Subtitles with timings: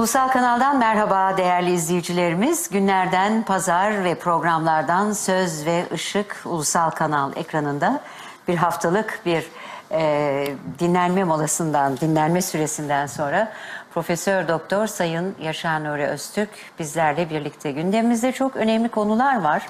[0.00, 2.70] Ulusal Kanal'dan merhaba değerli izleyicilerimiz.
[2.70, 8.00] Günlerden pazar ve programlardan Söz ve Işık Ulusal Kanal ekranında
[8.48, 9.50] bir haftalık bir
[9.92, 13.52] e, dinlenme molasından, dinlenme süresinden sonra
[13.94, 17.72] Profesör Doktor Sayın Yaşar Nuri Öztürk bizlerle birlikte.
[17.72, 19.66] Gündemimizde çok önemli konular var.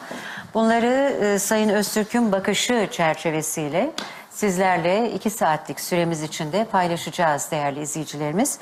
[0.55, 3.91] Bunları e, Sayın Öztürk'ün bakışı çerçevesiyle
[4.31, 8.59] sizlerle iki saatlik süremiz içinde paylaşacağız değerli izleyicilerimiz.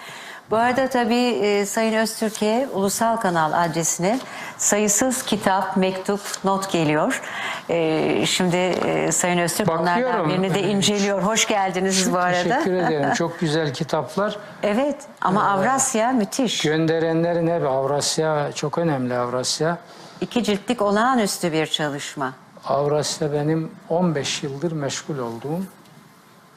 [0.51, 4.21] Bu arada tabii e, Sayın Öztürk'e ulusal kanal adresine
[4.59, 7.23] sayısız kitap, mektup, not geliyor.
[7.69, 10.31] E, şimdi e, Sayın Öztürk onlardan Bakıyorum.
[10.31, 11.23] birini de inceliyor.
[11.23, 12.43] Hoş geldiniz bu arada.
[12.43, 13.13] Teşekkür ederim.
[13.15, 14.37] Çok güzel kitaplar.
[14.63, 16.63] Evet ama Avrasya müthiş.
[16.63, 19.79] Gönderenlerin hep Avrasya çok önemli Avrasya.
[20.21, 22.33] İki ciltlik olağanüstü bir çalışma.
[22.65, 25.63] Avrasya benim 15 yıldır meşgul olduğum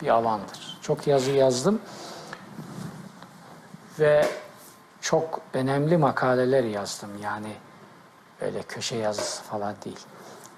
[0.01, 0.77] bir alandır.
[0.81, 1.79] Çok yazı yazdım
[4.01, 4.25] ve
[5.01, 7.09] çok önemli makaleler yazdım.
[7.23, 7.53] Yani
[8.41, 9.99] öyle köşe yazısı falan değil.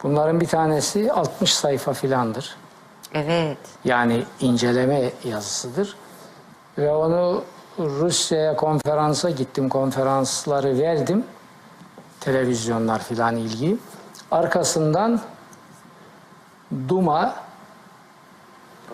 [0.03, 2.55] Bunların bir tanesi 60 sayfa filandır.
[3.13, 3.58] Evet.
[3.85, 5.95] Yani inceleme yazısıdır.
[6.77, 7.44] Ve onu
[7.80, 9.69] Rusya'ya konferansa gittim.
[9.69, 11.25] Konferansları verdim.
[12.19, 13.78] Televizyonlar filan ilgi.
[14.31, 15.22] Arkasından
[16.89, 17.35] Duma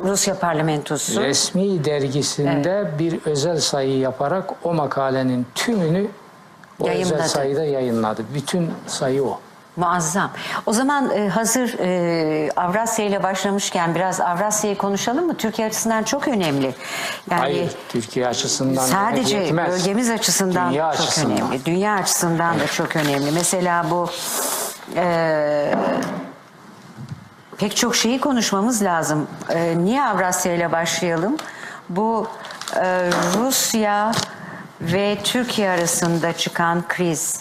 [0.03, 1.21] Rusya parlamentosu.
[1.21, 6.07] resmi dergisinde bir özel sayı yaparak o makalenin tümünü
[6.79, 7.13] o Yayınladı.
[7.15, 8.23] özel sayıda yayınladı.
[8.33, 9.39] Bütün sayı o.
[9.75, 10.31] Muazzam.
[10.65, 15.37] O zaman e, hazır e, Avrasya ile başlamışken biraz Avrasya'yı konuşalım mı?
[15.37, 16.75] Türkiye açısından çok önemli.
[17.31, 19.71] Yani Hayır, Türkiye açısından sadece yetmez.
[19.71, 21.31] bölgemiz açısından Dünya çok açısından.
[21.37, 21.65] önemli.
[21.65, 23.31] Dünya açısından da çok önemli.
[23.31, 24.09] Mesela bu
[24.95, 25.73] e,
[27.59, 29.27] pek çok şeyi konuşmamız lazım.
[29.49, 31.37] E, niye Avrasya ile başlayalım?
[31.89, 32.27] Bu
[32.75, 34.11] e, Rusya
[34.81, 37.39] ve Türkiye arasında çıkan kriz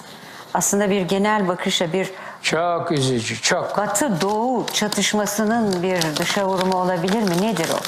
[0.54, 2.10] aslında bir genel bakışa bir
[2.42, 3.76] Çok üzücü, çok.
[3.78, 7.42] Batı Doğu çatışmasının bir dışa vurumu olabilir mi?
[7.42, 7.78] Nedir o?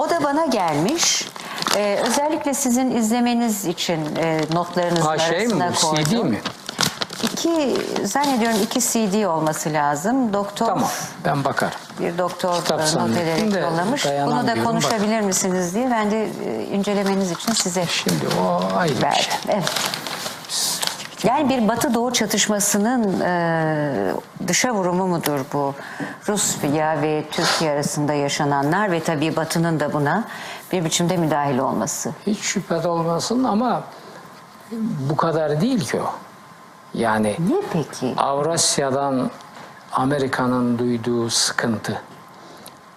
[0.00, 1.28] O da bana gelmiş.
[1.76, 6.04] Ee, özellikle sizin izlemeniz için e, notlarınızın Ha şey mi arasına koydum.
[6.04, 6.40] CD mi?
[7.22, 10.32] İki, zannediyorum iki CD olması lazım.
[10.32, 10.88] Doktor, Tamam,
[11.24, 11.78] ben bakarım.
[12.00, 14.04] bir doktor Kitap e, not zannettim ederek de yollamış.
[14.04, 18.96] Bunu da dayanamıyorum, konuşabilir misiniz diye ben de e, incelemeniz için size Şimdi o ayrı
[18.96, 19.22] bir verdim.
[19.22, 19.54] şey.
[19.54, 19.64] Evet.
[21.24, 24.12] Yani bir Batı Doğu çatışmasının e,
[24.48, 25.74] dışa vurumu mudur bu?
[26.28, 30.24] Rusya ve Türkiye arasında yaşananlar ve tabii Batı'nın da buna
[30.72, 32.10] bir biçimde müdahil olması.
[32.26, 33.82] Hiç şüphe de olmasın ama
[35.10, 36.12] bu kadar değil ki o.
[36.94, 38.14] Yani Ne peki?
[38.16, 39.30] Avrasya'dan
[39.92, 42.02] Amerika'nın duyduğu sıkıntı,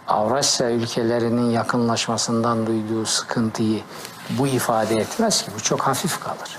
[0.08, 3.82] Avrasya ülkelerinin yakınlaşmasından duyduğu sıkıntıyı
[4.30, 5.52] bu ifade etmez ki.
[5.56, 6.58] Bu çok hafif kalır.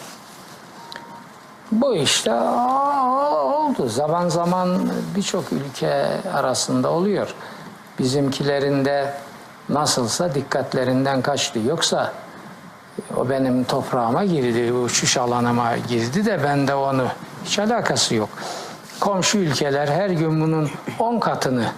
[1.72, 3.88] Bu işte oldu.
[3.88, 7.34] Zaman zaman birçok ülke arasında oluyor.
[7.98, 9.15] Bizimkilerin de
[9.69, 11.59] nasılsa dikkatlerinden kaçtı.
[11.59, 12.12] Yoksa
[13.16, 17.08] o benim toprağıma girdi, uçuş alanıma girdi de ben de onu
[17.44, 18.28] hiç alakası yok.
[19.00, 21.72] Komşu ülkeler her gün bunun 10 katını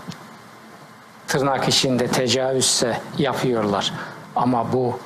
[1.26, 3.92] tırnak içinde tecavüzse yapıyorlar.
[4.36, 4.98] Ama bu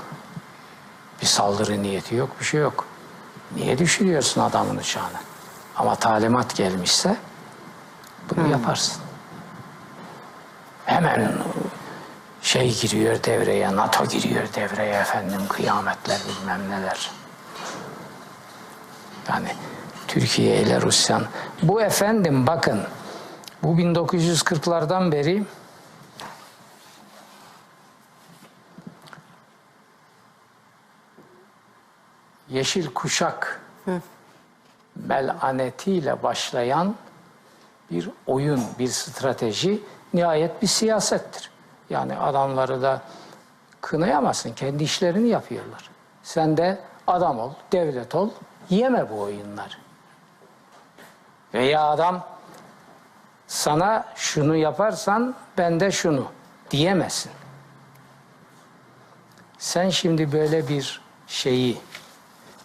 [1.20, 2.84] bir saldırı niyeti yok, bir şey yok.
[3.56, 5.18] Niye düşürüyorsun adamın uçağını?
[5.76, 7.16] Ama talimat gelmişse
[8.30, 9.02] bunu yaparsın.
[10.86, 11.32] Hemen
[12.42, 17.10] şey giriyor devreye, NATO giriyor devreye efendim, kıyametler bilmem neler.
[19.28, 19.48] Yani
[20.08, 21.24] Türkiye ile Rusyan.
[21.62, 22.82] Bu efendim bakın,
[23.62, 25.44] bu 1940'lardan beri
[32.50, 33.60] yeşil kuşak
[35.06, 36.94] melanetiyle başlayan
[37.90, 39.82] bir oyun, bir strateji,
[40.14, 41.50] nihayet bir siyasettir.
[41.90, 43.02] Yani adamları da
[43.80, 44.52] kınayamazsın.
[44.52, 45.90] Kendi işlerini yapıyorlar.
[46.22, 48.30] Sen de adam ol, devlet ol,
[48.70, 49.74] yeme bu oyunları.
[51.54, 52.24] Veya adam
[53.46, 56.26] sana şunu yaparsan ben de şunu
[56.70, 57.32] diyemezsin.
[59.58, 61.80] Sen şimdi böyle bir şeyi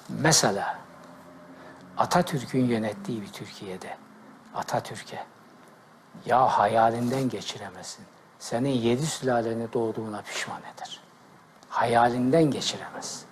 [0.09, 0.77] mesela
[1.97, 3.97] Atatürk'ün yönettiği bir Türkiye'de
[4.55, 5.23] Atatürk'e
[6.25, 8.05] ya hayalinden geçiremezsin.
[8.43, 10.99] Senin yedi sülaleni doğduğuna pişman eder.
[11.69, 13.25] Hayalinden geçiremez.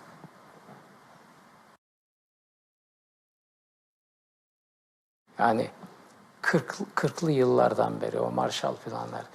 [5.39, 5.69] Yani
[6.41, 9.25] 40, 40'lı yıllardan beri o Marshall planlar.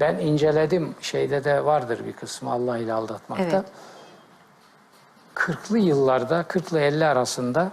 [0.00, 3.56] Ben inceledim şeyde de vardır bir kısmı Allah ile aldatmakta.
[3.56, 3.72] Evet.
[5.34, 7.72] 40'lı yıllarda 40 ile 50 arasında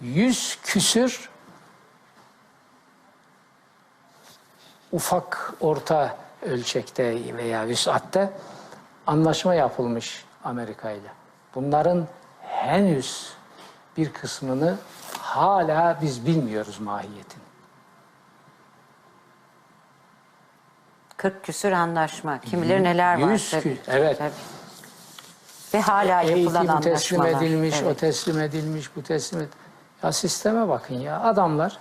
[0.00, 1.29] 100 küsür
[4.92, 8.30] ufak orta ölçekte veya vüsatte
[9.06, 11.08] anlaşma yapılmış Amerika ile.
[11.54, 12.06] Bunların
[12.42, 13.30] henüz
[13.96, 14.76] bir kısmını
[15.18, 17.42] hala biz bilmiyoruz mahiyetini.
[21.16, 22.40] 40 küsür anlaşma.
[22.40, 23.30] Kim bilir neler var.
[23.32, 23.62] Yüz tabii.
[23.68, 24.18] kü- evet.
[24.18, 24.30] Tabii.
[25.74, 26.36] Ve hala yapılan
[26.66, 27.42] Eğitim teslim anlaşmalar.
[27.46, 27.92] edilmiş, Evet.
[27.92, 29.56] o teslim edilmiş, bu teslim edilmiş.
[30.02, 31.20] Ya sisteme bakın ya.
[31.20, 31.78] Adamlar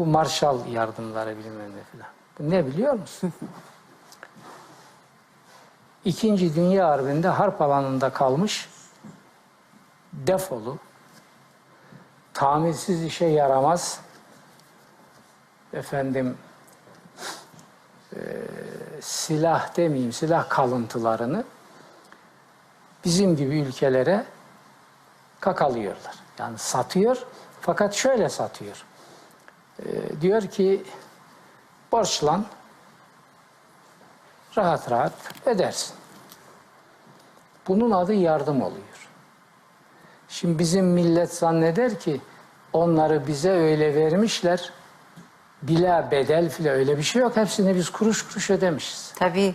[0.00, 2.08] bu Marshall yardımları bilmem ne filan.
[2.38, 3.32] Bu ne biliyor musun?
[6.04, 8.68] İkinci Dünya Harbi'nde harp alanında kalmış
[10.12, 10.78] defolu,
[12.34, 14.00] tamirsiz işe yaramaz
[15.72, 16.38] efendim
[18.16, 18.22] eee,
[19.00, 21.44] silah demeyeyim silah kalıntılarını
[23.04, 24.24] bizim gibi ülkelere
[25.40, 26.14] kakalıyorlar.
[26.38, 27.26] Yani satıyor
[27.60, 28.84] fakat şöyle satıyor.
[29.86, 30.82] Ee, diyor ki
[31.92, 32.46] borçlan
[34.56, 35.12] rahat rahat
[35.46, 35.94] ödersin.
[37.68, 39.08] Bunun adı yardım oluyor.
[40.28, 42.20] Şimdi bizim millet zanneder ki
[42.72, 44.72] onları bize öyle vermişler
[45.62, 47.36] bila bedel filan öyle bir şey yok.
[47.36, 49.12] Hepsini biz kuruş kuruş ödemişiz.
[49.18, 49.54] Tabii.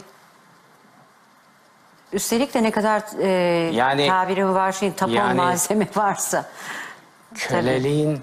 [2.13, 3.27] Üstelik de ne kadar e,
[3.73, 6.45] Yani- tabiri var şeyin tapon yani- malzeme varsa.
[7.35, 8.21] Köleliğin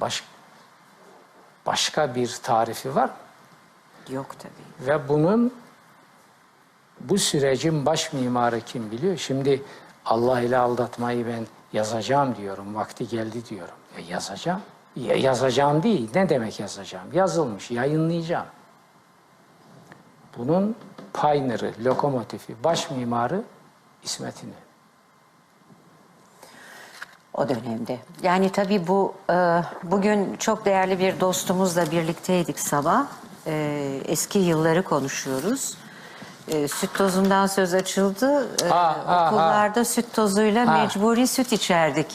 [0.00, 0.24] baş,
[1.66, 3.10] başka bir tarifi var
[4.08, 4.88] Yok tabii.
[4.88, 5.54] ve bunun
[7.00, 9.16] bu sürecin baş mimarı kim biliyor?
[9.16, 9.62] Şimdi
[10.04, 13.74] Allah ile aldatmayı ben yazacağım diyorum, vakti geldi diyorum.
[13.98, 14.60] Ya yazacağım.
[14.96, 16.10] Ya yazacağım değil.
[16.14, 17.12] Ne demek yazacağım?
[17.12, 18.46] Yazılmış, yayınlayacağım.
[20.38, 20.76] Bunun
[21.12, 23.42] pioneer'ı, lokomotifi, baş mimarı
[24.02, 24.54] İsmet İnönü.
[27.40, 27.98] O dönemde.
[28.22, 29.34] Yani tabii bu e,
[29.82, 33.04] bugün çok değerli bir dostumuzla birlikteydik sabah.
[33.46, 35.74] E, eski yılları konuşuyoruz.
[36.48, 38.48] E, süt tozundan söz açıldı.
[38.64, 40.72] E, Ha, ha, okullarda süt tozuyla Ha.
[40.82, 42.06] mecburi süt içerdik.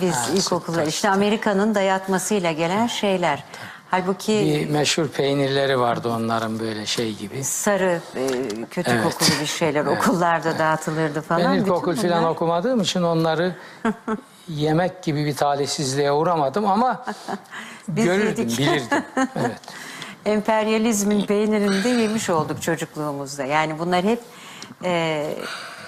[0.00, 3.44] Biz Ha, ilkokulda süt, işte Amerika'nın dayatmasıyla gelen şeyler.
[3.90, 7.44] Halbuki Bir meşhur peynirleri vardı onların böyle şey gibi.
[7.44, 8.26] sarı e,
[8.70, 9.04] kötü Evet.
[9.04, 11.42] kokulu bir şeyler okullarda dağıtılırdı falan.
[11.42, 13.54] Ben Bütün ilkokul falan bunlar- okumadığım için onları
[14.48, 17.04] yemek gibi bir talihsizliğe uğramadım ama
[17.88, 18.58] Biz görürdüm, yedik.
[18.58, 19.04] bilirdim.
[19.36, 19.60] Evet.
[20.26, 23.44] emperyalizmin peynirini de yemiş olduk çocukluğumuzda.
[23.44, 24.20] Yani bunlar hep
[24.84, 25.34] e,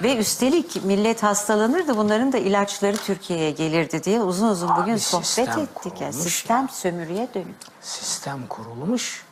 [0.02, 1.96] ve üstelik millet hastalanırdı.
[1.96, 6.00] Bunların da ilaçları Türkiye'ye gelirdi diye uzun uzun Abi bugün sohbet ettik.
[6.00, 7.56] Yani sistem sömürüye dönük.
[7.80, 9.24] Sistem kurulmuş.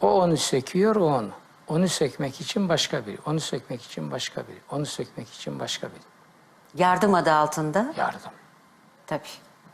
[0.00, 1.30] O onu söküyor, o onu.
[1.68, 6.00] Onu sökmek için başka biri, onu sökmek için başka biri, onu sökmek için başka biri.
[6.82, 8.20] Yardım adı altında Yardım.
[9.06, 9.22] tabii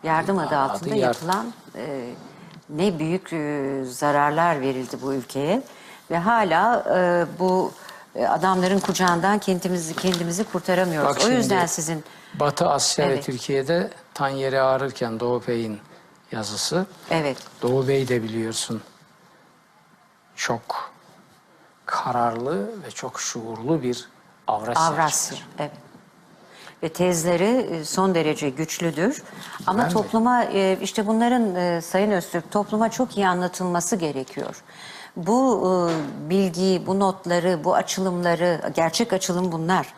[0.02, 1.28] yardım adı Adı altında yardım.
[1.28, 2.10] yapılan e,
[2.68, 5.62] ne büyük e, zararlar verildi bu ülkeye
[6.10, 7.72] ve hala e, bu
[8.14, 11.16] e, adamların kucağından kendimizi kendimizi kurtaramıyoruz.
[11.16, 12.04] Bak o yüzden sizin
[12.34, 13.24] Batı Asya ve Evet.
[13.24, 15.80] Türkiye'de tan yeri ağrırken Doğu Bey'in
[16.32, 16.86] yazısı.
[17.10, 18.82] evet Doğu Bey de biliyorsun
[20.36, 20.89] çok
[21.90, 24.08] kararlı ve çok şuurlu bir
[24.46, 24.84] Avrasya.
[24.84, 25.38] Avrasya.
[25.58, 25.70] Evet.
[26.82, 29.22] Ve tezleri e, son derece güçlüdür.
[29.66, 29.92] Ama Ben de.
[29.92, 34.62] topluma e, işte bunların e, Sayın Öztürk topluma çok iyi anlatılması gerekiyor.
[35.16, 39.94] Bu e, bilgiyi, bu notları, bu açılımları, gerçek açılım bunlar.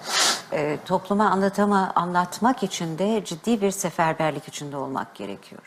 [0.86, 5.62] Topluma anlatama, anlatmak için de ciddi bir seferberlik içinde olmak gerekiyor.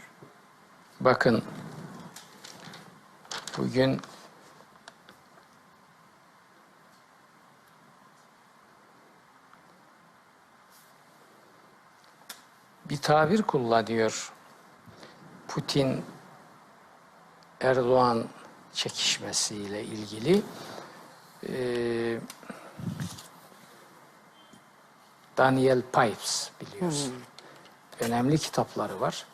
[1.00, 1.44] Bakın
[3.58, 4.02] bugün
[12.90, 14.34] bir tabir kullanıyor.
[15.48, 16.06] Putin
[17.62, 18.26] Erdoğan
[18.74, 20.42] çekişmesiyle ilgili
[21.50, 22.20] Ee,
[25.38, 27.14] Daniel Pipes biliyorsun.
[28.00, 29.26] Önemli kitapları var.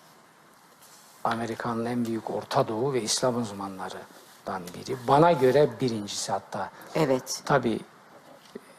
[1.24, 4.98] Amerika'nın en büyük Orta Doğu ve İslam uzmanlarından biri.
[5.08, 6.70] Bana göre birincisi hatta.
[6.96, 7.42] Evet.
[7.46, 7.80] Tabii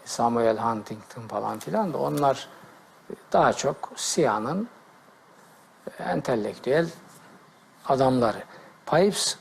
[0.04, 2.48] Samuel Huntington falan filan da onlar
[3.32, 4.68] daha çok Siyah'ın
[5.98, 6.88] entelektüel
[7.88, 8.42] adamları.
[8.86, 9.38] Pipes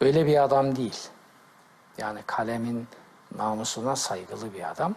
[0.00, 1.08] öyle bir adam değil.
[1.98, 2.88] Yani kalemin
[3.36, 4.94] namusuna saygılı bir adam.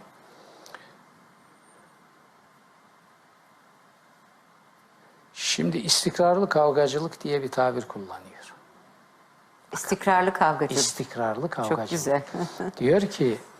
[5.34, 8.54] Şimdi istikrarlı kavgacılık diye bir tabir kullanıyor.
[9.72, 10.76] İstikrarlı kavgacı.
[10.76, 11.80] İstikrarlı kavgacılık.
[11.80, 12.22] Çok güzel.
[12.78, 13.38] Diyor ki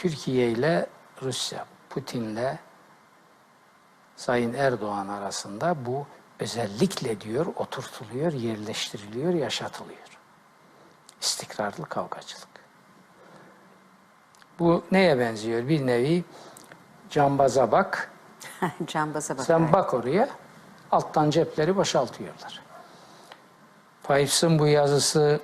[0.00, 0.86] Türkiye ile
[1.22, 2.58] Rusya, Putin'le
[4.16, 6.06] Sayın Erdoğan arasında bu
[6.38, 10.18] özellikle diyor oturtuluyor, yerleştiriliyor, yaşatılıyor.
[11.20, 12.48] İstikrarlı kavgacılık.
[14.58, 15.68] Bu neye benziyor?
[15.68, 16.24] Bir nevi
[17.10, 18.10] cambaza bak,
[18.86, 19.44] Cambaza bakar.
[19.44, 20.28] sen bak oraya,
[20.92, 22.62] alttan cepleri boşaltıyorlar.
[24.02, 25.40] Pipes'ın bu yazısı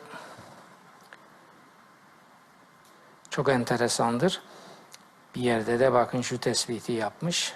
[3.36, 4.42] çok enteresandır.
[5.34, 7.54] Bir yerde de bakın şu tespiti yapmış.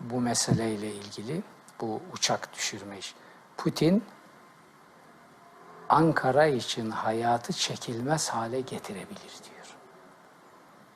[0.00, 1.42] Bu meseleyle ilgili,
[1.80, 3.14] bu uçak düşürme iş.
[3.56, 4.04] Putin,
[5.88, 9.76] Ankara için hayatı çekilmez hale getirebilir diyor.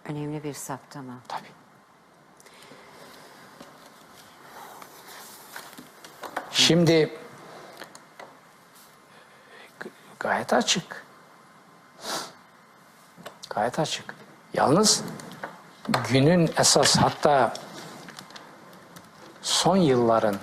[0.05, 1.13] Önemli bir saptama.
[1.29, 1.53] Tabii.
[6.51, 7.19] Şimdi
[10.21, 11.05] gayet açık.
[13.55, 14.15] Gayet açık.
[14.55, 15.03] Yalnız
[16.11, 17.55] günün esas hatta
[19.43, 20.37] son yılların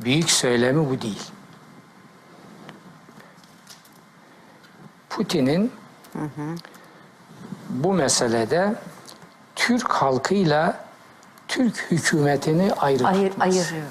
[0.00, 1.22] büyük söylemi bu değil.
[5.10, 5.72] Putin'in
[7.68, 8.74] bu meselede
[9.56, 10.84] Türk halkıyla
[11.48, 13.86] Türk hükümetini ayrı Ayır, ayırıyor.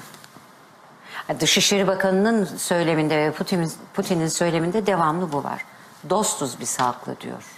[1.40, 5.64] Dışişleri Bakanı'nın söyleminde ve Putin'in Putin'in söyleminde devamlı bu var.
[6.10, 7.57] Dostuz biz halkla diyor.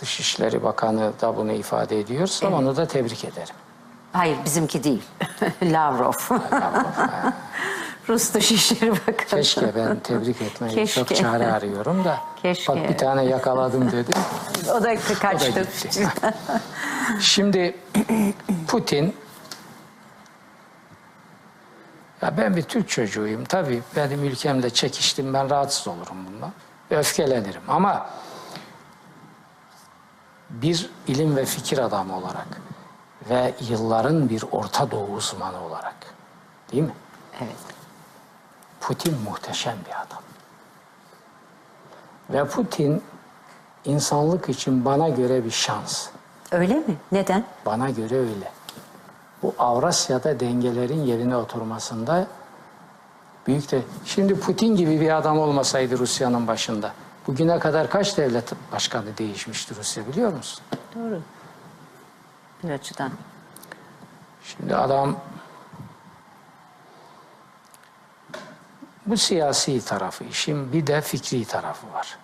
[0.00, 3.54] Dışişleri Bakanı da bunu ifade ediyorsa onu da tebrik ederim.
[4.12, 5.02] Hayır bizimki değil.
[5.62, 6.12] Lavrov.
[8.08, 9.14] Rus Dışişleri Bakanı.
[9.28, 11.00] Keşke ben tebrik etmeyi Keşke.
[11.04, 12.18] çok çare arıyorum da.
[12.42, 12.72] Keşke.
[12.72, 14.10] Bak bir tane yakaladım dedi.
[14.64, 15.60] O da O da kaçtı.
[15.82, 16.08] gitti.
[17.20, 17.76] Şimdi
[18.68, 19.16] Putin
[22.22, 23.44] ya ben bir Türk çocuğuyum.
[23.44, 26.52] Tabii benim ülkemde çekiştim ben rahatsız olurum bundan.
[26.90, 28.06] Öfkelenirim ama
[30.50, 32.60] bir ilim ve fikir adamı olarak
[33.30, 35.96] ve yılların bir Orta Doğu uzmanı olarak
[36.72, 36.94] değil mi?
[37.40, 37.56] Evet.
[38.80, 40.22] Putin muhteşem bir adam.
[42.30, 43.02] Ve Putin
[43.84, 46.08] insanlık için bana göre bir şans.
[46.52, 46.96] Öyle mi?
[47.12, 47.44] Neden?
[47.66, 48.52] Bana göre öyle.
[49.42, 52.26] Bu Avrasya'da dengelerin yerine oturmasında
[53.46, 53.82] büyük de...
[54.04, 56.92] Şimdi Putin gibi bir adam olmasaydı Rusya'nın başında,
[57.30, 60.64] bugüne kadar kaç devlet başkanı değişmişti Rusya biliyor musun?
[60.94, 61.20] Doğru.
[62.62, 63.12] Bir açıdan.
[64.44, 65.16] Şimdi adam
[69.06, 72.18] bu siyasi tarafı işin bir de fikri tarafı var.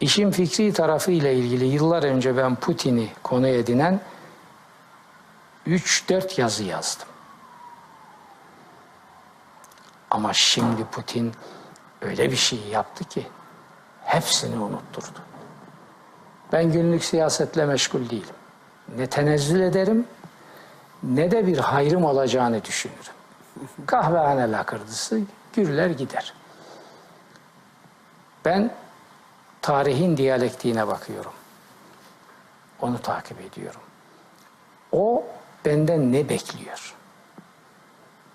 [0.00, 4.00] İşin fikri tarafı ile ilgili yıllar önce ben Putin'i konu edinen
[5.66, 7.08] 3-4 yazı yazdım.
[10.10, 11.32] Ama şimdi Putin
[12.02, 13.26] öyle bir şey yaptı ki
[14.04, 15.18] hepsini unutturdu.
[16.52, 18.34] Ben günlük siyasetle meşgul değilim.
[18.96, 20.06] Ne tenezzül ederim
[21.02, 23.14] ne de bir hayrım olacağını düşünürüm.
[23.86, 25.20] Kahvehane lakırdısı
[25.52, 26.34] gürler gider.
[28.44, 28.70] Ben
[29.62, 31.32] tarihin diyalektiğine bakıyorum.
[32.80, 33.80] Onu takip ediyorum.
[34.92, 35.24] O
[35.64, 36.94] benden ne bekliyor?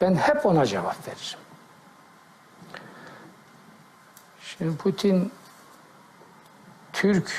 [0.01, 1.39] Ben hep ona cevap veririm.
[4.41, 5.31] Şimdi Putin
[6.99, 7.31] Türk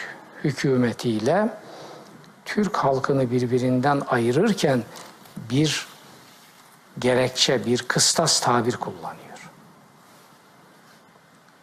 [0.45, 1.49] hükümetiyle
[2.45, 4.83] Türk halkını birbirinden ayırırken
[5.37, 5.87] bir
[6.99, 9.51] gerekçe, bir kıstas tabir kullanıyor.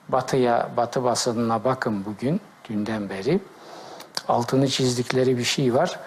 [0.09, 3.39] Batıya, Batı basınına bakın bugün, dünden beri.
[4.27, 5.99] Altını çizdikleri bir şey var.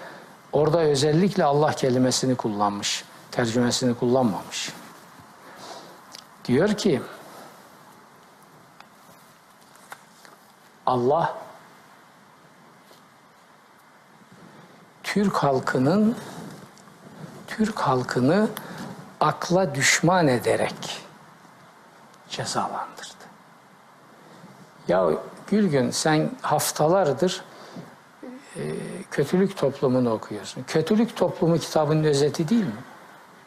[0.53, 3.05] Orada özellikle Allah kelimesini kullanmış.
[3.31, 4.73] Tercümesini kullanmamış.
[6.45, 7.03] Diyor ki
[10.87, 11.50] Allah
[15.15, 16.17] Türk halkının
[17.47, 18.49] Türk halkını
[19.21, 21.03] akla düşman ederek
[22.29, 23.25] cezalandırdı.
[24.89, 25.11] Ya
[25.47, 27.45] Gülgün sen haftalardır
[28.57, 28.61] e,
[29.11, 30.63] kötülük toplumunu okuyorsun.
[30.67, 32.83] Kötülük toplumu kitabının özeti değil mi?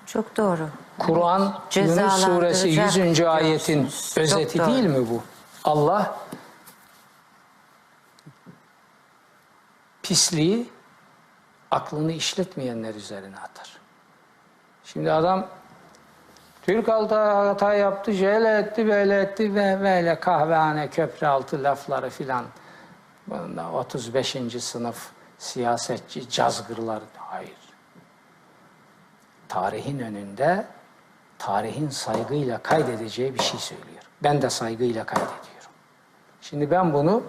[0.05, 0.70] Çok doğru.
[1.00, 3.22] Kur'an Yunus suresi 100.
[3.22, 3.88] ayetin.
[3.88, 4.67] Çok özeti doğru.
[4.67, 5.22] değil mi bu?
[5.63, 6.17] Allah
[10.03, 10.73] pisliği
[11.74, 13.77] aklını işletmeyenler üzerine atar.
[14.84, 15.48] Şimdi adam
[16.62, 22.46] Türk halkı hata yaptı, şöyle etti, böyle etti ve böyle kahvehane, köprü altı lafları filan.
[23.27, 24.38] Bunda 35.
[24.60, 27.01] sınıf siyasetçi cazgırlar.
[27.18, 27.58] Hayır.
[29.48, 30.65] Tarihin önünde
[31.38, 34.03] tarihin saygıyla kaydedeceği bir şey söylüyor.
[34.24, 35.72] Ben de saygıyla kaydediyorum.
[36.42, 37.24] Şimdi ben bunu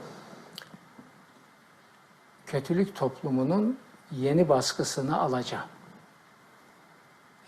[2.46, 3.78] kötülük toplumunun
[4.20, 5.64] yeni baskısını alacağım.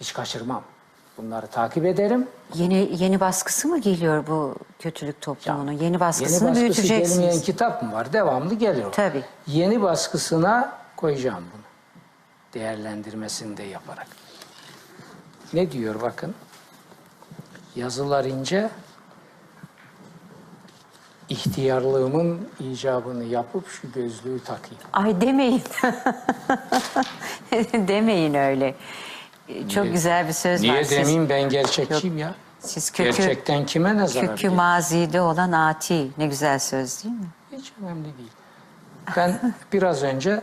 [0.01, 0.63] Hiç kaçırmam.
[1.19, 2.29] Bunları takip ederim.
[2.55, 5.73] Yeni yeni baskısı mı geliyor bu kötülük toplumunun?
[5.73, 7.43] Yeni Yeni baskısını baskısı gelmeyen büyüteceksiniz.
[7.43, 8.13] kitap mı var?
[8.13, 8.93] Devamlı geliyor.
[8.93, 9.25] Tabii.
[9.47, 11.63] Yeni baskısına koyacağım bunu.
[12.55, 14.07] Değerlendirmesini de yaparak.
[15.53, 16.35] Ne diyor bakın.
[17.77, 18.71] Yazılar ince.
[21.29, 24.83] İhtiyarlığımın icabını yapıp şu gözlüğü takayım.
[24.93, 25.63] Ay demeyin.
[27.89, 28.75] demeyin öyle.
[29.49, 30.69] Çok Niye- güzel bir söz var.
[30.73, 32.35] Niye Siz- demeyeyim ben gerçekçiyim ya.
[32.61, 36.09] Siz kökü, Gerçekten kime ne zarar kökü mazide olan ati.
[36.19, 37.27] Ne güzel söz değil mi?
[37.53, 38.31] Hiç önemli değil.
[39.17, 40.43] Ben biraz önce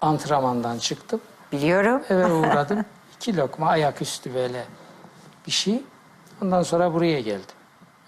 [0.00, 1.20] antrenmandan çıktım.
[1.52, 2.02] Biliyorum.
[2.10, 2.84] Eve uğradım.
[3.16, 4.64] İki lokma ayaküstü böyle
[5.46, 5.82] bir şey.
[6.42, 7.44] Ondan sonra buraya geldim.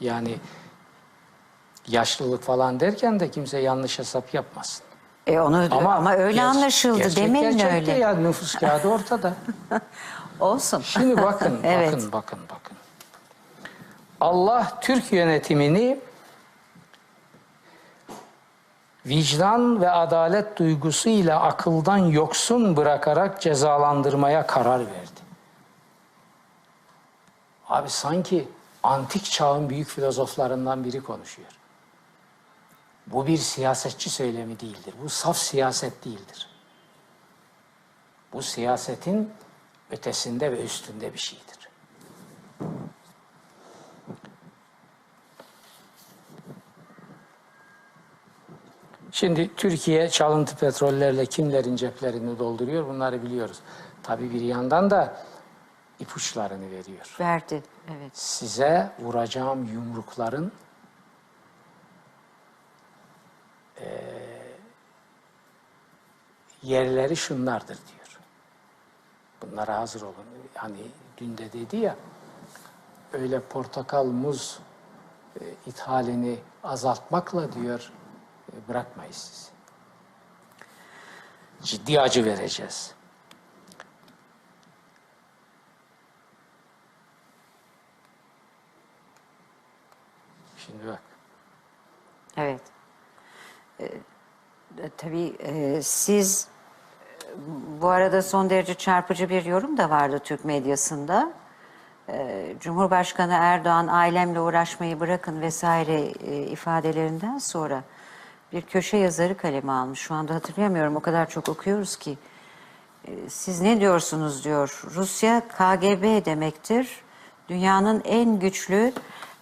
[0.00, 0.34] Yani
[1.90, 4.84] yaşlılık falan derken de kimse yanlış hesap yapmasın.
[5.26, 6.98] E onu ama, öyle ger- anlaşıldı.
[6.98, 8.00] gerçek Demeyin gerçekte öyle.
[8.02, 9.34] Ya nüfus kağıdı ortada.
[10.40, 10.80] Olsun.
[10.80, 11.92] Şimdi bakın, Evet.
[11.92, 12.76] bakın, bakın, bakın.
[14.20, 16.00] Allah Türk yönetimini
[19.06, 25.20] vicdan ve adalet duygusuyla akıldan yoksun bırakarak cezalandırmaya karar verdi.
[27.68, 28.48] Abi sanki
[28.82, 31.48] antik çağın büyük filozoflarından biri konuşuyor.
[33.12, 34.94] Bu bir siyasetçi söylemi değildir.
[35.02, 36.48] Bu saf siyaset değildir.
[38.32, 39.30] Bu siyasetin
[39.90, 41.60] ötesinde ve üstünde bir şeydir.
[49.12, 53.60] Şimdi Türkiye çalıntı petrollerle kimlerin ceplerini dolduruyor bunları biliyoruz.
[54.02, 55.16] Tabii bir yandan da
[55.98, 57.16] ipuçlarını veriyor.
[57.20, 57.62] Verdi.
[57.90, 58.18] Evet.
[58.18, 60.52] Size vuracağım yumrukların
[63.80, 64.56] eee,
[66.62, 68.18] yerleri şunlardır diyor.
[69.42, 70.14] Bunlara hazır olun.
[70.54, 70.80] Hani
[71.18, 71.96] dün de dedi ya
[73.12, 74.58] öyle portakal, muz
[75.40, 77.92] e, ithalini azaltmakla diyor
[78.52, 79.50] e, bırakmayız sizi.
[81.62, 82.94] Ciddi acı vereceğiz.
[90.58, 91.02] Şimdi bak.
[92.36, 92.62] Evet.
[93.80, 93.84] Ee,
[94.82, 96.48] e, tabii e, siz
[97.24, 97.26] e,
[97.80, 101.32] bu arada son derece çarpıcı bir yorum da vardı Türk medyasında.
[102.08, 107.82] Ee, Cumhurbaşkanı Erdoğan ailemle uğraşmayı bırakın vesaire e, ifadelerinden sonra
[108.52, 110.00] bir köşe yazarı kaleme almış.
[110.00, 112.18] Şu anda hatırlayamıyorum o kadar çok okuyoruz ki.
[113.28, 114.82] Siz ne diyorsunuz diyor.
[114.94, 117.02] Rusya KGB demektir.
[117.48, 118.92] Dünyanın en güçlü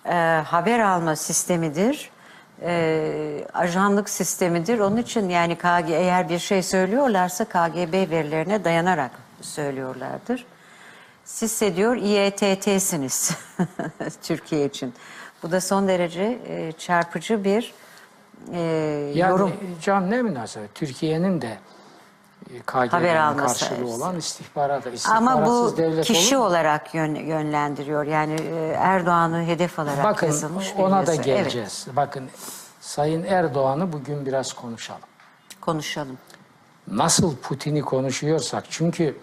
[0.07, 2.11] e, haber alma sistemidir.
[2.63, 4.79] E, ajanlık sistemidir.
[4.79, 10.47] Onun için yani KG, eğer bir şey söylüyorlarsa KGB verilerine dayanarak söylüyorlardır.
[11.25, 13.31] Sizse diyor İETT'siniz
[14.23, 14.95] Türkiye için.
[15.43, 17.75] Bu da son derece e, çarpıcı bir
[18.53, 18.59] e,
[19.15, 19.53] Yani yorum.
[19.83, 20.75] can ne münasebet.
[20.75, 21.59] Türkiye'nin de
[22.91, 23.61] Haber alması.
[23.69, 24.87] karşılığı olan istihbarat.
[25.09, 28.05] Ama bu devlet kişi olur olarak yön- yönlendiriyor.
[28.07, 31.87] Yani e, Erdoğan'ı hedef alarak Bakın yazılmış bir ona da geleceğiz.
[31.93, 32.29] Bakın
[32.81, 35.01] Sayın Erdoğan'ı bugün biraz konuşalım.
[35.51, 36.19] Evet, konuşalım.
[36.91, 39.19] Nasıl Putin'i konuşuyorsak çünkü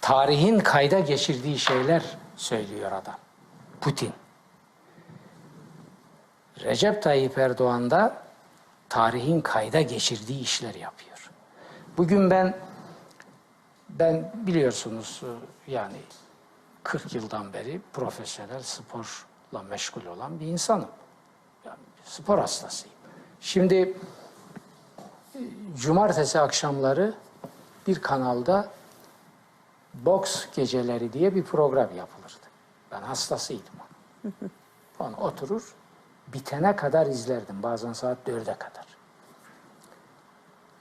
[0.00, 2.02] tarihin kayda geçirdiği şeyler
[2.36, 3.16] söylüyor adam.
[3.80, 4.12] Putin.
[6.64, 8.16] Recep Tayyip Erdoğan da
[8.88, 11.13] tarihin kayda geçirdiği işler yapıyor.
[11.96, 12.56] Bugün ben
[13.88, 15.22] ben biliyorsunuz
[15.66, 15.96] yani
[16.82, 20.88] 40 yıldan beri profesyonel sporla meşgul olan bir insanım.
[21.64, 22.96] Yani spor hastasıyım.
[23.40, 23.98] Şimdi
[25.76, 27.14] cumartesi akşamları
[27.86, 28.68] bir kanalda
[29.94, 32.46] boks geceleri diye bir program yapılırdı.
[32.92, 33.74] Ben hastasıydım.
[34.98, 35.74] Onu oturur,
[36.28, 37.62] bitene kadar izlerdim.
[37.62, 38.86] Bazen saat dörde kadar.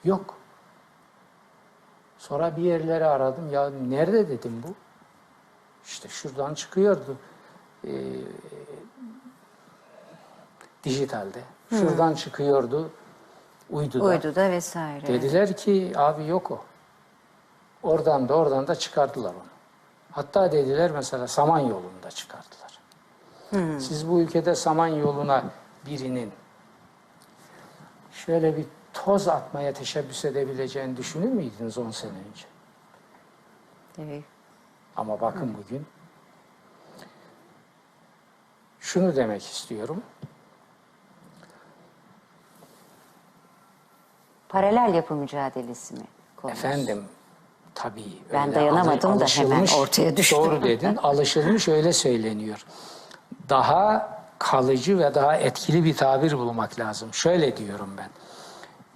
[0.03, 0.42] Yok.
[2.27, 3.53] Sonra bir yerleri aradım.
[3.53, 4.73] Ya nerede dedim bu?
[5.85, 7.17] İşte şuradan çıkıyordu.
[7.87, 7.91] Ee,
[10.83, 11.41] dijitalde.
[11.69, 12.89] Şuradan çıkıyordu.
[13.69, 14.03] Uyduda.
[14.03, 15.07] Uyduda vesaire.
[15.07, 16.61] Dediler ki abi yok o.
[17.83, 19.51] Oradan da oradan da çıkardılar onu.
[20.11, 22.79] Hatta dediler mesela Samanyolu'nda çıkardılar.
[23.79, 25.43] Siz bu ülkede Samanyolu'na
[25.85, 26.31] birinin
[28.11, 32.45] şöyle bir toz atmaya teşebbüs edebileceğini düşünür müydünüz 10 sene önce?
[33.99, 34.23] Evet.
[34.95, 35.85] Ama bakın bugün
[38.79, 40.03] şunu demek istiyorum.
[44.49, 46.03] Paralel yapı mücadelesi mi?
[46.35, 46.59] konumuz?
[46.59, 47.03] Efendim
[47.75, 48.21] tabii.
[48.33, 50.37] Ben dayanamadım da hemen ortaya düştüm.
[50.37, 50.95] Doğru dedin.
[50.95, 52.65] Alışılmış öyle söyleniyor.
[53.49, 57.13] Daha kalıcı ve daha etkili bir tabir bulmak lazım.
[57.13, 58.09] Şöyle diyorum ben.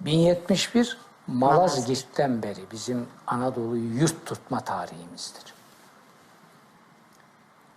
[0.00, 5.54] 1071 Malazgirt'ten beri bizim Anadolu'yu yurt tutma tarihimizdir.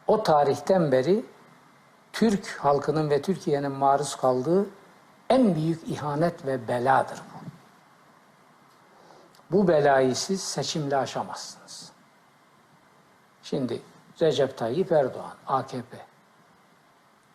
[0.07, 1.25] O tarihten beri
[2.13, 4.65] Türk halkının ve Türkiye'nin maruz kaldığı
[5.29, 7.41] en büyük ihanet ve beladır bu.
[9.51, 11.91] Bu belayı siz seçimle aşamazsınız.
[13.43, 13.81] Şimdi
[14.21, 15.97] Recep Tayyip Erdoğan, AKP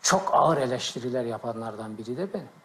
[0.03, 2.56] çok ağır eleştiriler yapanlardan biri de benim.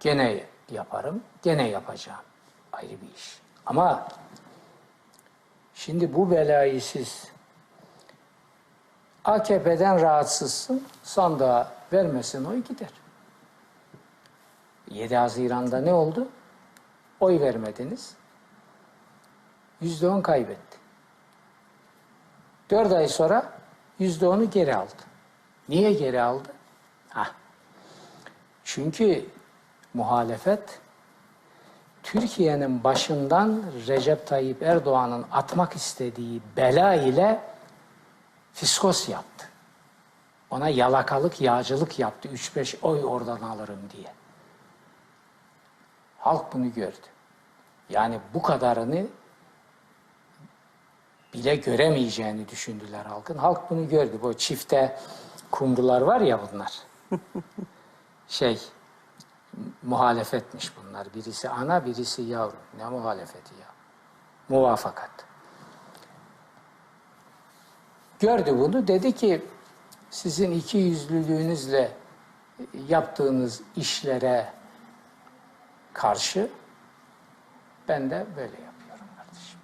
[0.00, 2.20] Gene yaparım, gene yapacağım.
[2.72, 3.40] Ayrı bir iş.
[3.66, 4.08] Ama
[5.74, 7.28] şimdi bu belayı siz
[9.24, 12.90] AKP'den rahatsızsın, sandığa vermesin oy gider.
[14.90, 16.28] 7 Haziran'da ne oldu?
[17.20, 18.14] Oy vermediniz.
[19.80, 20.78] Yüzde on kaybetti.
[22.70, 23.52] Dört ay sonra
[23.98, 24.92] yüzde onu geri aldı.
[25.68, 26.48] Niye geri aldı?
[27.08, 27.32] Hah.
[28.64, 29.26] Çünkü
[29.94, 30.80] muhalefet
[32.02, 37.40] Türkiye'nin başından Recep Tayyip Erdoğan'ın atmak istediği bela ile
[38.52, 39.48] fiskos yaptı.
[40.50, 42.28] Ona yalakalık, yağcılık yaptı.
[42.28, 44.12] 3-5 oy oradan alırım diye.
[46.18, 47.06] Halk bunu gördü.
[47.90, 49.06] Yani bu kadarını
[51.34, 53.38] bile göremeyeceğini düşündüler halkın.
[53.38, 54.18] Halk bunu gördü.
[54.22, 54.98] Bu çifte
[55.50, 56.72] kumrular var ya bunlar.
[58.28, 58.60] şey,
[59.82, 61.06] muhalefetmiş bunlar.
[61.14, 62.56] Birisi ana, birisi yavru.
[62.76, 63.66] Ne muhalefeti ya?
[64.48, 65.10] Muvafakat.
[68.20, 68.88] Gördü bunu.
[68.88, 69.46] Dedi ki
[70.10, 71.92] sizin iki yüzlülüğünüzle
[72.88, 74.52] yaptığınız işlere
[75.92, 76.50] karşı
[77.88, 79.60] ben de böyle yapıyorum kardeşim.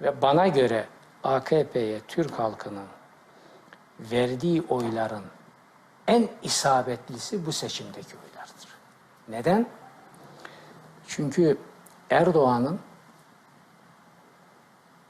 [0.00, 0.86] Ve bana göre
[1.24, 2.86] AKP'ye Türk halkının
[4.00, 5.24] verdiği oyların
[6.08, 8.68] en isabetlisi bu seçimdeki oylardır.
[9.28, 9.66] Neden?
[11.06, 11.58] Çünkü
[12.10, 12.80] Erdoğan'ın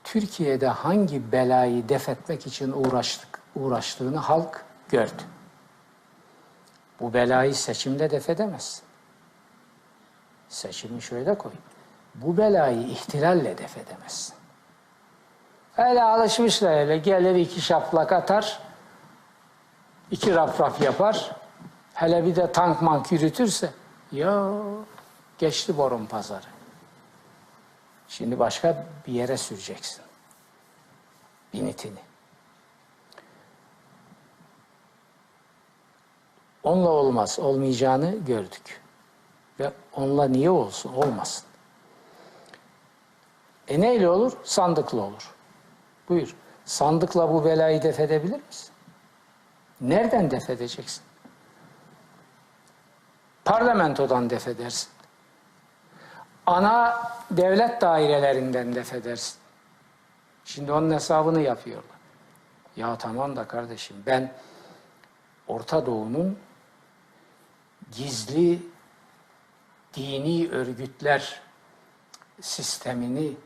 [0.05, 5.23] Türkiye'de hangi belayı def etmek için uğraştık, uğraştığını halk gördü.
[7.01, 8.85] Bu belayı seçimde def edemezsin.
[10.49, 11.53] Seçimi şöyle koy.
[12.15, 14.35] Bu belayı ihtilalle def edemezsin.
[15.77, 16.99] Öyle alışmışlar öyle.
[16.99, 18.61] Gelir iki şaplak atar,
[20.11, 21.37] iki raf raf yapar.
[21.94, 23.71] Hele bir de tank mank yürütürse,
[24.12, 24.53] ya
[25.38, 26.47] geçti borun pazarı.
[28.09, 30.03] Şimdi başka bir yere süreceksin.
[31.55, 31.99] Binitini.
[36.62, 37.38] Onunla olmaz.
[37.38, 38.81] Olmayacağını gördük.
[39.61, 40.92] Ve onunla niye olsun?
[40.92, 41.44] Olmasın.
[43.68, 44.33] E neyle olur?
[44.44, 45.35] Sandıkla olur.
[46.09, 46.37] Buyur.
[46.64, 48.71] Sandıkla bu belayı def edebilir misin?
[49.81, 51.03] Nereden def edeceksin?
[53.45, 54.91] Parlamentodan def edersin.
[56.47, 59.38] Ana devlet dairelerinden def edersin.
[60.45, 61.99] Şimdi onun hesabını yapıyorlar.
[62.77, 64.33] Ya tamam da kardeşim ben
[65.49, 66.38] Orta Doğu'nun
[67.93, 68.62] gizli
[69.95, 71.41] dini örgütler
[72.41, 73.37] sistemini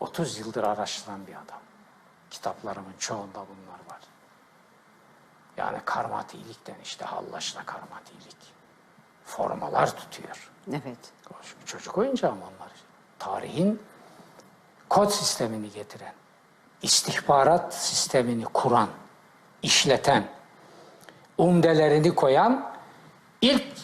[0.00, 1.60] 30 yıldır araştıran bir adam.
[2.30, 4.13] Kitaplarımın çoğunda bunlar var.
[5.56, 8.36] Yani karmatilikten işte Hallaç'la karmatilik.
[9.24, 10.52] Formalar tutuyor.
[10.70, 11.12] Evet.
[11.30, 11.34] O
[11.66, 12.72] Çocuk oyuncağı mı onlar?
[13.18, 13.82] Tarihin
[14.88, 16.14] kod sistemini getiren,
[16.82, 18.88] istihbarat sistemini kuran,
[19.62, 20.28] işleten,
[21.38, 22.74] umdelerini koyan
[23.40, 23.74] ilk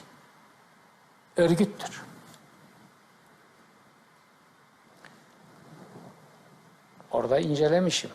[1.36, 2.02] örgüttür.
[7.10, 8.10] Orada incelemişim.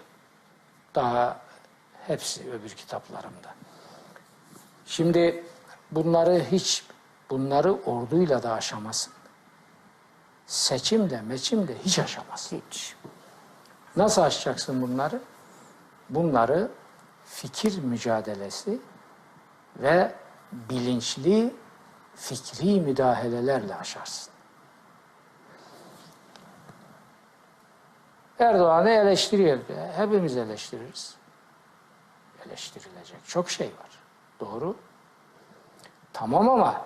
[0.96, 1.45] Daha
[2.08, 3.54] hepsi öbür kitaplarımda.
[4.86, 5.44] Şimdi
[5.92, 6.86] bunları hiç
[7.30, 9.14] bunları orduyla da aşamazsın.
[10.48, 12.62] Seçimde, meçimde hiç aşamazsın.
[12.72, 12.96] Hiç.
[13.96, 15.22] Nasıl aşacaksın bunları?
[16.10, 16.72] Bunları
[17.26, 18.80] fikir mücadelesi
[19.78, 20.16] ve
[20.52, 21.54] bilinçli
[22.16, 24.34] fikri müdahalelerle aşarsın.
[28.40, 29.60] Erdoğan'ı eleştiriyor.
[29.96, 31.16] Hepimiz eleştiririz.
[32.56, 33.90] Eleştirilecek çok şey var.
[34.40, 34.76] Doğru.
[36.14, 36.82] Tamam ama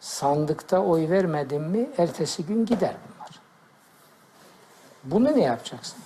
[0.00, 3.30] sandıkta oy vermedin mi ertesi gün gider bunlar.
[5.04, 5.98] Bunu ne yapacaksın?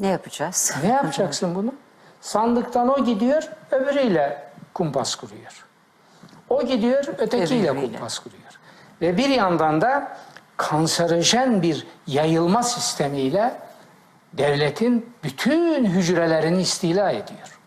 [0.00, 0.74] Ne yapacağız?
[0.82, 1.74] Ne yapacaksın bunu?
[2.20, 5.66] Sandıktan o gidiyor, öbürüyle kumpas kuruyor.
[6.48, 7.92] O gidiyor, ötekiyle Öbürüyle.
[7.92, 8.60] kumpas kuruyor.
[9.00, 10.16] Ve bir yandan da
[10.56, 13.63] kanserojen bir yayılma sistemiyle
[14.38, 17.58] devletin bütün hücrelerini istila ediyor.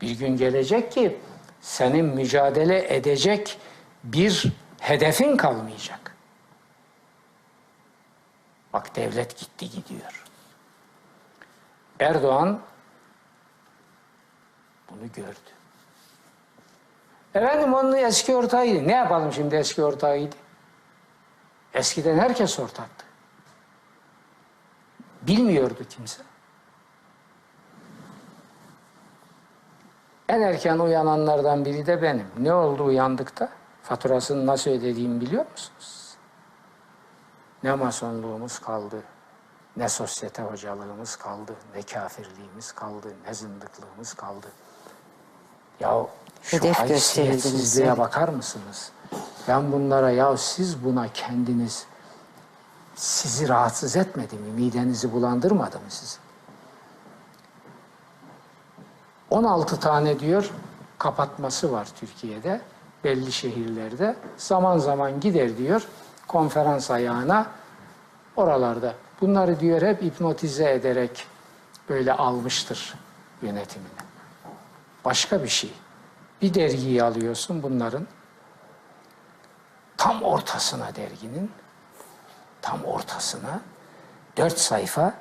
[0.00, 1.20] Bir gün gelecek ki
[1.60, 3.58] senin mücadele edecek
[4.04, 6.16] bir hedefin kalmayacak.
[8.72, 10.24] Bak devlet gitti gidiyor.
[12.00, 12.60] Erdoğan
[14.90, 15.54] bunu gördü.
[17.34, 18.88] Efendim onun eski ortağıydı.
[18.88, 20.36] Ne yapalım şimdi eski ortağıydı?
[21.74, 23.03] Eskiden herkes ortaktı.
[25.26, 26.22] Bilmiyordu kimse.
[30.28, 32.26] En erken uyananlardan biri de benim.
[32.38, 33.48] Ne oldu uyandıkta?
[33.82, 36.14] Faturasını nasıl ödediğimi biliyor musunuz?
[37.62, 39.02] Ne masonluğumuz kaldı,
[39.76, 44.46] ne sosyete hocalığımız kaldı, ne kafirliğimiz kaldı, ne zındıklığımız kaldı.
[45.80, 46.06] Ya
[46.42, 48.92] şu Hedef haysiyetsizliğe bakar mısınız?
[49.48, 51.86] Ben bunlara ya siz buna kendiniz
[52.94, 54.50] sizi rahatsız etmedi mi?
[54.50, 56.18] Midenizi bulandırmadı mı sizi?
[59.30, 60.50] 16 tane diyor
[60.98, 62.60] kapatması var Türkiye'de
[63.04, 64.16] belli şehirlerde.
[64.36, 65.86] Zaman zaman gider diyor
[66.28, 67.46] konferans ayağına
[68.36, 68.94] oralarda.
[69.20, 71.26] Bunları diyor hep hipnotize ederek
[71.88, 72.94] böyle almıştır
[73.42, 73.88] yönetimine.
[75.04, 75.72] Başka bir şey.
[76.42, 78.06] Bir dergiyi alıyorsun bunların
[79.96, 81.50] tam ortasına derginin
[82.64, 83.60] tam ortasına
[84.36, 85.14] dört sayfa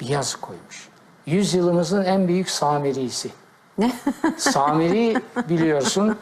[0.00, 0.88] bir yazı koymuş.
[1.26, 3.30] Yüzyılımızın en büyük Samirisi.
[3.78, 3.92] Ne?
[4.36, 6.18] Samiri biliyorsun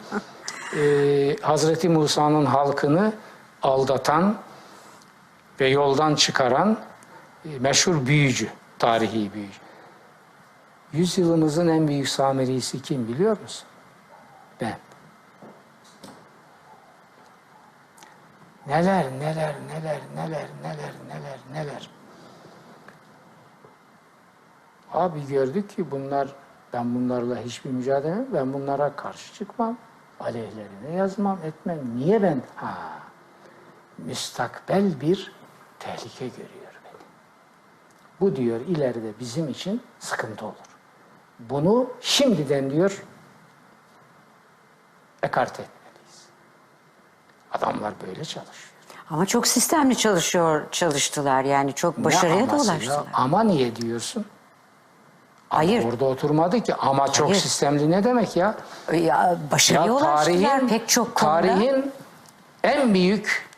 [0.77, 3.13] e, Hazreti Musa'nın halkını
[3.63, 4.37] aldatan
[5.59, 6.77] ve yoldan çıkaran
[7.45, 9.59] e, meşhur büyücü, tarihi büyücü.
[10.93, 13.67] Yüzyılımızın en büyük Samirisi kim biliyor musun?
[14.61, 14.77] Ben.
[18.67, 21.89] Neler, neler, neler, neler, neler, neler, neler.
[24.93, 26.27] Abi gördük ki bunlar,
[26.73, 29.77] ben bunlarla hiçbir mücadele, ben bunlara karşı çıkmam.
[30.19, 31.79] Aleyhlerine yazmam, etmem.
[31.95, 32.41] Niye ben?
[32.55, 32.77] Ha,
[33.97, 35.31] müstakbel bir
[35.79, 37.01] tehlike görüyor beni.
[38.19, 40.55] Bu diyor ileride bizim için sıkıntı olur.
[41.39, 43.03] Bunu şimdiden diyor
[45.23, 45.80] ekarte etmeliyiz.
[47.53, 48.71] Adamlar böyle çalışıyor.
[49.09, 52.73] Ama çok sistemli çalışıyor, çalıştılar yani çok başarıya da aması ya?
[52.73, 53.03] ulaştılar.
[53.13, 54.25] Ama niye diyorsun?
[55.49, 55.85] Ama Hayır.
[55.85, 56.75] Orada oturmadı ki.
[56.75, 57.39] Ama çok Hayır.
[57.41, 58.55] sistemli ne demek ya?
[58.93, 61.41] Ya başarıya Ya ulaştılar pek çok konuda.
[61.41, 61.91] Tarihin
[62.63, 63.49] en büyük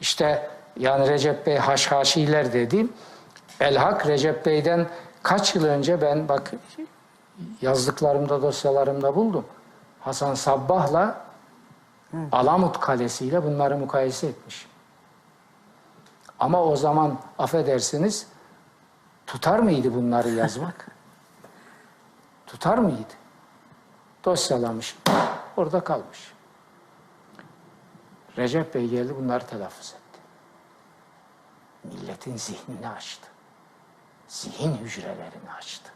[0.00, 2.92] işte yani Recep Bey haşhaşiler dediğim
[3.60, 4.86] Elhak Recep Bey'den
[5.22, 6.50] kaç yıl önce ben bak
[7.62, 9.44] yazdıklarımda dosyalarımda buldum.
[10.00, 11.23] Hasan Sabbah'la
[12.32, 14.66] Alamut Kalesi ile bunları mukayese etmiş.
[16.38, 18.26] Ama o zaman affedersiniz
[19.26, 20.88] tutar mıydı bunları yazmak?
[22.46, 23.14] tutar mıydı?
[24.24, 24.96] Dosyalamış.
[25.56, 26.34] Orada kalmış.
[28.36, 30.20] Recep Bey geldi bunları telaffuz etti.
[31.84, 33.28] Milletin zihnini açtı.
[34.28, 35.92] Zihin hücrelerini açtı.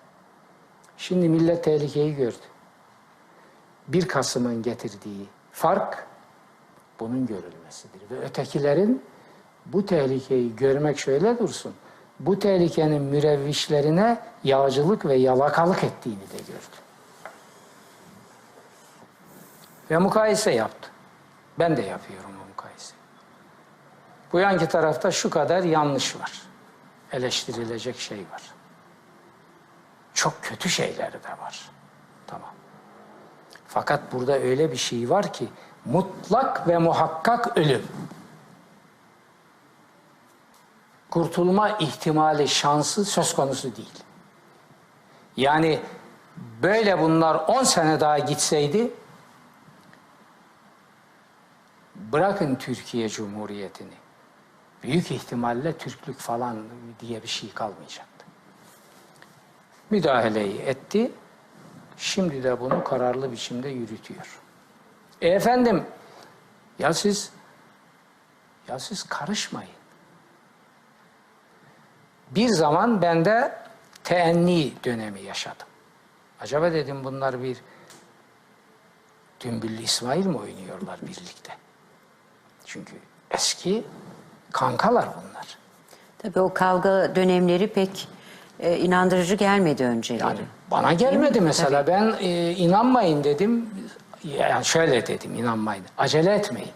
[0.97, 2.37] Şimdi millet tehlikeyi gördü.
[3.89, 6.08] 1 Kasım'ın getirdiği fark
[7.01, 8.11] bunun görülmesidir.
[8.11, 9.03] Ve ötekilerin
[9.67, 11.75] bu tehlikeyi görmek şöyle dursun.
[12.21, 16.77] Bu tehlikenin mürevvişlerine yağcılık ve yalakalık ettiğini de gördü.
[19.91, 20.91] Ve mukayese yaptı.
[21.59, 22.95] Ben de yapıyorum bu mukayese.
[24.33, 26.43] Bu yanki tarafta şu kadar yanlış var.
[27.13, 28.43] Eleştirilecek şey var.
[30.15, 31.71] Çok kötü şeyleri de var.
[32.27, 32.51] Tamam.
[33.69, 35.49] Fakat burada öyle bir şey var ki
[35.89, 37.83] mutlak ve muhakkak ölüm.
[41.11, 44.05] Kurtulma ihtimali, şansı söz konusu değil.
[45.37, 45.81] Yani
[46.63, 48.91] böyle bunlar 10 sene daha gitseydi
[52.13, 53.95] bırakın Türkiye Cumhuriyeti'ni.
[54.83, 56.57] Büyük ihtimalle Türklük falan
[57.01, 58.25] diye bir şey kalmayacaktı.
[59.91, 61.13] Müdahaleyi etti.
[61.97, 64.41] Şimdi de bunu kararlı biçimde yürütüyor.
[65.23, 65.85] E efendim
[66.79, 67.31] ya siz
[68.69, 69.71] ya siz karışmayın.
[72.31, 73.59] Bir zaman ben de
[74.05, 75.67] teenni dönemi yaşadım.
[76.41, 77.59] Acaba dedim bunlar bir
[79.41, 81.53] Dümbüllü İsmail mi oynuyorlar birlikte?
[82.65, 82.93] Çünkü
[83.31, 83.85] eski
[84.53, 85.59] kankalar bunlar.
[86.19, 88.09] Tabii o kavga dönemleri pek
[88.61, 90.23] e, inandırıcı gelmedi önceleri.
[90.23, 91.87] Yani bana gelmedi mesela.
[91.87, 93.71] Ben e, inanmayın dedim.
[94.25, 95.85] Yani şöyle dedim inanmayın.
[95.99, 96.73] Acele etmeyin.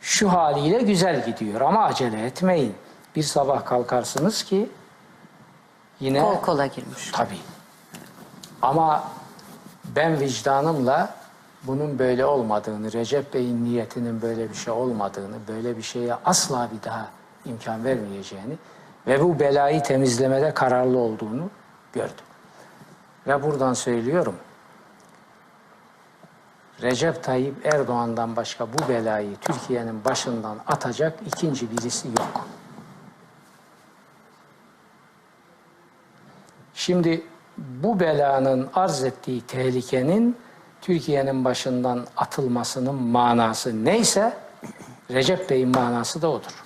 [0.00, 2.74] Şu haliyle güzel gidiyor ama acele etmeyin.
[3.16, 4.70] Bir sabah kalkarsınız ki
[6.00, 7.10] yine Kol kola girmiş.
[7.12, 7.38] Tabii.
[8.62, 9.04] Ama
[9.96, 11.14] ben vicdanımla
[11.62, 16.84] bunun böyle olmadığını, Recep Bey'in niyetinin böyle bir şey olmadığını, böyle bir şeye asla bir
[16.84, 17.08] daha
[17.44, 18.54] imkan vermeyeceğini
[19.06, 21.50] ve bu belayı temizlemede kararlı olduğunu
[21.92, 22.24] gördüm.
[23.26, 24.34] Ve buradan söylüyorum.
[26.82, 32.46] Recep Tayyip Erdoğan'dan başka bu belayı Türkiye'nin başından atacak ikinci birisi yok.
[36.74, 37.24] Şimdi
[37.58, 40.36] bu belanın arz ettiği tehlikenin
[40.80, 44.36] Türkiye'nin başından atılmasının manası neyse
[45.10, 46.64] Recep Bey'in manası da odur.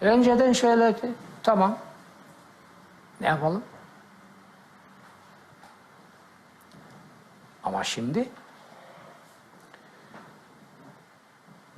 [0.00, 1.78] Önceden şöyle ki, tamam
[3.20, 3.62] ne yapalım?
[7.64, 8.28] Ama şimdi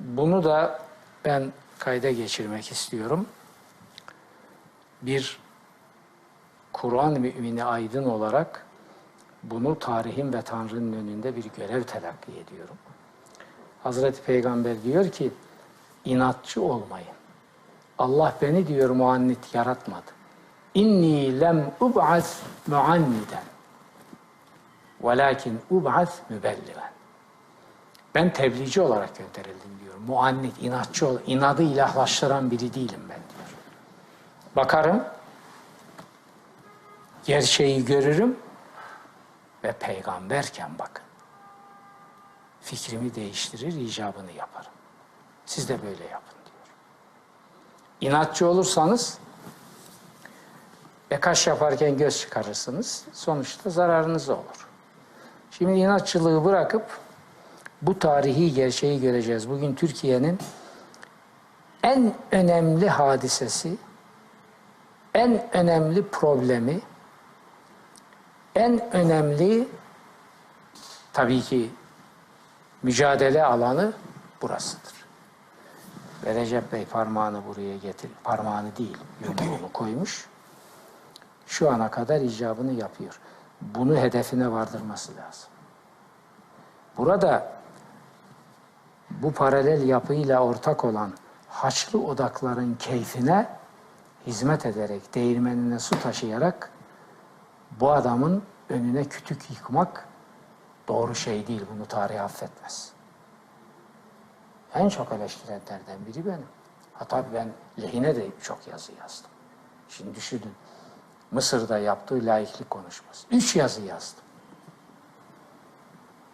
[0.05, 0.79] bunu da
[1.25, 3.25] ben kayda geçirmek istiyorum.
[5.01, 5.39] Bir
[6.73, 8.65] Kur'an mümini aydın olarak
[9.43, 12.75] bunu tarihin ve Tanrı'nın önünde bir görev telakki ediyorum.
[13.83, 15.31] Hazreti Peygamber diyor ki
[16.05, 17.07] inatçı olmayın.
[17.97, 20.11] Allah beni diyor muannit yaratmadı.
[20.73, 23.43] İnni lem ub'as muanniden.
[25.03, 26.91] Velakin ub'as mübelligen.
[28.15, 29.80] Ben tebliğci olarak gönderildim.
[30.07, 33.49] Muannit, inatçı ol, inadı ilahlaştıran biri değilim ben diyor.
[34.55, 35.03] Bakarım,
[37.25, 38.37] gerçeği görürüm
[39.63, 41.03] ve peygamberken bakın.
[42.61, 44.71] Fikrimi değiştirir, icabını yaparım.
[45.45, 46.75] Siz de böyle yapın diyor.
[48.01, 49.17] İnatçı olursanız
[51.11, 53.05] e kaş yaparken göz çıkarırsınız.
[53.13, 54.67] Sonuçta zararınız olur.
[55.51, 56.83] Şimdi inatçılığı bırakıp
[57.81, 59.49] bu tarihi gerçeği göreceğiz.
[59.49, 60.39] Bugün Türkiye'nin
[61.83, 63.77] en önemli hadisesi,
[65.13, 66.81] en önemli problemi,
[68.55, 69.67] en önemli
[71.13, 71.71] tabii ki
[72.83, 73.93] mücadele alanı
[74.41, 74.93] burasıdır.
[76.25, 80.25] Ve Recep Bey parmağını buraya getir, parmağını değil, yumruğunu koymuş.
[81.47, 83.19] Şu ana kadar icabını yapıyor.
[83.61, 85.49] Bunu hedefine vardırması lazım.
[86.97, 87.60] Burada
[89.21, 91.13] bu paralel yapıyla ortak olan
[91.47, 93.49] haçlı odakların keyfine
[94.27, 96.69] hizmet ederek, değirmenine su taşıyarak
[97.79, 100.07] bu adamın önüne kütük yıkmak
[100.87, 101.65] doğru şey değil.
[101.75, 102.91] Bunu tarih affetmez.
[104.73, 106.47] En çok eleştirenlerden biri benim.
[106.93, 107.47] Hatta ben
[107.81, 109.31] lehine de çok yazı yazdım.
[109.89, 110.53] Şimdi düşünün.
[111.31, 113.27] Mısır'da yaptığı laiklik konuşması.
[113.31, 114.23] Üç yazı yazdım.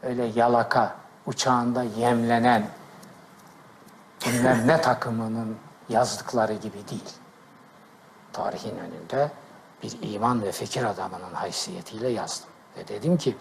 [0.04, 0.96] Öyle yalaka,
[1.28, 2.68] uçağında yemlenen
[4.26, 5.58] bilmem ne takımının
[5.90, 7.13] yazdıkları gibi değil.
[8.34, 9.32] Tarihin önünde
[9.84, 12.50] bir iman ve fikir adamının haysiyetiyle yazdım.
[12.78, 13.36] Ve dedim ki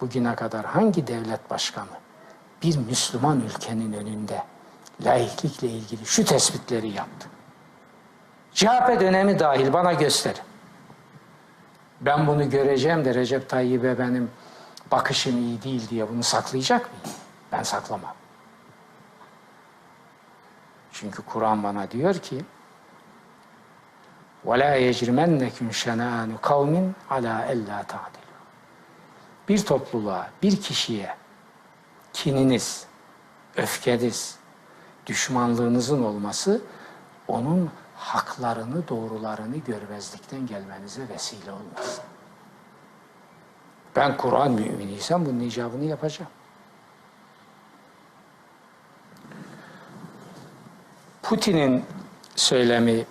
[0.00, 1.86] bugüne kadar hangi devlet başkanı
[2.62, 4.42] bir Müslüman ülkenin önünde
[5.04, 7.28] laiklikle ilgili şu tespitleri yaptı.
[8.52, 10.42] CHP dönemi dahil bana gösterin.
[12.00, 14.30] Ben bunu göreceğim de Recep Tayyip'e benim
[14.90, 17.19] bakışım iyi değil diye bunu saklayacak mıyım?
[17.51, 18.15] Ben saklamam.
[20.91, 22.45] Çünkü Kur'an bana diyor ki
[24.45, 28.35] وَلَا يَجْرِمَنَّكُمْ شَنَآنُ قَوْمٍ عَلَى اَلَّا تَعْدِلُوا
[29.49, 31.15] Bir topluluğa, bir kişiye
[32.13, 32.85] kininiz,
[33.55, 34.37] öfkeniz,
[35.05, 36.61] düşmanlığınızın olması
[37.27, 42.03] onun haklarını, doğrularını görmezlikten gelmenize vesile olmasın.
[43.95, 46.31] Ben Kur'an müminiysem bunun icabını yapacağım.
[51.30, 51.84] Putin'in
[52.36, 53.06] söylemi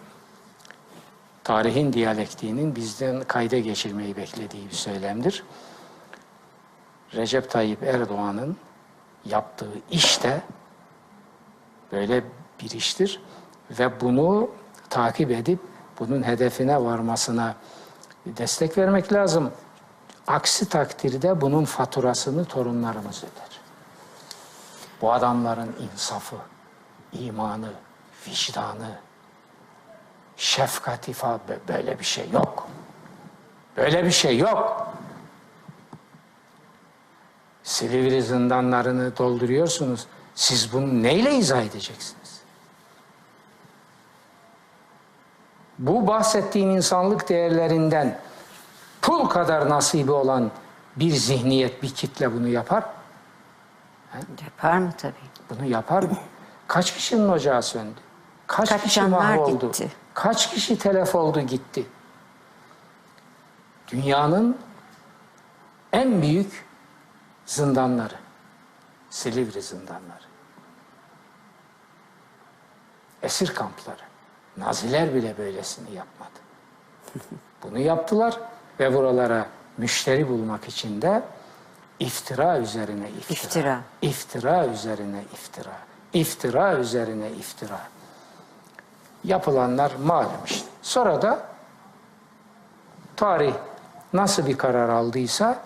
[1.44, 5.44] tarihin diyalektiğinin bizden kayda geçirmeyi beklediği bir söylemdir.
[7.14, 8.58] Recep Tayyip Erdoğan'ın
[9.26, 10.42] yaptığı iş de
[11.92, 12.24] böyle
[12.62, 13.22] bir iştir
[13.80, 14.50] ve bunu
[14.90, 15.60] takip edip
[16.00, 17.56] bunun hedefine varmasına
[18.26, 19.52] destek vermek lazım.
[20.28, 23.60] Aksi takdirde bunun faturasını torunlarımız öder.
[25.02, 26.36] Bu adamların insafı,
[27.14, 27.70] imanı,
[28.30, 29.00] vicdanı,
[30.38, 32.68] şefkati falan böyle bir şey yok.
[33.78, 34.94] Böyle bir şey yok.
[37.64, 40.08] Silivri zindanlarını dolduruyorsunuz.
[40.36, 42.42] Siz bunu neyle izah edeceksiniz?
[45.80, 48.20] Bu bahsettiğim insanlık değerlerinden
[49.02, 50.52] pul kadar nasibi olan
[50.96, 52.84] bir zihniyet, bir kitle bunu yapar.
[54.44, 55.14] Yapar mı tabii?
[55.50, 56.18] Bunu yapar mı?
[56.68, 58.00] Kaç kişinin ocağı söndü?
[58.50, 59.68] Kaç, Kaç kişi mahvoldu?
[59.68, 59.92] gitti?
[60.14, 61.86] Kaç kişi telef oldu gitti?
[63.92, 64.58] Dünyanın
[65.94, 66.66] en büyük
[67.46, 68.16] zindanları.
[69.10, 70.24] Silivri zindanları.
[73.22, 74.02] Esir kampları.
[74.58, 76.40] Naziler bile böylesini yapmadı.
[77.64, 78.40] Bunu yaptılar
[78.80, 79.46] ve buralara
[79.78, 81.24] müşteri bulmak için de
[82.00, 83.34] iftira üzerine iftira.
[83.34, 83.82] İftira.
[84.02, 85.78] İftira üzerine iftira.
[86.14, 87.80] İftira üzerine iftira.
[89.24, 90.68] Yapılanlar malum işte.
[90.82, 91.40] Sonra da
[93.16, 93.54] tarih
[94.14, 95.60] nasıl bir karar aldıysa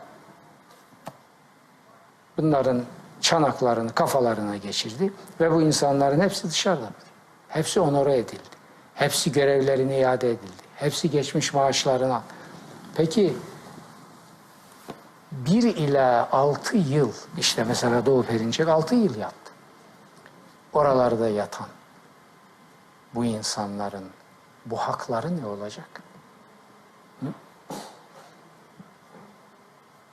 [2.37, 2.83] bunların
[3.21, 6.89] çanaklarını kafalarına geçirdi ve bu insanların hepsi dışarıda.
[7.47, 8.53] Hepsi onore edildi.
[8.95, 10.63] Hepsi görevlerine iade edildi.
[10.75, 12.21] Hepsi geçmiş maaşlarına.
[12.95, 13.33] Peki
[15.31, 19.51] bir ila altı yıl işte mesela Doğu Perinçek altı yıl yattı.
[20.73, 21.67] Oralarda yatan
[23.15, 24.05] bu insanların
[24.65, 26.03] bu hakları ne olacak?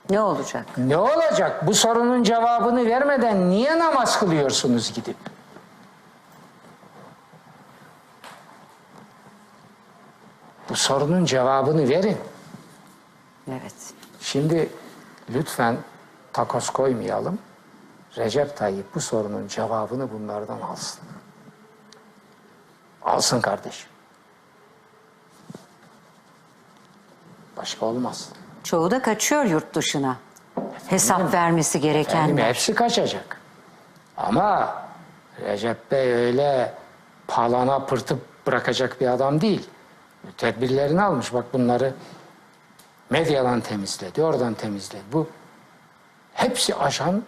[0.09, 0.65] Ne olacak?
[0.77, 1.67] Ne olacak?
[1.67, 5.17] Bu sorunun cevabını vermeden niye namaz kılıyorsunuz gidip?
[10.69, 12.17] Bu sorunun cevabını verin.
[13.47, 13.73] Evet.
[14.21, 14.69] Şimdi
[15.29, 15.77] lütfen
[16.33, 17.39] takos koymayalım.
[18.17, 21.10] Recep Tayyip bu sorunun cevabını bunlardan alsın.
[23.03, 23.89] Alsın kardeşim.
[27.57, 28.29] Başka olmaz.
[28.63, 30.17] Çoğu da kaçıyor yurt dışına.
[30.87, 32.47] Hesap vermesi Efendim, gerekenler.
[32.49, 33.37] hepsi kaçacak.
[34.17, 34.75] Ama
[35.43, 36.73] Recep Bey öyle
[37.27, 39.69] palana pırtıp bırakacak bir adam değil.
[40.37, 41.33] Tedbirlerini almış.
[41.33, 41.93] Bak bunları
[43.09, 45.03] medyadan temizledi, oradan temizledi.
[45.13, 45.29] Bu
[46.33, 47.23] hepsi ajan,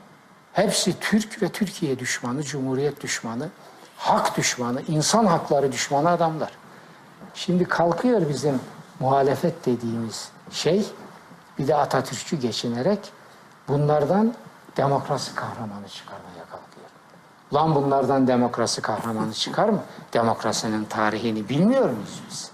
[0.53, 3.49] hepsi Türk ve Türkiye düşmanı, Cumhuriyet düşmanı,
[3.97, 6.51] hak düşmanı, insan hakları düşmanı adamlar.
[7.33, 8.59] Şimdi kalkıyor bizim
[8.99, 10.85] muhalefet dediğimiz şey,
[11.59, 12.99] bir de Atatürk'ü geçinerek
[13.67, 14.33] bunlardan
[14.77, 16.87] demokrasi kahramanı çıkarmaya kalkıyor.
[17.53, 19.83] Lan bunlardan demokrasi kahramanı çıkar mı?
[20.13, 22.51] Demokrasinin tarihini bilmiyor muyuz biz?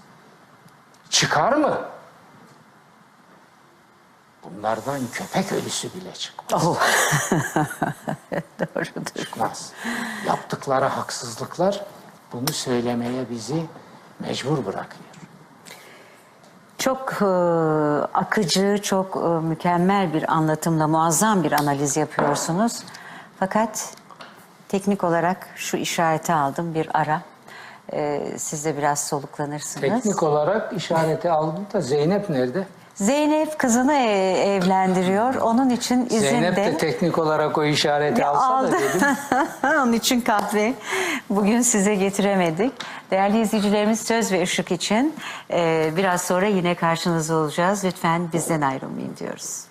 [1.10, 1.78] Çıkar mı?
[4.44, 6.66] Bunlardan köpek ölüsü bile çıkmaz.
[6.66, 6.80] Oh.
[8.60, 9.04] Doğrudur.
[9.18, 9.72] Çıkmaz.
[10.26, 11.84] Yaptıkları haksızlıklar
[12.32, 13.66] bunu söylemeye bizi
[14.20, 15.04] mecbur bırakıyor.
[16.78, 17.24] Çok e,
[18.14, 22.82] akıcı, çok e, mükemmel bir anlatımla muazzam bir analiz yapıyorsunuz.
[23.40, 23.94] Fakat
[24.68, 27.22] teknik olarak şu işareti aldım bir ara.
[27.92, 29.80] E, siz de biraz soluklanırsınız.
[29.80, 32.66] Teknik olarak işareti aldım da Zeynep nerede?
[33.00, 35.34] Zeynep kızını e- evlendiriyor.
[35.34, 36.20] Onun için izinde...
[36.20, 38.72] Zeynep de teknik olarak o işareti alsa aldı.
[38.72, 39.08] da dedim.
[39.82, 40.74] Onun için kahve
[41.30, 42.72] bugün size getiremedik.
[43.10, 45.14] Değerli izleyicilerimiz Söz ve Işık için
[45.50, 47.84] e, biraz sonra yine karşınızda olacağız.
[47.84, 49.64] Lütfen bizden ayrılmayın diyoruz.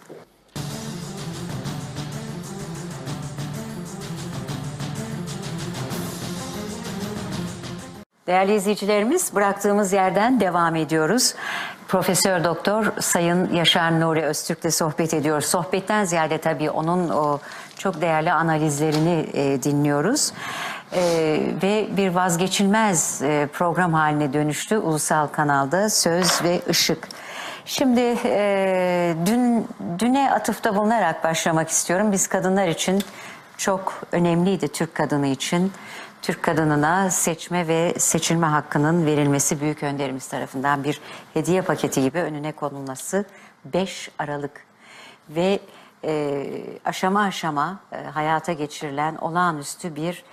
[8.27, 11.33] Değerli izleyicilerimiz bıraktığımız yerden devam ediyoruz.
[11.89, 15.45] Profesör Doktor Sayın Yaşar Nuri Öztürk'le sohbet ediyoruz.
[15.45, 17.39] Sohbetten ziyade tabii onun o
[17.77, 20.31] çok değerli analizlerini e, dinliyoruz.
[20.93, 21.01] E,
[21.63, 27.07] ve bir vazgeçilmez e, program haline dönüştü ulusal kanalda Söz ve Işık.
[27.65, 29.67] Şimdi e, dün
[29.99, 32.11] düne atıfta bulunarak başlamak istiyorum.
[32.11, 33.03] Biz kadınlar için
[33.57, 35.71] çok önemliydi Türk kadını için.
[36.21, 41.01] Türk kadınına seçme ve seçilme hakkının verilmesi büyük önderimiz tarafından bir
[41.33, 43.25] hediye paketi gibi önüne konulması
[43.65, 44.51] 5 Aralık
[45.29, 45.59] ve
[46.03, 46.45] e,
[46.85, 50.23] aşama aşama e, hayata geçirilen olağanüstü bir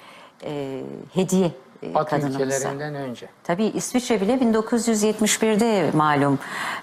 [0.45, 0.83] e,
[1.15, 2.45] hediye e, Batı kadınımıza.
[2.45, 3.29] ülkelerinden önce.
[3.45, 6.39] Tabii İsviçre bile 1971'de malum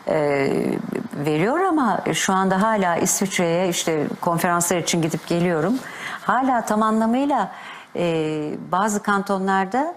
[0.08, 0.16] e,
[1.26, 5.74] veriyor ama şu anda hala İsviçre'ye işte konferanslar için gidip geliyorum.
[6.22, 7.51] Hala tam anlamıyla
[7.96, 9.96] e, bazı kantonlarda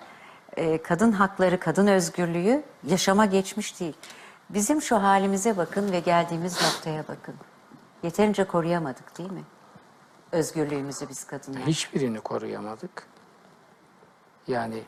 [0.57, 3.97] e, kadın hakları, kadın özgürlüğü yaşama geçmiş değil.
[4.51, 7.35] Bizim şu halimize bakın ve geldiğimiz noktaya bakın.
[8.03, 9.45] Yeterince koruyamadık değil mi?
[10.33, 11.67] Özgürlüğümüzü biz kadınlar.
[11.67, 13.07] Hiçbirini koruyamadık.
[14.47, 14.83] Yani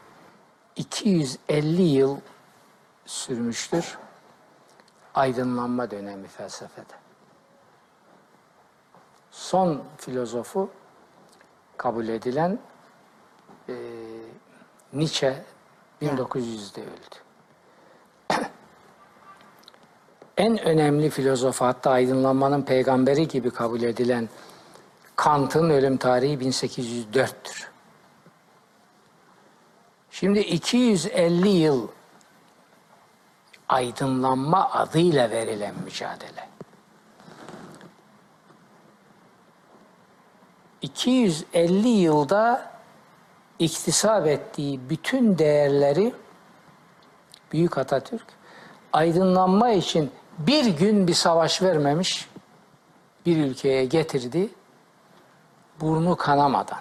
[0.77, 2.19] 250 yıl
[3.07, 3.99] sürmüştür
[5.15, 6.95] aydınlanma dönemi felsefede.
[9.31, 10.71] Son filozofu
[11.77, 12.59] kabul edilen
[13.69, 13.75] e,
[14.93, 15.45] Nietzsche
[16.03, 17.17] 1900'de öldü.
[20.37, 24.29] en önemli filozofu hatta aydınlanmanın peygamberi gibi kabul edilen
[25.17, 27.69] Kant'ın ölüm tarihi 1804'tür.
[30.11, 31.89] Şimdi 250 yıl
[33.69, 36.49] aydınlanma adıyla verilen mücadele.
[40.83, 42.78] 250 yılda
[43.59, 46.15] iktisap ettiği bütün değerleri
[47.53, 48.27] Büyük Atatürk
[48.93, 52.29] aydınlanma için bir gün bir savaş vermemiş
[53.27, 54.49] bir ülkeye getirdi
[55.81, 56.81] burnu kanamadan,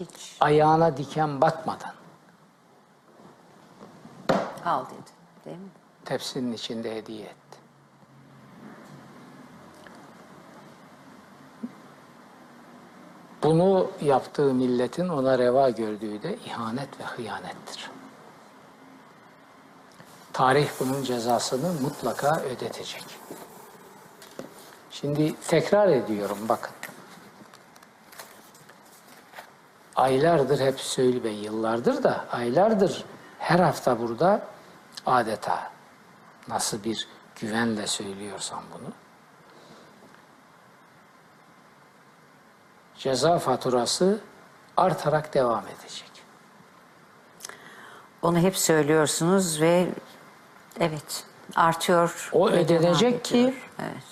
[0.00, 0.36] Hiç.
[0.40, 1.94] ayağına diken batmadan
[4.64, 5.10] Al dedi.
[5.44, 5.68] Değil mi?
[6.04, 7.43] tepsinin içinde hediye etti.
[13.44, 17.90] Bunu yaptığı milletin ona reva gördüğü de ihanet ve hıyanettir.
[20.32, 23.04] Tarih bunun cezasını mutlaka ödetecek.
[24.90, 26.74] Şimdi tekrar ediyorum bakın.
[29.96, 33.04] Aylardır hep söyle ve yıllardır da aylardır
[33.38, 34.40] her hafta burada
[35.06, 35.70] adeta
[36.48, 37.08] nasıl bir
[37.40, 39.03] güvenle söylüyorsam bunu.
[43.04, 44.20] Ceza faturası
[44.76, 46.10] artarak devam edecek.
[48.22, 49.88] Onu hep söylüyorsunuz ve
[50.80, 51.24] evet
[51.56, 52.30] artıyor.
[52.32, 53.54] O ödenecek ki-.
[53.78, 54.02] Evet.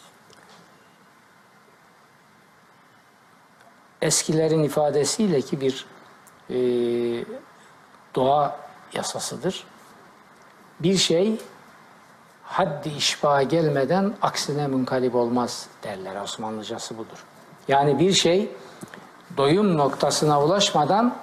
[4.02, 5.86] Eskilerin ifadesiyle ki bir
[6.50, 6.56] e,
[8.14, 8.58] doğa
[8.92, 9.64] yasasıdır.
[10.80, 11.40] Bir şey
[12.44, 16.20] haddi işbaha gelmeden aksine münkalip olmaz derler.
[16.20, 17.24] Osmanlıcası budur.
[17.68, 18.50] Yani bir şey
[19.36, 21.16] doyum noktasına ulaşmadan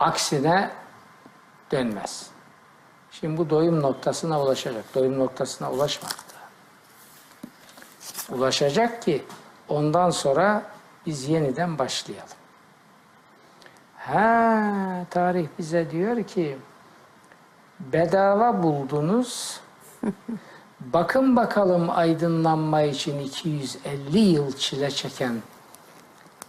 [0.00, 0.70] aksine
[1.72, 2.30] dönmez.
[3.10, 4.94] Şimdi bu doyum noktasına ulaşacak.
[4.94, 6.14] Doyum noktasına ulaşmadı.
[8.30, 9.24] Ulaşacak ki
[9.68, 10.62] ondan sonra
[11.06, 12.28] biz yeniden başlayalım.
[13.96, 16.58] Ha, tarih bize diyor ki
[17.80, 19.60] bedava buldunuz.
[20.80, 25.42] Bakın bakalım aydınlanma için 250 yıl çile çeken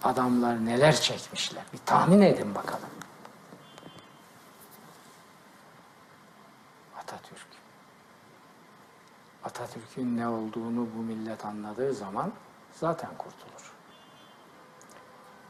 [0.04, 1.64] adamlar neler çekmişler.
[1.74, 2.90] Bir tahmin edin bakalım.
[7.00, 7.48] Atatürk.
[9.44, 12.32] Atatürk'ün ne olduğunu bu millet anladığı zaman
[12.80, 13.72] zaten kurtulur.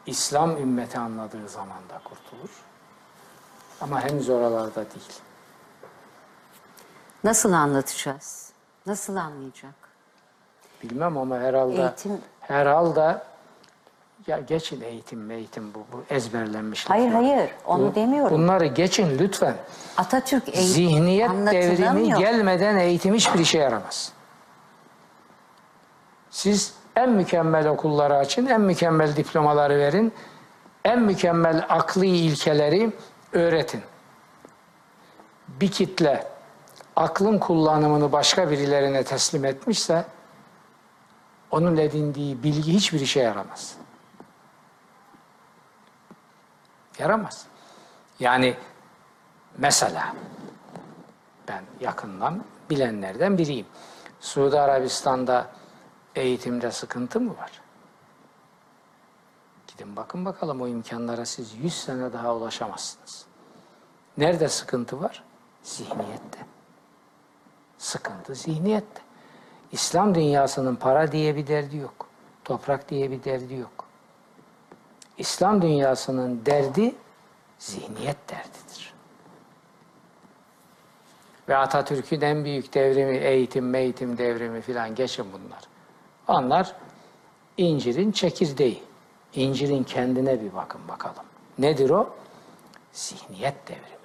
[0.06, 2.64] İslam ümmeti anladığı zaman da kurtulur.
[3.82, 5.22] Ama henüz oralarda değil.
[7.24, 8.51] Nasıl anlatacağız?
[8.86, 9.74] Nasıl anlayacak?
[10.84, 13.22] Bilmem ama herhalde Eğitim- herhalde
[14.28, 16.90] ya geçin eğitim eğitim bu, bu ezberlenmiş.
[16.90, 18.38] Hayır hayır onu Bu- demiyorum.
[18.38, 19.56] Bunları geçin lütfen.
[19.98, 24.12] Atatürk eğitim Zihniyet devrimi gelmeden eğitim hiçbir işe yaramaz.
[26.30, 30.14] Siz en mükemmel okulları açın, en mükemmel diplomaları verin,
[30.86, 32.92] en mükemmel akli ilkeleri
[33.34, 33.82] öğretin.
[35.48, 36.31] Bir kitle
[36.96, 40.06] aklın kullanımını başka birilerine teslim etmişse
[41.52, 43.78] onun edindiği bilgi hiçbir işe yaramaz.
[47.00, 47.46] Yaramaz.
[48.20, 48.58] Yani
[49.58, 50.14] mesela
[51.48, 53.66] ben yakından bilenlerden biriyim.
[54.20, 55.52] Suudi Arabistan'da
[56.16, 57.62] eğitimde sıkıntı mı var?
[59.68, 63.26] Gidin bakın bakalım o imkanlara siz 100 sene daha ulaşamazsınız.
[64.18, 65.24] Nerede sıkıntı var?
[65.64, 66.51] Zihniyette.
[67.82, 69.02] Sıkıntı zihniyette.
[69.72, 72.08] İslam dünyasının para diye bir derdi yok.
[72.44, 73.86] Toprak diye bir derdi yok.
[75.18, 76.96] İslam dünyasının derdi
[77.60, 78.94] zihniyet derdidir.
[81.50, 85.62] Ve Atatürk'ün en büyük devrimi, eğitim, eğitim devrimi filan geçin bunlar.
[86.28, 86.76] Onlar
[87.58, 88.84] incirin çekirdeği.
[89.34, 91.26] İncirin kendine bir bakın bakalım.
[91.60, 92.10] Nedir o?
[92.94, 94.01] Zihniyet devrimidir.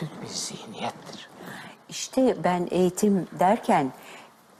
[0.00, 1.28] Atatürk bir zihniyettir.
[1.88, 3.92] İşte ben eğitim derken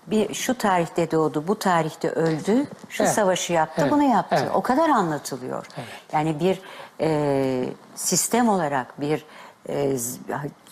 [0.06, 3.12] bir şu tarihte doğdu, bu tarihte öldü, şu Evet.
[3.14, 3.92] savaşı yaptı, Evet.
[3.92, 4.36] bunu yaptı.
[4.38, 4.50] Evet.
[4.54, 5.66] O kadar anlatılıyor.
[6.12, 6.60] Yani bir
[7.00, 7.64] e,
[7.94, 9.24] sistem olarak bir
[9.68, 9.96] e,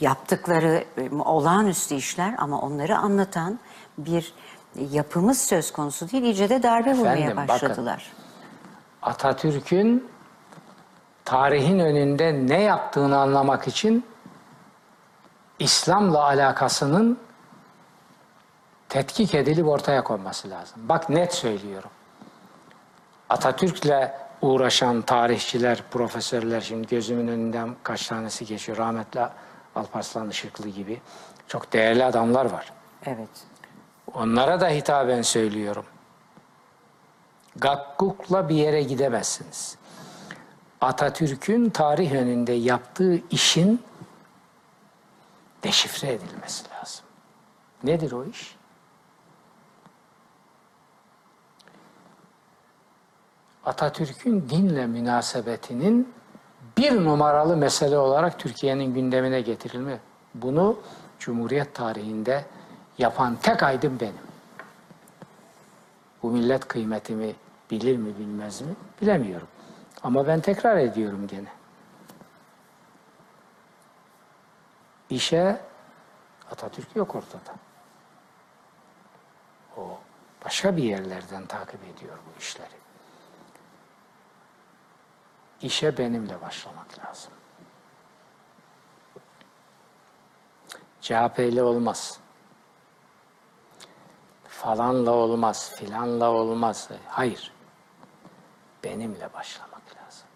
[0.00, 3.58] yaptıkları e, olağanüstü işler ama onları anlatan
[3.98, 4.34] bir
[4.90, 6.22] yapımız söz konusu değil.
[6.22, 7.48] İyice de darbe vurmaya Efendim, bakın.
[7.48, 8.12] başladılar.
[9.02, 10.08] Atatürk'ün
[11.24, 14.04] tarihin önünde ne yaptığını anlamak için
[15.58, 17.18] İslam'la alakasının
[18.88, 20.76] tetkik edilip ortaya konması lazım.
[20.88, 21.90] Bak net söylüyorum.
[23.28, 24.10] Atatürk'le
[24.42, 28.78] uğraşan tarihçiler, profesörler şimdi gözümün önünden kaç tanesi geçiyor.
[28.78, 29.20] Rahmetli
[29.74, 31.00] Alparslan Işıklı gibi
[31.48, 32.72] çok değerli adamlar var.
[33.06, 33.28] Evet.
[34.14, 35.84] Onlara da hitaben söylüyorum.
[37.56, 39.76] Gakkukla bir yere gidemezsiniz.
[40.80, 43.82] Atatürk'ün tarih önünde yaptığı işin
[45.62, 47.04] deşifre edilmesi lazım.
[47.84, 48.56] Nedir o iş?
[53.64, 56.14] Atatürk'ün dinle münasebetinin
[56.76, 59.98] bir numaralı mesele olarak Türkiye'nin gündemine getirilme.
[60.34, 60.78] Bunu
[61.18, 62.44] Cumhuriyet tarihinde
[62.98, 64.28] yapan tek aydın benim.
[66.22, 67.34] Bu millet kıymetimi
[67.70, 69.48] bilir mi bilmez mi bilemiyorum.
[70.02, 71.57] Ama ben tekrar ediyorum gene.
[75.10, 75.60] İşe
[76.50, 77.54] Atatürk yok ortada.
[79.76, 79.98] O
[80.44, 82.78] başka bir yerlerden takip ediyor bu işleri.
[85.62, 87.32] İşe benimle başlamak lazım.
[91.00, 92.20] CHP ile olmaz.
[94.48, 96.90] Falanla olmaz, filanla olmaz.
[97.08, 97.52] Hayır.
[98.84, 100.26] Benimle başlamak lazım.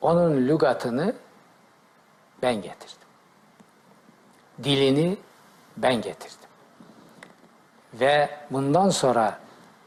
[0.00, 1.14] Onun lügatını
[2.42, 3.08] ben getirdim.
[4.64, 5.18] Dilini
[5.76, 6.48] ben getirdim.
[7.94, 9.38] Ve bundan sonra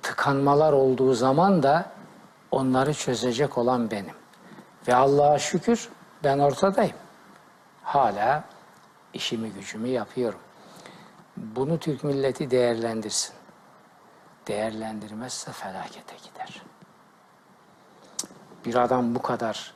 [0.01, 1.91] tıkanmalar olduğu zaman da
[2.51, 4.16] onları çözecek olan benim.
[4.88, 5.89] Ve Allah'a şükür
[6.24, 6.95] ben ortadayım.
[7.84, 8.43] Hala
[9.14, 10.39] işimi gücümü yapıyorum.
[11.38, 13.36] Bunu Türk milleti değerlendirsin.
[14.47, 16.62] Değerlendirmezse felakete gider.
[18.66, 19.74] Bir adam bu kadar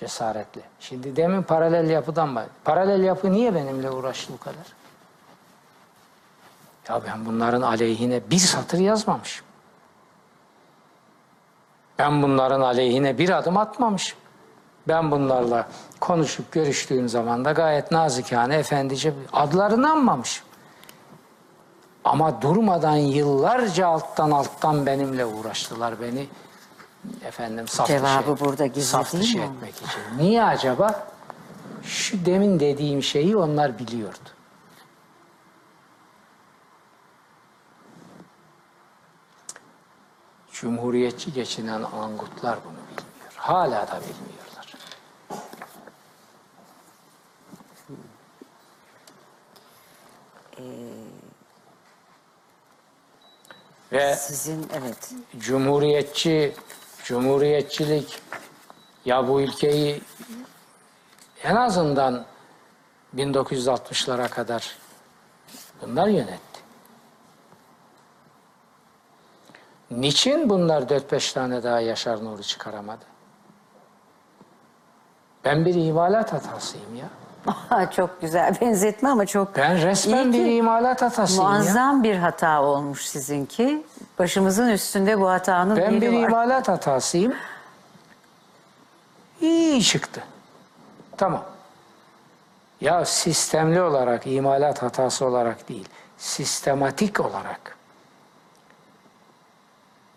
[0.00, 0.60] cesaretli.
[0.80, 2.46] Şimdi demin paralel yapıdan mı?
[2.64, 4.66] Paralel yapı niye benimle uğraştı bu kadar?
[6.88, 9.46] Ya ben bunların aleyhine bir satır yazmamışım.
[11.98, 14.18] Ben bunların aleyhine bir adım atmamışım.
[14.88, 15.68] Ben bunlarla
[16.00, 20.46] konuşup görüştüğüm zaman da gayet nazikane, efendice adlarını anmamışım.
[22.04, 26.28] Ama durmadan yıllarca alttan alttan benimle uğraştılar beni.
[27.24, 29.44] Efendim saf Cevabı dışı, burada gizli saf değil dışı mi?
[29.44, 30.00] etmek için.
[30.18, 31.08] Niye acaba?
[31.82, 34.18] Şu demin dediğim şeyi onlar biliyordu.
[40.52, 43.32] Cumhuriyetçi geçinen angutlar bunu bilmiyor.
[43.36, 44.74] Hala da bilmiyorlar.
[53.92, 55.12] Ve Sizin evet.
[55.38, 56.54] cumhuriyetçi,
[57.10, 58.22] cumhuriyetçilik
[59.04, 60.02] ya bu ülkeyi
[61.44, 62.24] en azından
[63.16, 64.76] 1960'lara kadar
[65.82, 66.60] bunlar yönetti.
[69.90, 73.04] Niçin bunlar 4-5 tane daha Yaşar Nuri çıkaramadı?
[75.44, 77.08] Ben bir imalat hatasıyım ya.
[77.90, 81.48] Çok güzel benzetme ama çok Ben resmen bir imalat hatasıyım ya.
[81.50, 83.82] muazzam bir hata olmuş sizinki.
[84.18, 86.12] Başımızın üstünde bu hatanın Ben bir var.
[86.28, 87.34] imalat hatasıyım.
[89.40, 90.24] İyi çıktı.
[91.16, 91.44] Tamam.
[92.80, 95.88] Ya sistemli olarak, imalat hatası olarak değil,
[96.18, 97.76] sistematik olarak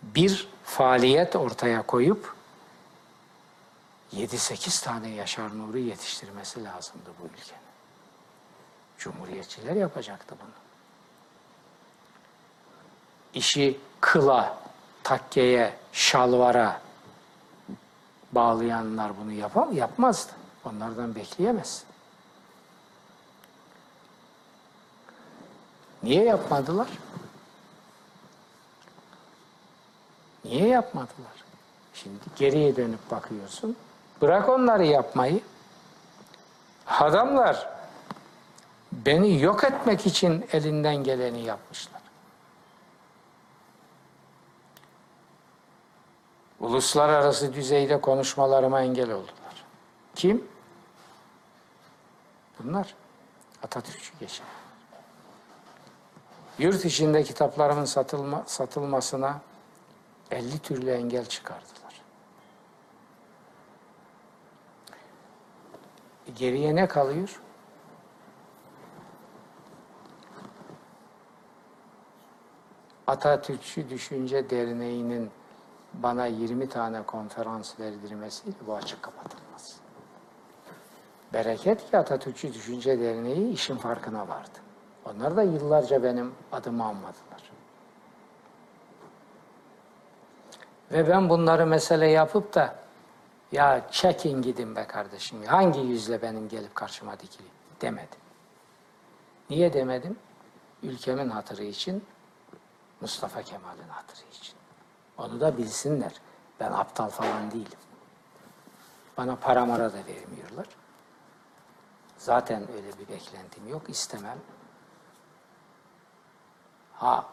[0.02, 2.33] bir faaliyet ortaya koyup
[4.16, 7.64] 7-8 tane Yaşar Nuri yetiştirmesi lazımdı bu ülkenin.
[8.98, 10.64] Cumhuriyetçiler yapacaktı bunu
[13.34, 14.58] işi kıla,
[15.02, 16.80] takkeye, şalvara
[18.32, 20.32] bağlayanlar bunu yapam yapmazdı.
[20.64, 21.84] Onlardan bekleyemez.
[26.02, 26.88] Niye yapmadılar?
[30.44, 31.44] Niye yapmadılar?
[31.94, 33.76] Şimdi geriye dönüp bakıyorsun.
[34.20, 35.40] Bırak onları yapmayı.
[36.86, 37.68] Adamlar
[38.92, 42.00] beni yok etmek için elinden geleni yapmışlar.
[46.60, 49.64] Uluslararası düzeyde konuşmalarıma engel oldular.
[50.14, 50.48] Kim?
[52.58, 52.94] Bunlar.
[53.62, 54.46] Atatürkçü geçen.
[56.58, 59.40] Yurt içinde kitaplarımın satılma, satılmasına
[60.30, 62.00] 50 türlü engel çıkardılar.
[64.92, 64.96] E,
[66.32, 67.40] Geriye ne kalıyor?
[73.06, 75.30] Atatürkçü Düşünce Derneği'nin
[75.94, 79.76] bana 20 tane konferans verdirmesiyle bu açık kapatılmaz.
[81.32, 84.58] Bereket ki Atatürkçü Düşünce Derneği işin farkına vardı.
[85.04, 87.50] Onlar da yıllarca benim adımı anmadılar.
[90.92, 92.83] Ve ben bunları mesele yapıp da
[93.54, 95.44] Ya çekin gidin be kardeşim.
[95.46, 97.46] Hangi yüzle benim gelip karşıma dikili?
[97.80, 98.18] Demedim.
[99.50, 100.18] Niye demedim?
[100.82, 102.04] Ülkemin hatırı için,
[103.00, 104.56] Mustafa Kemal'in hatırı için.
[105.18, 106.12] Onu da bilsinler.
[106.60, 107.78] Ben aptal falan değilim.
[109.16, 110.66] Bana para mara da vermiyorlar.
[112.18, 113.82] Zaten öyle bir beklentim yok.
[113.88, 114.38] istemem.
[116.92, 117.26] Ha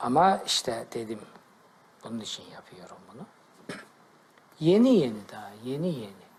[0.00, 1.20] ama işte dedim
[2.04, 3.26] bunun için yapıyorum bunu.
[4.60, 6.30] Yeni yeni daha, yeni yeni.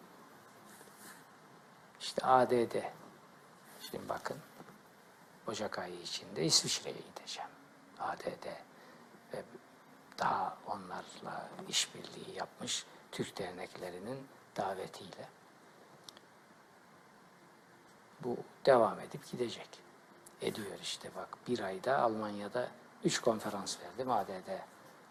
[2.00, 2.76] İşte ADD.
[3.80, 4.38] Şimdi bakın,
[5.48, 7.50] Ocak ayı içinde İsviçre'ye gideceğim.
[8.00, 8.46] ADD
[9.34, 9.44] ve
[10.20, 15.30] daha onlarla işbirliği yapmış Türk derneklerinin davetiyle.
[18.24, 19.70] Bu devam edip gidecek.
[20.42, 22.68] Ediyor işte bak bir ayda Almanya'da
[23.04, 24.50] üç konferans verdim ADD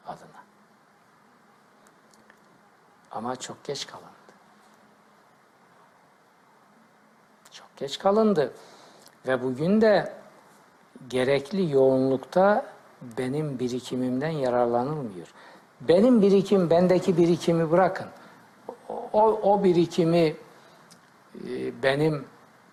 [0.06, 0.49] adına.
[3.10, 4.10] Ama çok geç kalındı.
[7.50, 8.52] Çok geç kalındı.
[9.26, 10.12] Ve bugün de
[11.08, 12.66] gerekli yoğunlukta
[13.18, 15.34] benim birikimimden yararlanılmıyor.
[15.80, 18.06] Benim birikim, bendeki birikimi bırakın.
[19.12, 20.36] O, o birikimi
[21.48, 22.24] e, benim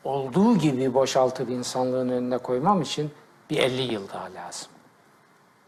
[0.03, 3.11] olduğu gibi boşaltıp insanlığın önüne koymam için
[3.49, 4.71] bir 50 yıl daha lazım.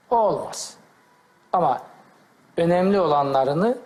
[0.09, 0.77] O olmaz.
[1.53, 1.81] Ama
[2.57, 3.77] önemli olanlarını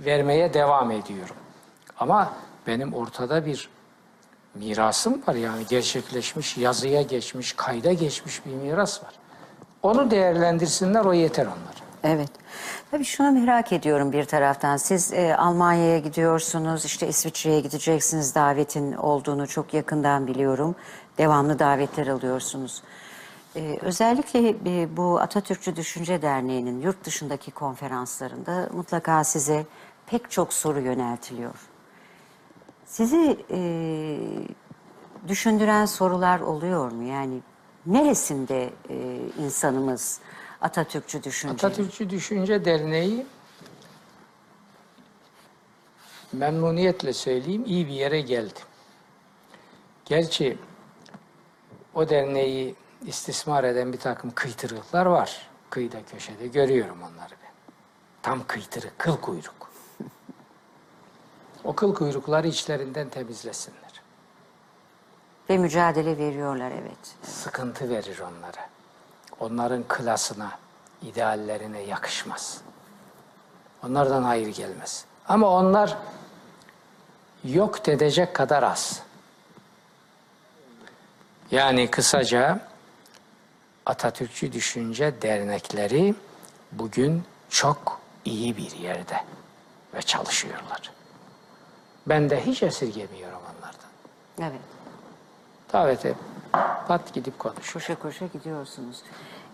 [0.00, 1.36] vermeye devam ediyorum.
[1.98, 2.32] Ama
[2.66, 3.68] benim ortada bir
[4.54, 9.12] mirasım var yani gerçekleşmiş, yazıya geçmiş, kayda geçmiş bir miras var.
[9.82, 11.84] Onu değerlendirsinler, o yeter onlar.
[12.04, 12.30] Evet.
[12.90, 14.76] Tabii şunu merak ediyorum bir taraftan.
[14.76, 18.34] Siz e, Almanya'ya gidiyorsunuz, işte İsviçre'ye gideceksiniz.
[18.34, 20.74] Davetin olduğunu çok yakından biliyorum.
[21.18, 22.82] Devamlı davetler alıyorsunuz.
[23.56, 29.66] E, özellikle e, bu Atatürkçü Düşünce Derneği'nin yurt dışındaki konferanslarında mutlaka size
[30.06, 31.54] pek çok soru yöneltiliyor.
[32.86, 33.60] Sizi e,
[35.28, 37.02] düşündüren sorular oluyor mu?
[37.02, 37.40] Yani
[37.86, 40.20] neresinde e, insanımız
[40.60, 41.54] Atatürkçü düşünce?
[41.54, 43.26] Atatürkçü Düşünce Derneği
[46.32, 48.60] memnuniyetle söyleyeyim iyi bir yere geldi.
[50.04, 50.58] Gerçi
[51.94, 52.74] o derneği
[53.06, 55.48] istismar eden bir takım kıytırıklar var.
[55.70, 57.52] Kıyıda köşede görüyorum onları ben.
[58.22, 59.70] Tam kıytırık, kıl kuyruk.
[61.64, 63.84] O kıl kuyrukları içlerinden temizlesinler.
[65.50, 67.14] Ve mücadele veriyorlar evet.
[67.22, 68.68] Sıkıntı verir onlara.
[69.40, 70.50] Onların klasına,
[71.02, 72.60] ideallerine yakışmaz.
[73.86, 75.04] Onlardan hayır gelmez.
[75.28, 75.96] Ama onlar
[77.44, 79.02] yok edecek kadar az.
[81.50, 82.60] Yani kısaca
[83.86, 86.14] Atatürkçü Düşünce Dernekleri
[86.72, 89.20] bugün çok iyi bir yerde
[89.94, 90.92] ve çalışıyorlar.
[92.06, 93.90] Ben de hiç esirgemiyorum onlardan.
[94.40, 94.60] Evet.
[95.72, 96.14] Davete
[96.88, 97.72] pat gidip konuş.
[97.72, 99.02] Koşa koşa gidiyorsunuz.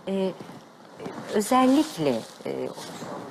[0.08, 0.32] Ee,
[1.34, 2.68] özellikle e,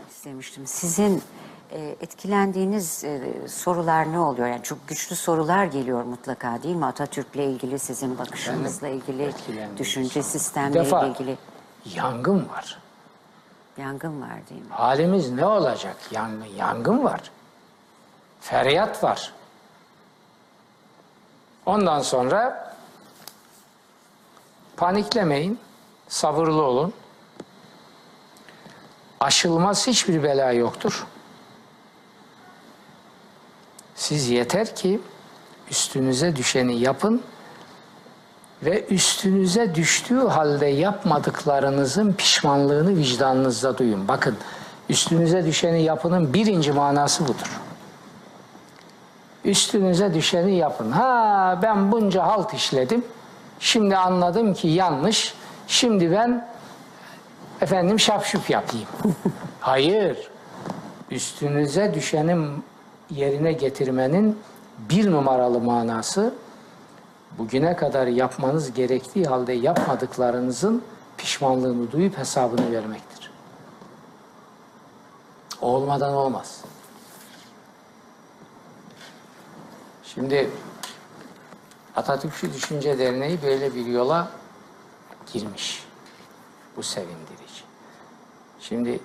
[0.09, 0.67] istemiştim.
[0.67, 1.23] Sizin
[1.72, 4.47] e, etkilendiğiniz e, sorular ne oluyor?
[4.47, 6.86] Yani çok güçlü sorular geliyor mutlaka değil mi?
[6.86, 9.34] Atatürk'le ilgili, sizin bakışınızla ilgili,
[9.78, 10.22] düşünce
[10.74, 11.38] defa ilgili
[11.95, 12.80] yangın var.
[13.78, 14.67] yangın var değil mi?
[14.70, 15.95] Halimiz ne olacak?
[16.11, 17.32] Yangın, yangın var.
[18.41, 19.34] Feryat var.
[21.65, 22.74] Ondan sonra
[24.78, 25.59] paniklemeyin,
[26.07, 26.93] sabırlı olun.
[29.20, 31.07] Aşılmaz hiçbir bela yoktur.
[33.99, 34.99] Siz yeter ki
[35.71, 37.21] üstünüze düşeni yapın
[38.63, 44.07] ve üstünüze düştüğü halde yapmadıklarınızın pişmanlığını vicdanınızda duyun.
[44.07, 44.37] Bakın
[44.89, 47.59] üstünüze düşeni yapının birinci manası budur.
[49.45, 50.91] Üstünüze düşeni yapın.
[50.91, 53.05] Ha ben bunca halt işledim.
[53.59, 55.33] Şimdi anladım ki yanlış.
[55.67, 56.47] Şimdi ben
[57.61, 58.87] efendim şapşup yapayım.
[59.59, 60.31] Hayır.
[61.11, 62.63] Üstünüze düşenin
[63.10, 64.39] yerine getirmenin
[64.89, 66.34] bir numaralı manası
[67.38, 70.84] bugüne kadar yapmanız gerektiği halde yapmadıklarınızın
[71.18, 73.32] pişmanlığını duyup hesabını vermektir.
[75.62, 76.62] Olmadan olmaz.
[80.03, 80.49] Şimdi
[81.95, 84.28] Atatürkçü Düşünce Derneği böyle bir yola
[85.34, 85.84] girmiş.
[86.78, 87.64] Bu sevindirici.
[88.60, 88.99] Şimdi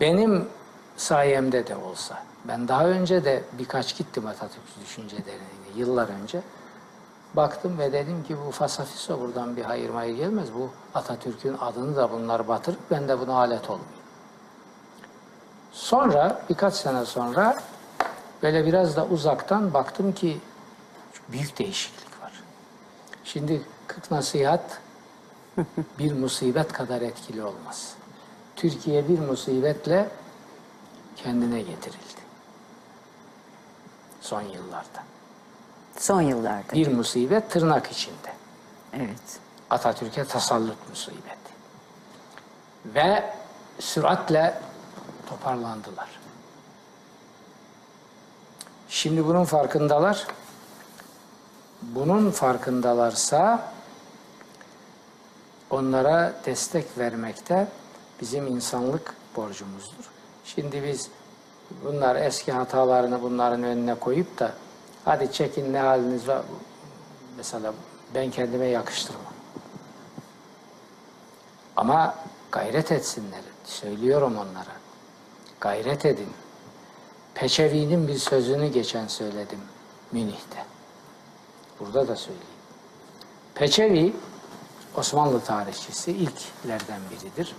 [0.00, 0.48] benim
[0.96, 6.40] sayemde de olsa, ben daha önce de birkaç gittim Atatürkçü Düşünce Derneği'ne yıllar önce.
[7.34, 10.48] Baktım ve dedim ki bu fasafiso buradan bir hayır mayır gelmez.
[10.54, 13.92] Bu Atatürk'ün adını da bunlar batırıp ben de buna alet olmayayım.
[15.72, 17.56] Sonra birkaç sene sonra
[18.42, 20.38] Böyle biraz da uzaktan baktım ki
[21.28, 22.32] büyük değişiklik var.
[23.24, 24.80] Şimdi 40 nasihat
[25.98, 27.94] bir musibet kadar etkili olmaz.
[28.56, 30.08] Türkiye bir musibetle
[31.16, 32.07] kendine getirildi.
[34.28, 35.04] Son yıllarda.
[35.98, 36.72] Son yıllarda.
[36.72, 38.32] Bir musibet tırnak içinde.
[38.92, 39.40] Evet.
[39.70, 41.52] Atatürk'e tasallut musibeti.
[42.84, 43.32] Ve
[43.78, 44.60] süratle
[45.28, 46.08] toparlandılar.
[48.88, 50.26] Şimdi bunun farkındalar.
[51.82, 53.72] Bunun farkındalarsa
[55.70, 57.68] onlara destek vermekte
[58.20, 60.10] bizim insanlık borcumuzdur.
[60.44, 61.10] Şimdi biz
[61.84, 64.52] bunlar eski hatalarını bunların önüne koyup da
[65.04, 66.42] hadi çekin ne haliniz var
[67.36, 67.72] mesela
[68.14, 69.22] ben kendime yakıştırmam.
[71.76, 72.14] Ama
[72.52, 73.40] gayret etsinler.
[73.64, 74.76] Söylüyorum onlara.
[75.60, 76.28] Gayret edin.
[77.34, 79.60] Peçevi'nin bir sözünü geçen söyledim
[80.12, 80.64] Münih'te.
[81.80, 82.48] Burada da söyleyeyim.
[83.54, 84.16] Peçevi
[84.96, 87.56] Osmanlı tarihçisi ilklerden biridir.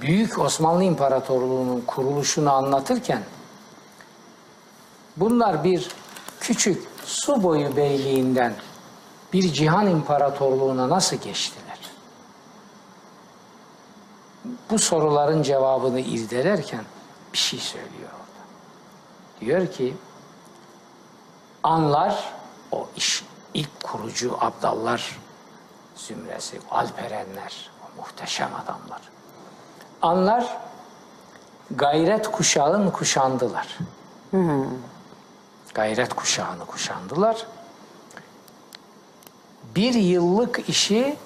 [0.00, 3.22] Büyük Osmanlı İmparatorluğu'nun kuruluşunu anlatırken
[5.16, 5.88] bunlar bir
[6.40, 8.54] küçük su boyu beyliğinden
[9.32, 11.78] bir cihan imparatorluğuna nasıl geçtiler?
[14.70, 16.84] Bu soruların cevabını irdelerken
[17.32, 18.44] bir şey söylüyor orada.
[19.40, 19.94] Diyor ki
[21.62, 22.32] anlar
[22.72, 23.24] o iş
[23.54, 25.18] ilk kurucu abdallar
[25.96, 29.15] zümresi, alperenler, o muhteşem adamlar.
[30.02, 30.56] Anlar
[31.70, 33.78] gayret kuşağın kuşandılar.
[35.74, 37.46] Gayret kuşağını kuşandılar.
[39.74, 41.16] Bir yıllık işi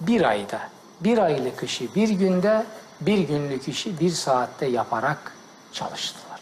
[0.00, 0.60] bir ayda,
[1.00, 2.66] bir aylık işi bir günde,
[3.00, 5.32] bir günlük işi bir saatte yaparak
[5.72, 6.40] çalıştılar.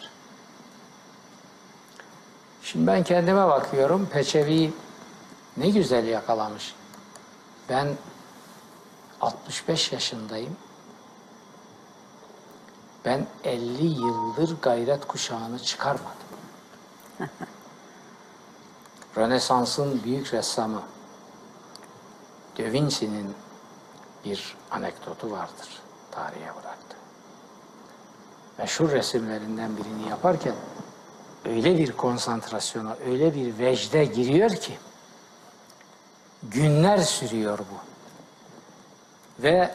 [2.62, 4.72] Şimdi ben kendime bakıyorum, Peçevi
[5.56, 6.74] ne güzel yakalamış.
[7.68, 7.88] Ben
[9.20, 10.56] 65 yaşındayım.
[13.04, 16.06] Ben 50 yıldır gayret kuşağını çıkarmadım.
[19.16, 20.82] Rönesans'ın büyük ressamı
[22.58, 23.34] Da Vinci'nin
[24.24, 25.68] bir anekdotu vardır
[26.10, 26.96] tarihe bıraktı.
[28.58, 30.54] Meşhur resimlerinden birini yaparken
[31.44, 34.78] öyle bir konsantrasyona, öyle bir vecde giriyor ki
[36.42, 37.78] günler sürüyor bu.
[39.42, 39.74] Ve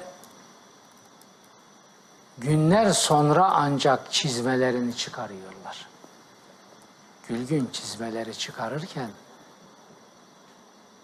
[2.37, 5.87] günler sonra ancak çizmelerini çıkarıyorlar.
[7.27, 9.09] Gülgün çizmeleri çıkarırken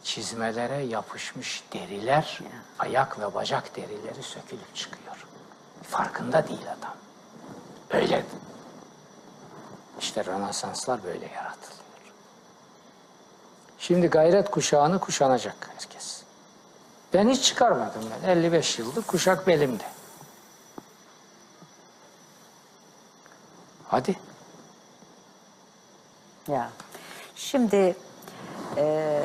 [0.04, 2.40] çizmelere yapışmış deriler,
[2.80, 5.26] ayak ve bacak derileri sökülüp çıkıyor.
[5.84, 6.96] Farkında değil adam.
[7.90, 8.26] Öyle.
[10.00, 11.84] İşte Rönesanslar böyle yaratılıyor.
[13.80, 16.24] Şimdi gayret kuşağını kuşanacak herkes.
[17.14, 18.30] Ben hiç çıkarmadım ben.
[18.30, 19.84] 55 yıldır kuşak belimde.
[23.94, 24.16] Hadi.
[26.48, 26.70] Ya.
[27.36, 27.96] Şimdi
[28.78, 29.20] e,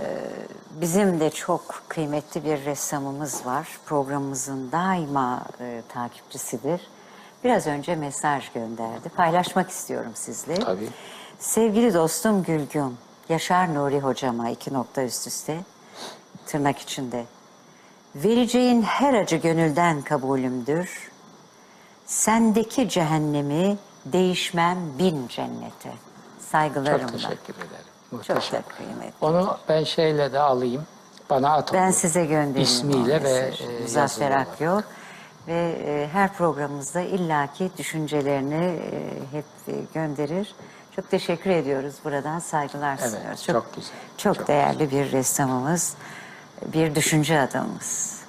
[0.81, 3.69] bizim de çok kıymetli bir ressamımız var.
[3.87, 6.81] Programımızın daima e, takipçisidir.
[7.45, 9.09] Biraz önce mesaj gönderdi.
[9.09, 10.55] Paylaşmak istiyorum sizle.
[10.55, 10.89] Tabii.
[11.39, 12.97] Sevgili dostum Gülgün,
[13.29, 15.61] Yaşar Nuri hocama iki nokta üst üste,
[16.47, 17.25] tırnak içinde.
[18.15, 21.11] Vereceğin her acı gönülden kabulümdür.
[22.07, 23.79] Sendeki cehennemi
[24.13, 25.93] değişmem bin cennete.
[26.51, 26.99] Saygılarımla.
[27.01, 27.85] Çok teşekkür ederim.
[28.11, 28.59] Çok Muhteşem.
[28.59, 29.13] da kıymetli.
[29.21, 30.83] Onu ben şeyle de alayım.
[31.31, 34.31] Bana at Ben size göndereyim İsmiyle ve e, Muzaffer.
[34.31, 34.83] Akyol.
[35.47, 39.01] Ve e, her programımızda illaki düşüncelerini e,
[39.33, 40.55] hep e, gönderir.
[40.97, 42.39] Çok teşekkür ediyoruz buradan.
[42.39, 43.45] Saygılar Evet, sunuyoruz.
[43.45, 45.95] çok güzel, Çok, çok değerli bir ressamımız,
[46.67, 48.21] bir düşünce adamımız.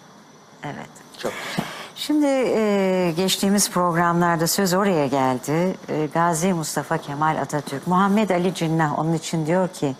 [0.63, 0.89] Evet.
[1.17, 1.65] Çok güzel.
[1.99, 5.75] Şimdi e, geçtiğimiz programlarda söz oraya geldi.
[5.89, 9.95] E, Gazi Mustafa Kemal Atatürk, Muhammed Ali Cinnah onun için diyor ki,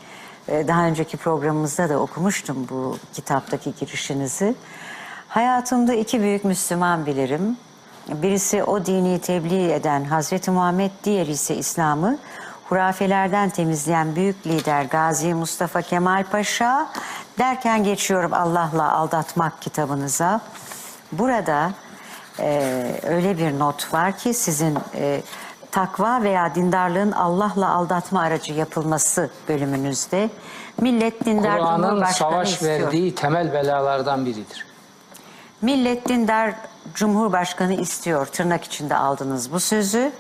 [0.47, 4.56] e, daha önceki programımızda da okumuştum bu kitaptaki girişinizi.
[5.28, 7.58] Hayatımda iki büyük Müslüman bilirim.
[8.08, 12.18] Birisi o dini tebliğ eden Hazreti Muhammed, diğeri ise İslam'ı
[12.70, 16.89] hurafelerden temizleyen büyük lider Gazi Mustafa Kemal Paşa
[17.38, 20.41] derken geçiyorum Allah'la aldatmak kitabınıza.
[21.12, 21.72] Burada
[22.42, 25.22] e, öyle bir not var ki sizin e,
[25.72, 30.30] takva veya dindarlığın Allah'la aldatma aracı yapılması bölümünüzde.
[30.82, 32.72] Millet dindar Kur'an'ın savaş istiyor.
[32.72, 34.66] verdiği temel belalardan biridir.
[35.62, 36.54] Millet dindar
[36.94, 38.26] Cumhurbaşkanı istiyor.
[38.26, 40.12] Tırnak içinde aldınız bu sözü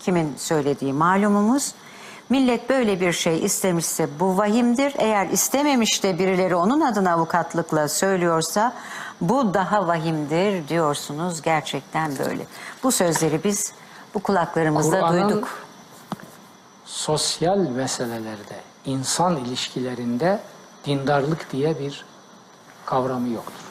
[0.00, 1.74] kimin söylediği malumumuz.
[2.28, 4.94] Millet böyle bir şey istemişse bu vahimdir.
[4.98, 8.72] Eğer istememiş de birileri onun adına avukatlıkla söylüyorsa
[9.20, 11.42] bu daha vahimdir diyorsunuz.
[11.42, 12.46] Gerçekten böyle.
[12.82, 13.72] Bu sözleri biz
[14.14, 15.48] bu kulaklarımızda duyduk.
[16.84, 20.40] sosyal meselelerde, insan ilişkilerinde
[20.84, 22.04] dindarlık diye bir
[22.86, 23.64] kavramı yoktur.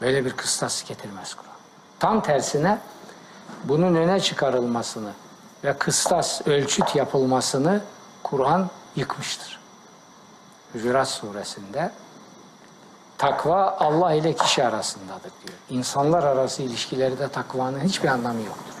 [0.00, 1.56] Böyle bir kıstas getirmez Kur'an.
[1.98, 2.78] Tam tersine
[3.64, 5.12] bunun öne çıkarılmasını
[5.64, 7.80] ve kıstas, ölçüt yapılmasını
[8.22, 9.60] Kur'an yıkmıştır.
[10.74, 11.92] Hücurat suresinde
[13.18, 15.58] takva Allah ile kişi arasındadır diyor.
[15.70, 18.76] İnsanlar arası ilişkilerde takvanın hiçbir anlamı yoktur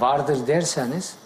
[0.00, 1.16] vardır derseniz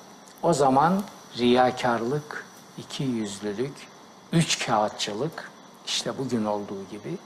[0.43, 1.03] o zaman
[1.39, 2.47] riyakarlık,
[2.79, 3.89] iki yüzlülük,
[4.33, 5.51] üç kağıtçılık
[5.87, 7.19] işte bugün olduğu gibi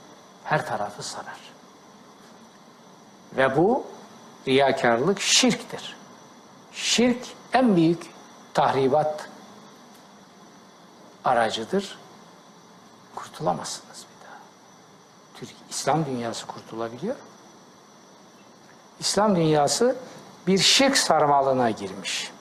[0.43, 1.39] her tarafı sarar.
[3.37, 3.85] Ve bu
[4.47, 5.95] riyakarlık şirktir.
[6.71, 8.11] Şirk en büyük
[8.53, 9.29] tahribat
[11.23, 11.97] aracıdır.
[13.15, 14.37] Kurtulamazsınız bir daha.
[15.33, 17.15] Türk İslam dünyası kurtulabiliyor.
[18.99, 19.95] İslam dünyası
[20.47, 22.31] bir şirk sarmalına girmiş.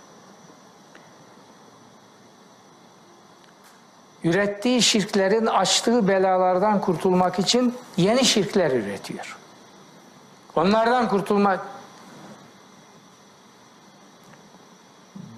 [4.24, 9.38] Ürettiği şirklerin açtığı belalardan kurtulmak için yeni şirkler üretiyor.
[10.56, 11.60] Onlardan kurtulmak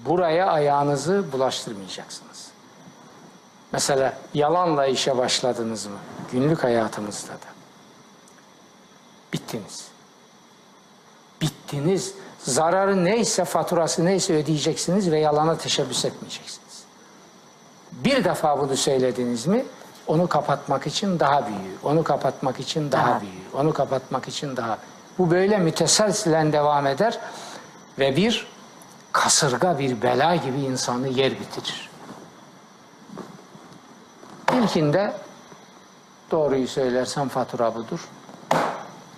[0.05, 2.46] buraya ayağınızı bulaştırmayacaksınız.
[3.71, 5.97] Mesela yalanla işe başladınız mı?
[6.31, 7.47] Günlük hayatımızda da.
[9.33, 9.87] Bittiniz
[11.41, 12.13] bittiniz.
[12.39, 16.83] Zararı neyse, faturası neyse ödeyeceksiniz ve yalana teşebbüs etmeyeceksiniz.
[17.91, 19.65] Bir defa bunu söylediniz mi,
[20.07, 23.21] onu kapatmak için daha büyüğü, onu kapatmak için daha, Daha.
[23.21, 24.77] büyüğü, onu kapatmak için daha
[25.17, 27.19] Bu böyle müteselsilen devam eder
[27.99, 28.47] ve bir
[29.11, 31.86] kasırga, bir bela gibi insanı yer bitirir.
[34.57, 35.13] İlkinde
[36.31, 38.09] doğruyu söylersem fatura budur.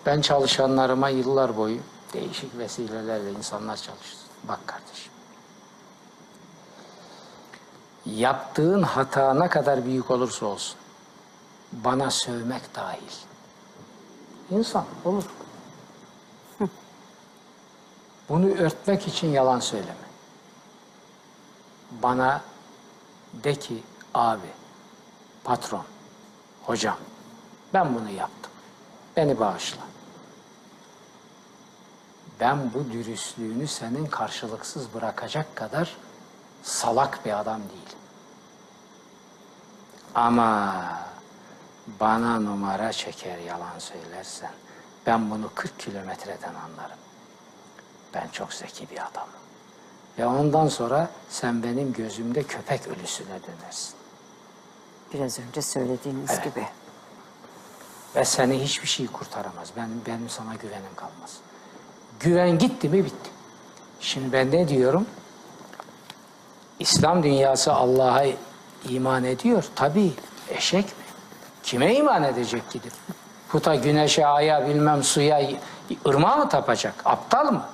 [0.06, 1.80] Ben çalışanlarıma yıllar boyu
[2.14, 4.20] değişik vesilelerle insanlar çalıştı.
[4.44, 5.12] Bak kardeşim.
[8.06, 10.78] Yaptığın hata ne kadar büyük olursa olsun
[11.72, 13.12] bana sövmek dahil.
[14.52, 15.24] İnsan olur.
[18.30, 20.10] Bunu örtmek için yalan söyleme.
[21.92, 22.42] Bana
[23.34, 23.84] de ki
[24.14, 24.59] abi,
[25.50, 25.86] patron,
[26.64, 26.98] hocam
[27.74, 28.52] ben bunu yaptım.
[29.18, 29.82] Beni bağışla
[32.40, 35.98] ben bu dürüstlüğünü senin karşılıksız bırakacak kadar
[36.64, 38.00] salak bir adam değilim.
[40.16, 40.76] Ama
[42.00, 44.52] bana numara çeker yalan söylersen
[45.06, 47.00] ben bunu 40 kilometreden anlarım.
[48.14, 49.40] Ben çok zeki bir adamım.
[50.18, 53.99] Ve ondan sonra sen benim gözümde köpek ölüsüne dönersin.
[55.14, 56.44] Biraz önce söylediğiniz Evet.
[56.44, 56.68] gibi.
[58.16, 59.70] Ve seni hiçbir şey kurtaramaz.
[59.78, 61.38] Ben, benim sana güvenim kalmaz.
[62.20, 63.30] Güven gitti mi bitti.
[64.00, 65.06] Şimdi ben ne diyorum?
[66.80, 68.26] İslam dünyası Allah'a
[68.90, 69.66] iman ediyor.
[69.76, 70.14] Tabii
[70.50, 71.04] eşek mi?
[71.64, 72.94] Kime iman edecek gidip?
[73.50, 75.42] Puta, güneşe, aya, bilmem suya,
[76.08, 76.94] ırmağa mı tapacak?
[77.06, 77.66] Aptal mı?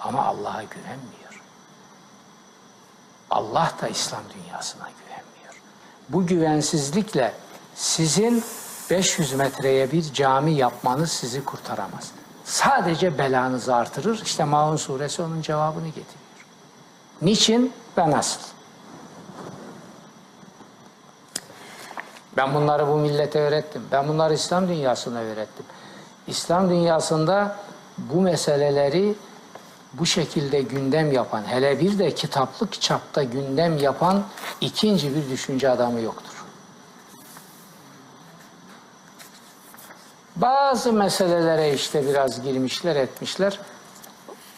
[0.00, 1.42] Ama Allah'a güvenmiyor.
[3.30, 5.09] Allah da İslam dünyasına güvenmiyor.
[6.12, 7.32] Bu güvensizlikle
[7.74, 8.44] sizin
[8.90, 12.12] 500 metreye bir cami yapmanız sizi kurtaramaz.
[12.44, 14.22] Sadece belanızı artırır.
[14.24, 16.46] İşte Maun suresi onun cevabını getiriyor.
[17.22, 18.40] Niçin ve nasıl?
[22.36, 23.82] Ben bunları bu millete öğrettim.
[23.92, 25.66] Ben bunları İslam dünyasına öğrettim.
[26.26, 27.56] İslam dünyasında
[27.98, 29.14] bu meseleleri
[29.92, 34.24] bu şekilde gündem yapan, hele bir de kitaplık çapta gündem yapan
[34.60, 36.44] ikinci bir düşünce adamı yoktur.
[40.36, 43.60] Bazı meselelere işte biraz girmişler, etmişler.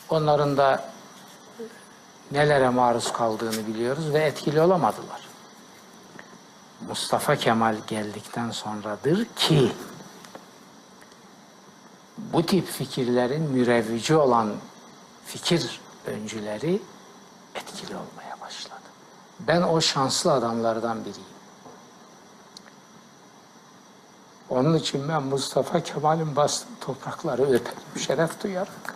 [0.09, 0.93] Onların da
[2.33, 5.21] nelere maruz kaldığını biliyoruz ve etkili olamadılar.
[6.89, 9.73] Mustafa Kemal geldikten sonradır ki
[12.19, 14.53] bu tip fikirlerin mürevvici olan
[15.33, 16.83] fikir öncüleri
[17.55, 18.81] etkili olmaya başladı.
[19.41, 21.33] Ben o şanslı adamlardan biriyim.
[24.51, 28.95] Onun için ben Mustafa Kemal'in bastığı toprakları öperim, şeref duyarak.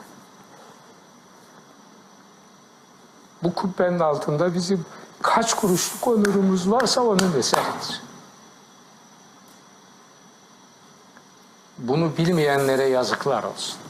[3.42, 4.86] Bu kubbenin altında bizim
[5.22, 8.02] kaç kuruşluk onurumuz varsa onun eseridir.
[11.78, 13.85] Bunu bilmeyenlere yazıklar olsun.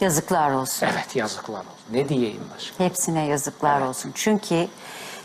[0.00, 0.86] Yazıklar olsun.
[0.92, 1.72] Evet yazıklar olsun.
[1.92, 2.84] Ne diyeyim başka?
[2.84, 4.12] Hepsine yazıklar olsun.
[4.14, 4.68] Çünkü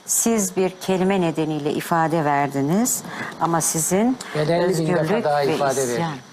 [0.06, 3.04] siz bir kelime nedeniyle ifade verdiniz
[3.42, 6.24] ama sizin Ben 50 bin defa özgürlük daha ve ifade isyan verdim.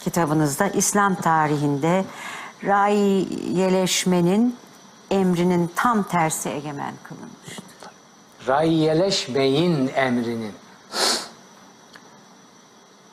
[0.00, 2.04] kitabınızda İslam tarihinde
[2.64, 4.56] raiyeleşmenin
[5.10, 7.64] emrinin tam tersi egemen kılınmıştır.
[8.48, 10.52] Rayyeleşmeyin emrinin.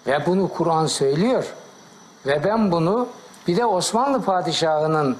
[0.07, 1.53] Ve bunu Kur'an söylüyor.
[2.25, 3.07] Ve ben bunu
[3.47, 5.17] bir de Osmanlı padişahının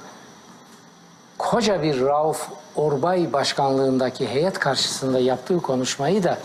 [1.38, 6.38] koca bir Rauf Orbay başkanlığındaki heyet karşısında yaptığı konuşmayı da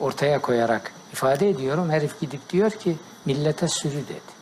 [0.00, 1.90] ortaya koyarak ifade ediyorum.
[1.90, 4.34] Herif gidip diyor ki millete sürü dedi.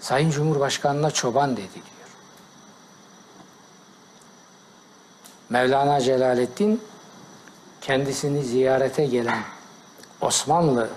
[0.00, 2.08] Sayın Cumhurbaşkanı'na çoban dedi diyor.
[5.50, 6.82] Mevlana Celaleddin
[7.80, 9.42] kendisini ziyarete gelen
[10.20, 10.88] Osmanlı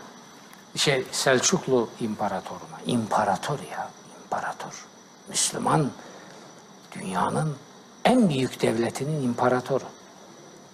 [0.75, 3.89] şey Selçuklu imparatoruna imparator ya
[4.23, 4.85] imparator
[5.29, 5.91] Müslüman
[6.91, 7.55] dünyanın
[8.05, 9.83] en büyük devletinin imparatoru.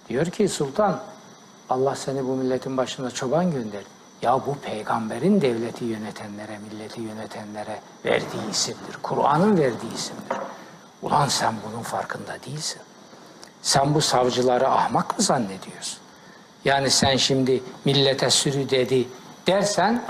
[0.10, 1.00] Diyor ki sultan
[1.70, 4.02] Allah seni bu milletin başına çoban gönderdi.
[4.22, 8.98] Ya bu peygamberin devleti yönetenlere, milleti yönetenlere verdiği isimdir.
[9.02, 10.38] Kur'an'ın verdiği isimdir.
[11.02, 12.82] Ulan sen bunun farkında değilsin.
[13.62, 16.00] Sen bu savcıları ahmak mı zannediyorsun?
[16.66, 19.08] Yani sen şimdi millete sürü dedi
[19.48, 20.04] dersen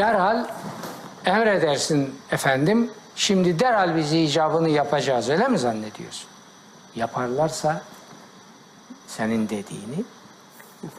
[0.00, 0.46] derhal
[1.24, 6.28] emredersin efendim şimdi derhal biz icabını yapacağız öyle mi zannediyorsun?
[6.94, 7.82] Yaparlarsa
[9.06, 10.04] senin dediğini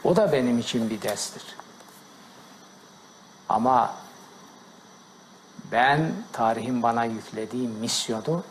[0.04, 1.42] o da benim için bir derstir.
[3.48, 3.94] Ama
[5.72, 8.42] ben tarihin bana yüklediği misyonu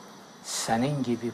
[0.43, 1.31] senin gibi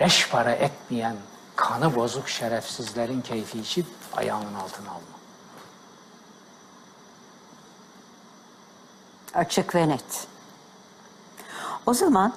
[0.00, 1.16] beş para etmeyen
[1.56, 5.17] kanı bozuk şerefsizlerin keyfi için ayağının altına alma.
[9.34, 10.26] Açık ve net.
[11.86, 12.32] O zaman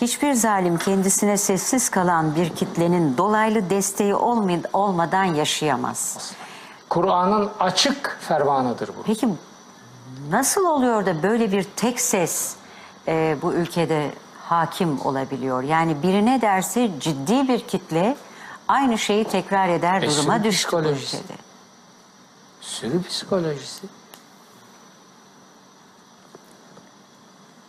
[0.00, 4.14] hiçbir zalim kendisine sessiz kalan bir kitlenin dolaylı desteği
[4.72, 6.32] olmadan yaşayamaz.
[6.88, 9.02] Kur'an'ın açık fermanıdır bu.
[9.06, 9.28] Peki
[10.30, 12.56] nasıl oluyor da böyle bir tek ses
[13.08, 14.10] e, bu ülkede
[14.42, 15.62] hakim olabiliyor?
[15.62, 18.16] Yani birine derse ciddi bir kitle
[18.68, 21.36] aynı şeyi tekrar eder E, duruma düştü bu ülkede.
[22.60, 23.86] Sürü psikolojisi.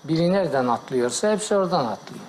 [0.07, 2.25] Biri nereden atlıyorsa hepsi oradan atlıyor.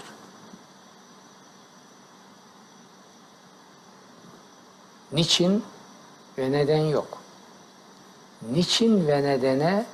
[5.12, 5.64] Niçin
[6.38, 7.18] ve neden yok.
[8.52, 9.86] Niçin ve nedene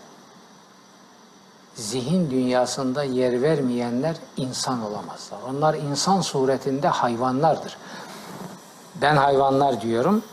[1.74, 5.38] zihin dünyasında yer vermeyenler insan olamazlar.
[5.48, 7.76] Onlar insan suretinde hayvanlardır.
[9.00, 10.24] Ben hayvanlar diyorum.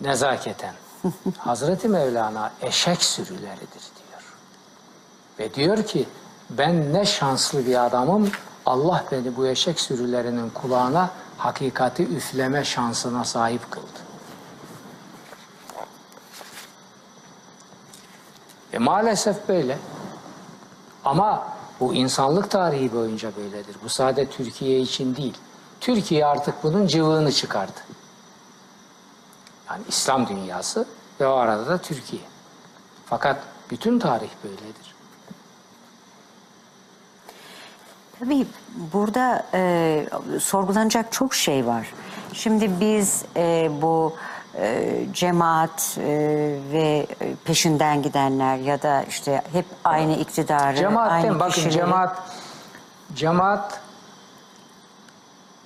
[0.00, 0.74] nezaketen.
[1.38, 3.97] Hazreti Mevlana eşek sürüleridir.
[5.38, 6.08] Ve diyor ki
[6.50, 8.30] ben ne şanslı bir adamım
[8.66, 13.98] Allah beni bu eşek sürülerinin kulağına hakikati üfleme şansına sahip kıldı.
[18.72, 19.78] E maalesef böyle.
[21.04, 21.48] Ama
[21.80, 23.76] bu insanlık tarihi boyunca böyledir.
[23.84, 25.34] Bu sadece Türkiye için değil.
[25.80, 27.80] Türkiye artık bunun cıvığını çıkardı.
[29.70, 30.86] Yani İslam dünyası
[31.20, 32.22] ve o arada da Türkiye.
[33.06, 34.87] Fakat bütün tarih böyledir.
[38.18, 38.46] Tabii
[38.92, 40.08] burada e,
[40.40, 41.86] sorgulanacak çok şey var.
[42.32, 44.16] Şimdi biz e, bu
[44.54, 46.04] e, cemaat e,
[46.72, 47.06] ve
[47.44, 51.72] peşinden gidenler ya da işte hep aynı iktidarı, Cemaatten aynı bakın kişileri...
[51.72, 52.16] cemaat
[53.14, 53.80] cemaat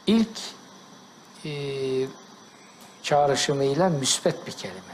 [0.07, 0.39] ilk
[1.45, 1.53] e,
[3.03, 4.93] çağrışımıyla müsbet bir kelimedir.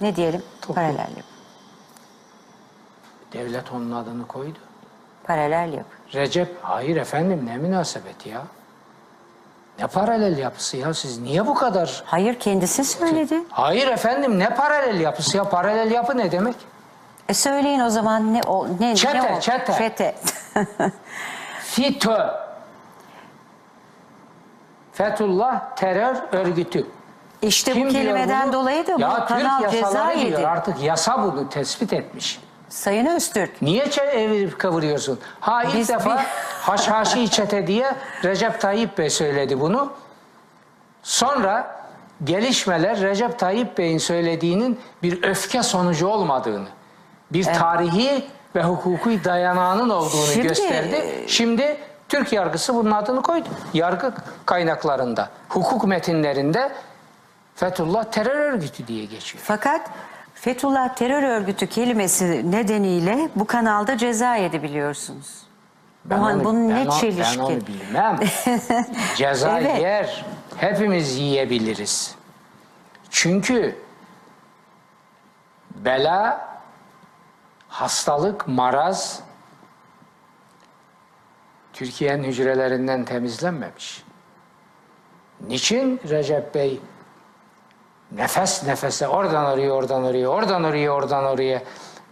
[0.00, 0.42] Ne diyelim?
[0.60, 0.74] Toplum.
[0.74, 1.34] Paralel yapı.
[3.32, 4.58] Devlet onun adını koydu.
[5.24, 5.96] Paralel yapı.
[6.14, 8.42] Recep, hayır efendim ne münasebet ya.
[9.78, 12.02] Ne paralel yapısı ya siz niye bu kadar?
[12.06, 13.40] Hayır kendisi söyledi.
[13.50, 16.54] Hayır efendim ne paralel yapısı ya paralel yapı ne demek?
[17.28, 19.40] E söyleyin o zaman ne o ne Çete, ne o?
[19.40, 19.72] çete.
[19.78, 20.14] Çete.
[21.60, 22.18] FİTÖ.
[24.92, 26.86] Fethullah Terör Örgütü.
[27.42, 30.38] işte bu diyor kelimeden dolayı da ya bu Türk kanal yasaları ceza diyor.
[30.38, 30.46] yedi.
[30.46, 32.40] Artık yasa bunu tespit etmiş.
[32.74, 33.62] Sayın Öztürk.
[33.62, 35.18] Niye çe- evirip kıvırıyorsun?
[35.40, 36.24] Ha ilk Biz defa bir-
[36.60, 37.94] haşhaşi çete diye
[38.24, 39.92] Recep Tayyip Bey söyledi bunu.
[41.02, 41.76] Sonra
[42.24, 46.68] gelişmeler Recep Tayyip Bey'in söylediğinin bir öfke sonucu olmadığını,
[47.32, 48.24] bir tarihi
[48.56, 51.24] ve hukuki dayanağının olduğunu Şimdi- gösterdi.
[51.26, 51.76] Şimdi
[52.08, 53.48] Türk yargısı bunun adını koydu.
[53.74, 54.12] Yargı
[54.46, 56.72] kaynaklarında, hukuk metinlerinde
[57.54, 59.42] Fethullah terör örgütü diye geçiyor.
[59.46, 59.80] Fakat
[60.48, 65.42] Fethullah terör örgütü kelimesi nedeniyle bu kanalda ceza yedi biliyorsunuz.
[66.04, 67.38] Bu han- bunun ne ben o- çelişki.
[67.38, 68.18] Ben onu bilmem.
[69.16, 69.80] Ceza Evet.
[69.82, 70.24] yer.
[70.56, 72.14] Hepimiz yiyebiliriz.
[73.10, 73.76] Çünkü
[75.74, 76.48] bela,
[77.68, 79.20] hastalık, maraz
[81.72, 84.04] Türkiye'nin hücrelerinden temizlenmemiş.
[85.48, 86.80] Niçin Recep Bey
[88.12, 91.62] nefes nefese oradan oraya oradan oraya oradan oraya oradan oraya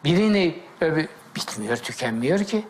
[0.04, 2.64] birini öbür bitmiyor tükenmiyor ki.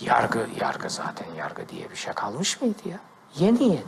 [0.00, 2.98] Yargı, yargı zaten yargı diye bir şey kalmış mıydı ya?
[3.38, 3.82] Yeni yeni.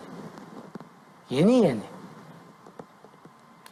[1.31, 1.81] Yeni yeni.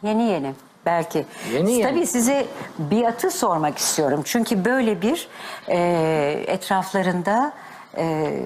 [0.03, 0.55] Yeni yeni
[0.85, 1.25] belki.
[1.53, 1.89] Yeni yeni.
[1.89, 2.47] Tabii size
[2.79, 4.21] biatı sormak istiyorum.
[4.25, 5.27] Çünkü böyle bir
[5.67, 7.53] e, etraflarında
[7.97, 8.39] e,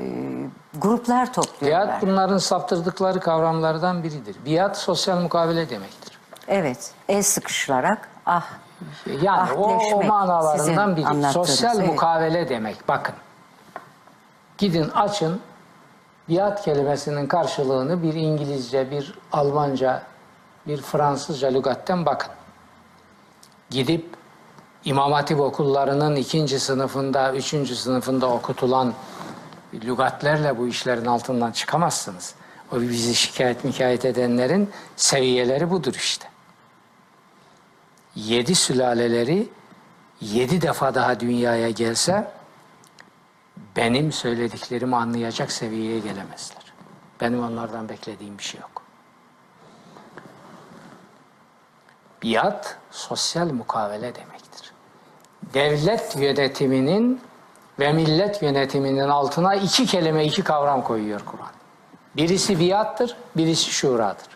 [0.82, 1.88] gruplar topluyorlar.
[1.88, 4.36] Biat bunların saptırdıkları kavramlardan biridir.
[4.46, 6.20] Biat sosyal mukabele demektir.
[6.48, 8.46] Evet, el sıkışılarak ah
[9.22, 11.08] Yani o, o ahleşmek manalarından biri.
[11.08, 11.88] anlattığınız, Sosyal evet.
[11.88, 12.88] mukavele demek.
[12.88, 13.16] Bakın.
[14.58, 15.42] Gidin açın.
[16.30, 20.04] Biat kelimesinin karşılığını bir İngilizce, bir Almanca,
[20.68, 22.32] bir Fransızca lügatten bakın.
[23.70, 24.10] Gidip
[24.86, 28.94] İmam Hatip okullarının ikinci sınıfında, üçüncü sınıfında okutulan
[29.82, 32.36] lügatlerle bu işlerin altından çıkamazsınız.
[32.72, 36.28] O bizi şikayet mikayet edenlerin seviyeleri budur işte
[38.18, 39.50] yedi sülaleleri
[40.22, 42.32] yedi defa daha dünyaya gelse
[43.76, 46.74] benim söylediklerimi anlayacak seviyeye gelemezler.
[47.22, 48.82] Benim onlardan beklediğim bir şey yok.
[52.24, 54.74] Biat sosyal mukavele demektir.
[55.54, 57.22] Devlet yönetiminin
[57.80, 61.52] ve millet yönetiminin altına iki kelime, iki kavram koyuyor Kur'an.
[62.16, 64.28] Birisi biattır, birisi şuradır.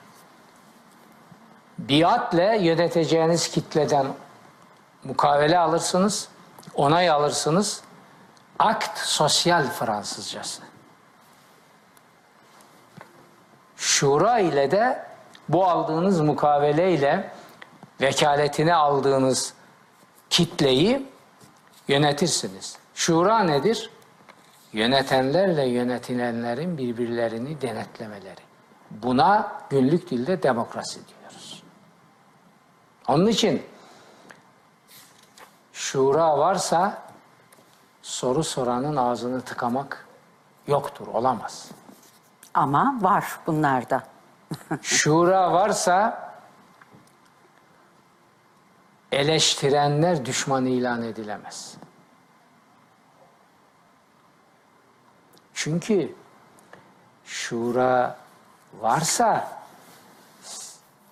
[1.78, 4.08] Biatle yöneteceğiniz kitleden
[5.04, 6.28] mukavele alırsınız,
[6.76, 7.82] onay alırsınız.
[8.60, 10.62] Akt sosyal Fransızcası.
[13.78, 15.06] Şura ile de
[15.50, 17.32] bu aldığınız mukavele ile
[18.02, 19.54] vekaletini aldığınız
[20.30, 21.08] kitleyi
[21.88, 22.78] yönetirsiniz.
[22.96, 23.90] Şura nedir?
[24.74, 28.42] Yönetenlerle yönetilenlerin birbirlerini denetlemeleri.
[28.92, 31.64] Buna günlük dilde demokrasi diyoruz.
[33.08, 33.64] Onun için
[35.74, 37.02] şura varsa
[38.02, 40.08] soru soranın ağzını tıkamak
[40.68, 41.72] yoktur, olamaz.
[42.54, 44.04] ama var bunlarda.
[44.82, 46.32] Şura varsa
[49.12, 51.76] eleştirenler düşman ilan edilemez.
[55.64, 56.16] Çünkü
[57.26, 58.18] şura
[58.80, 59.62] varsa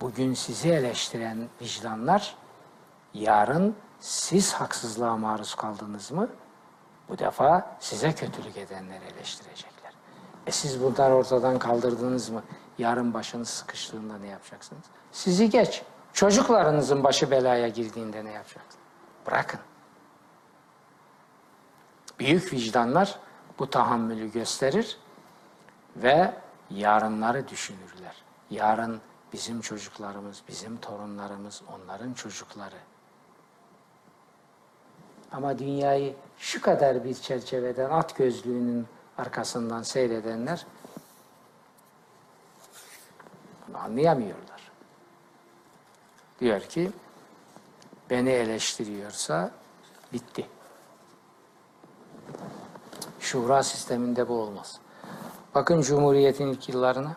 [0.02, 2.36] bugün sizi eleştiren vicdanlar
[3.14, 6.30] yarın siz haksızlığa maruz kaldınız mı
[7.10, 9.94] bu defa size kötülük edenleri eleştirecekler.
[10.48, 12.44] E siz bunları ortadan kaldırdınız mı
[12.78, 14.84] yarın başınız sıkıştığında ne yapacaksınız?
[15.12, 15.84] Sizi geç.
[16.14, 18.76] Çocuklarınızın başı belaya girdiğinde ne yapacaksınız?
[19.28, 19.60] Bırakın.
[22.20, 23.20] Büyük vicdanlar
[23.60, 24.98] bu tahammülü gösterir
[25.96, 26.34] ve
[26.70, 28.24] yarınları düşünürler.
[28.50, 29.02] Yarın
[29.34, 32.76] bizim çocuklarımız, bizim torunlarımız, onların çocukları.
[35.32, 38.88] Ama dünyayı şu kadar bir çerçeveden at gözlüğünün
[39.18, 40.66] arkasından seyredenler
[43.74, 44.72] anlayamıyorlar.
[46.40, 46.92] Diyor ki
[48.10, 49.52] beni eleştiriyorsa
[50.14, 50.48] bitti.
[53.20, 54.80] Şura sisteminde bu olmaz.
[55.56, 57.16] Bakın Cumhuriyet'in ilk yıllarına.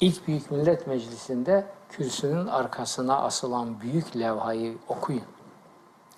[0.00, 5.22] İlk Büyük Millet Meclisi'nde kürsünün arkasına asılan büyük levhayı okuyun.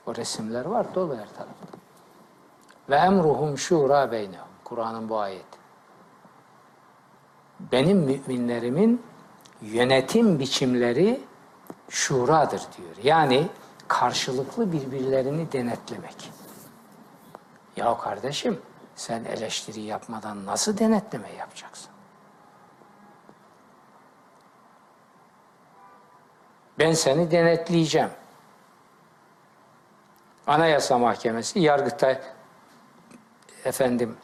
[0.07, 1.79] O resimler var dolu her tarafta.
[2.91, 4.49] Ve emruhum şura beynehum.
[4.65, 5.59] Kur'an'ın bu ayeti.
[7.73, 9.03] Benim müminlerimin
[9.63, 11.21] yönetim biçimleri
[11.89, 12.97] şuradır diyor.
[13.05, 13.49] Yani
[13.89, 16.31] karşılıklı birbirlerini denetlemek.
[17.77, 18.63] Ya kardeşim
[18.97, 21.91] sen eleştiri yapmadan nasıl denetleme yapacaksın?
[26.79, 28.11] Ben seni denetleyeceğim.
[30.47, 32.21] Anayasa Mahkemesi Yargıtay
[33.65, 34.17] efendim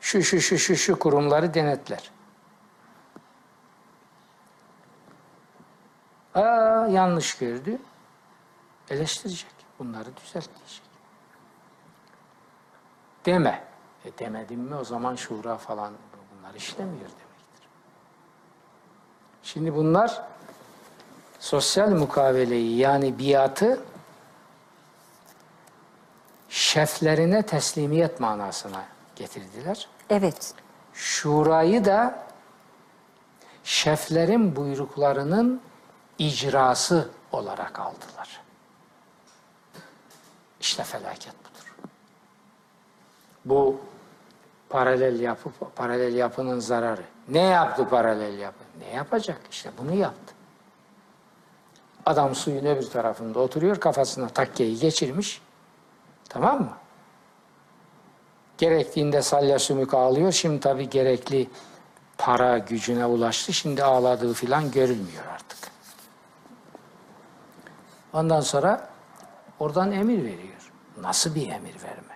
[0.00, 2.10] şu şu şu şu şu kurumları denetler.
[6.34, 7.78] Aa yanlış gördü.
[8.90, 9.50] Eleştirecek.
[9.78, 10.87] Bunları düzeltecek.
[13.28, 13.64] Deme.
[14.04, 15.92] E demedim mi o zaman şura falan
[16.32, 17.68] bunlar işlemiyor demektir.
[19.42, 20.22] Şimdi bunlar
[21.38, 23.80] sosyal mukaveleyi yani biatı
[26.48, 28.84] şeflerine teslimiyet manasına
[29.16, 29.88] getirdiler.
[30.10, 30.54] Evet.
[30.92, 32.26] Şurayı da
[33.64, 35.60] şeflerin buyruklarının
[36.18, 38.40] icrası olarak aldılar.
[40.60, 41.47] İşte felaket budur.
[43.48, 43.80] Bu
[44.68, 47.02] paralel yapı, paralel yapının zararı.
[47.28, 48.64] Ne yaptı paralel yapı?
[48.78, 49.40] Ne yapacak?
[49.50, 50.34] İşte bunu yaptı.
[52.06, 55.42] Adam suyun öbür tarafında oturuyor, kafasına takkeyi geçirmiş.
[56.28, 56.72] Tamam mı?
[58.58, 60.32] Gerektiğinde salya sümük ağlıyor.
[60.32, 61.50] Şimdi tabii gerekli
[62.18, 63.52] para gücüne ulaştı.
[63.52, 65.58] Şimdi ağladığı filan görülmüyor artık.
[68.12, 68.88] Ondan sonra
[69.58, 70.72] oradan emir veriyor.
[71.00, 72.07] Nasıl bir emir verme?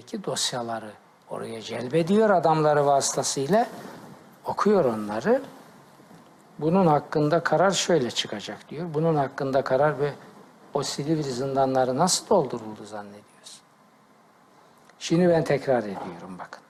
[0.00, 0.90] Peki dosyaları
[1.30, 3.66] oraya celbediyor adamları vasıtasıyla
[4.44, 5.42] okuyor onları.
[6.58, 8.94] Bunun hakkında karar şöyle çıkacak diyor.
[8.94, 10.12] Bunun hakkında karar ve
[10.74, 13.60] o Silivri zindanları nasıl dolduruldu zannediyorsun?
[14.98, 16.62] Şimdi ben tekrar ediyorum bakın.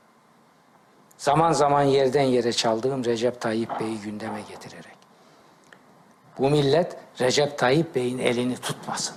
[1.19, 4.97] Zaman zaman yerden yere çaldığım Recep Tayyip Bey'i gündeme getirerek.
[6.39, 9.17] Bu millet Recep Tayyip Bey'in elini tutmasın.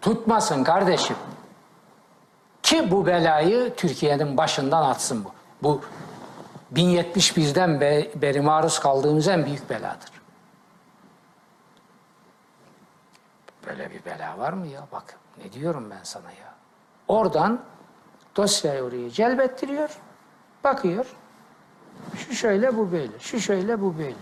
[0.00, 1.16] Tutmasın kardeşim.
[2.72, 5.32] Ki bu belayı Türkiye'nin başından atsın bu.
[5.62, 5.80] Bu
[6.74, 10.10] 1071'den be- beri maruz kaldığımız en büyük beladır.
[13.66, 14.86] Böyle bir bela var mı ya?
[14.92, 16.54] Bak ne diyorum ben sana ya.
[17.08, 17.60] Oradan
[18.36, 19.98] dosyayı oraya celbettiriyor.
[20.64, 21.06] Bakıyor.
[22.16, 23.18] Şu şöyle bu böyle.
[23.18, 24.16] Şu şöyle bu böyle.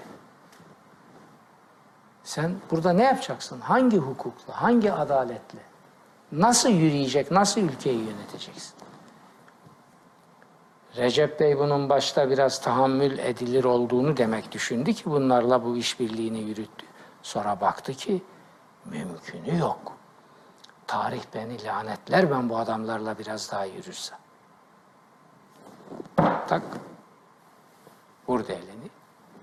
[2.24, 3.60] Sen burada ne yapacaksın?
[3.60, 5.69] Hangi hukukla, hangi adaletle?
[6.32, 8.74] Nasıl yürüyecek, nasıl ülkeyi yöneteceksin?
[10.96, 16.86] Recep Bey bunun başta biraz tahammül edilir olduğunu demek düşündü ki bunlarla bu işbirliğini yürüttü.
[17.22, 18.22] Sonra baktı ki
[18.84, 19.92] mümkünü yok.
[20.86, 24.18] Tarih beni lanetler ben bu adamlarla biraz daha yürürsem.
[26.48, 26.62] Tak.
[28.28, 28.90] Vurdu elini.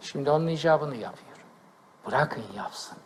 [0.02, 1.38] Şimdi onun icabını yapıyor.
[2.06, 2.98] Bırakın yapsın.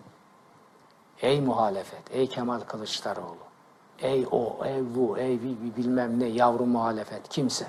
[1.21, 3.50] Ey muhalefet, ey Kemal Kılıçdaroğlu,
[4.01, 7.65] ey o, ey bu, ey bi- bi- bilmem ne yavru muhalefet kimse.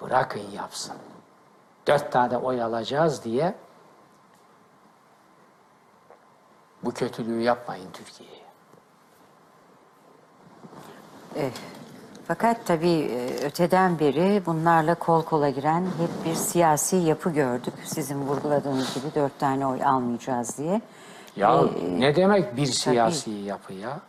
[0.00, 0.96] Bırakın yapsın.
[1.86, 3.54] Dört tane oy alacağız diye
[6.84, 8.40] bu kötülüğü yapmayın Türkiye'ye.
[12.28, 17.74] Fakat tabii e, öteden beri bunlarla kol kola giren hep bir siyasi yapı gördük.
[17.84, 20.80] Sizin vurguladığınız gibi dört tane oy almayacağız diye.
[21.36, 24.00] Ya Ee, ne demek bir siyasi yapı ya?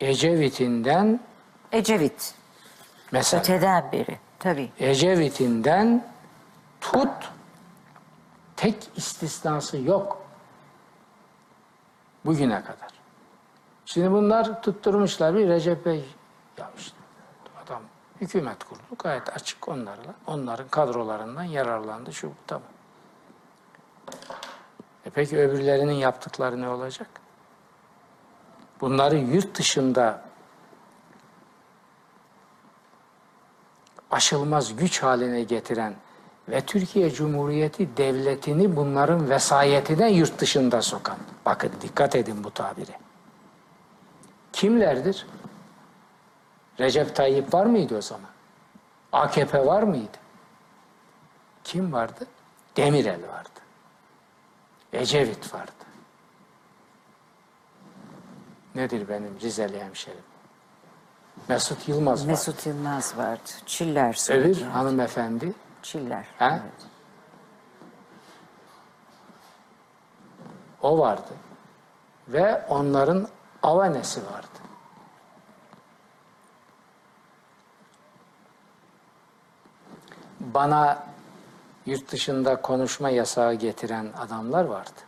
[0.00, 1.20] Ecevit'inden
[1.72, 2.34] Ecevit,
[3.12, 4.72] mesela öteden beri tabii.
[4.78, 6.06] Ecevit'inden
[6.80, 7.30] tut
[8.56, 10.22] tek istisnası yok.
[12.24, 12.88] Bugüne kadar.
[13.86, 16.04] Şimdi bunlar tutturmuşlar bir Recep Bey
[16.58, 16.96] ya işte
[17.64, 17.82] adam
[18.20, 20.14] hükümet kurdu gayet açık onlarla.
[20.26, 22.68] Onların kadrolarından yararlandı şu bu tamam.
[25.06, 27.08] E peki öbürlerinin yaptıkları ne olacak?
[28.80, 30.22] Bunları yurt dışında
[34.10, 35.94] aşılmaz güç haline getiren
[36.48, 41.18] ve Türkiye Cumhuriyeti devletini bunların vesayetine yurt dışında sokan.
[41.46, 42.98] Bakın dikkat edin bu tabire.
[44.52, 45.26] Kimlerdir?
[46.80, 48.30] Recep Tayyip var mıydı o zaman?
[49.12, 50.18] AKP var mıydı?
[51.64, 52.26] Kim vardı?
[52.76, 53.60] Demirel vardı.
[54.92, 55.77] Ecevit vardı.
[58.78, 60.22] Nedir benim Rizeli hemşerim?
[61.48, 62.26] Mesut Yılmaz var.
[62.26, 63.50] Mesut Yılmaz vardı.
[63.66, 64.64] Çiller Öbür söyledi.
[64.64, 65.52] hanımefendi
[65.82, 66.24] Çiller.
[66.38, 66.60] Ha?
[66.62, 66.86] Evet.
[70.82, 71.32] o vardı.
[72.28, 73.28] Ve onların
[73.62, 74.58] avanesi vardı.
[80.40, 81.06] Bana
[81.86, 85.07] yurt dışında konuşma yasağı getiren adamlar vardı.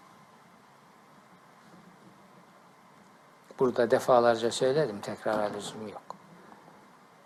[3.61, 6.03] Burada defalarca söyledim, tekrar lüzum yok.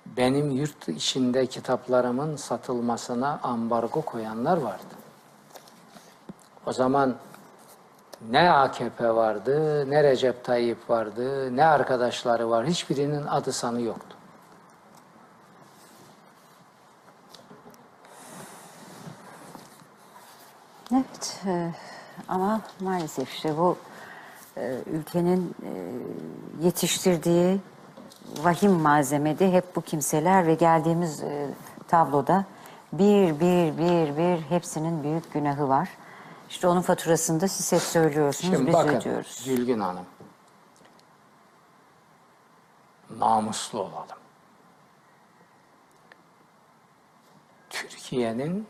[0.06, 4.94] Benim yurt içinde kitaplarımın satılmasına ambargo koyanlar vardı.
[6.66, 7.16] O zaman
[8.30, 12.66] ne AKP vardı, ne Recep Tayyip vardı, ne arkadaşları var.
[12.66, 14.16] Hiçbirinin adı sanı yoktu.
[20.92, 21.72] Evet e,
[22.28, 23.76] ama maalesef işte bu
[24.86, 25.70] ülkenin e,
[26.66, 27.60] yetiştirdiği
[28.42, 31.50] vahim malzemedi hep bu kimseler ve geldiğimiz e,
[31.88, 32.44] tabloda
[32.92, 35.88] bir bir bir bir hepsinin büyük günahı var.
[36.50, 39.44] İşte onun faturasını da siz hep söylüyorsunuz, Şimdi biz bakın ödüyoruz.
[39.46, 40.06] Gülgün Hanım.
[43.18, 44.18] Namuslu olalım.
[47.70, 48.66] Türkiye'nin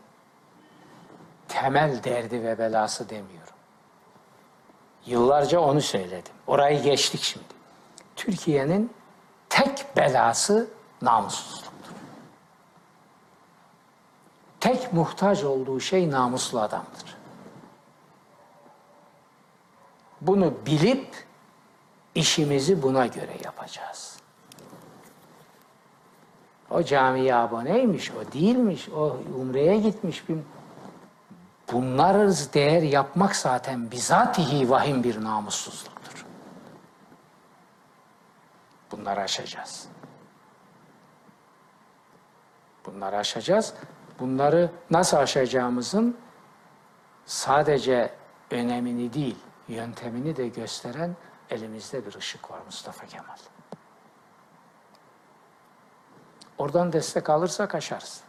[1.48, 3.43] temel derdi ve belası demiyorum.
[5.06, 6.32] Yıllarca onu söyledim.
[6.46, 7.46] Orayı geçtik şimdi.
[8.16, 8.92] Türkiye'nin
[9.48, 10.70] tek belası
[11.02, 11.92] namussuzluktur.
[14.60, 17.16] Tek muhtaç olduğu şey namuslu adamdır.
[20.20, 21.24] Bunu bilip
[22.14, 24.16] işimizi buna göre yapacağız.
[26.70, 30.28] O camiye aboneymiş, o değilmiş, o umreye gitmiş.
[30.28, 30.36] Bir...
[31.72, 36.26] Bunları değer yapmak zaten bizatihi vahim bir namussuzluktur.
[38.90, 39.88] Bunları aşacağız.
[42.86, 43.74] Bunları aşacağız.
[44.20, 46.16] Bunları nasıl aşacağımızın
[47.26, 48.14] sadece
[48.50, 49.36] önemini değil,
[49.68, 51.16] yöntemini de gösteren
[51.50, 53.36] elimizde bir ışık var Mustafa Kemal.
[56.58, 58.22] Oradan destek alırsak aşarız.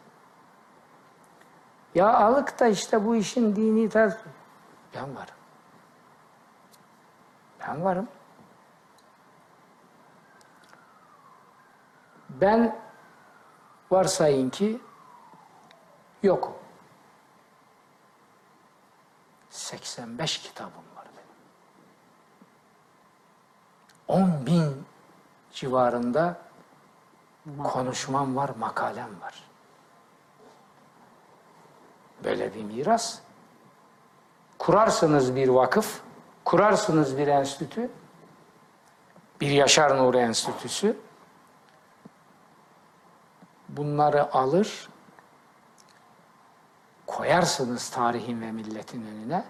[1.95, 4.15] Ya alık da işte bu işin dini ters.
[4.95, 5.35] Ben varım.
[7.59, 8.07] Ben varım.
[12.30, 12.80] Ben
[13.91, 14.81] varsayın ki
[16.23, 16.53] yokum.
[19.49, 21.07] 85 kitabım var
[24.07, 24.23] benim.
[24.23, 24.85] 10 bin
[25.51, 26.38] civarında
[27.63, 29.55] konuşmam var, makalem var.
[32.26, 33.19] Böyle bir miras.
[34.57, 36.02] Kurarsınız bir vakıf,
[36.45, 37.89] kurarsınız bir enstitü,
[39.41, 40.97] bir Yaşar Nuri Enstitüsü.
[43.69, 44.89] Bunları alır,
[47.07, 49.45] koyarsınız tarihin ve milletin önüne.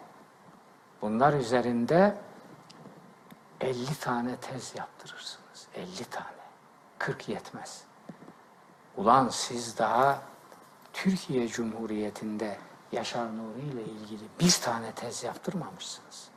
[1.01, 2.17] Bunlar üzerinde
[3.61, 5.67] 50 tane tez yaptırırsınız.
[5.75, 6.25] 50 tane.
[6.99, 7.83] 40 yetmez.
[8.97, 10.21] Ulan siz daha
[10.95, 12.57] Türkiye Cumhuriyeti'nde
[12.91, 16.27] Yaşar Nuri ile ilgili bir tane tez yaptırmamışsınız.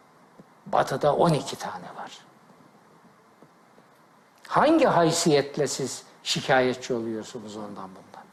[0.66, 2.18] Batı'da 12 tane var.
[4.48, 8.24] Hangi haysiyetle siz şikayetçi oluyorsunuz ondan bundan?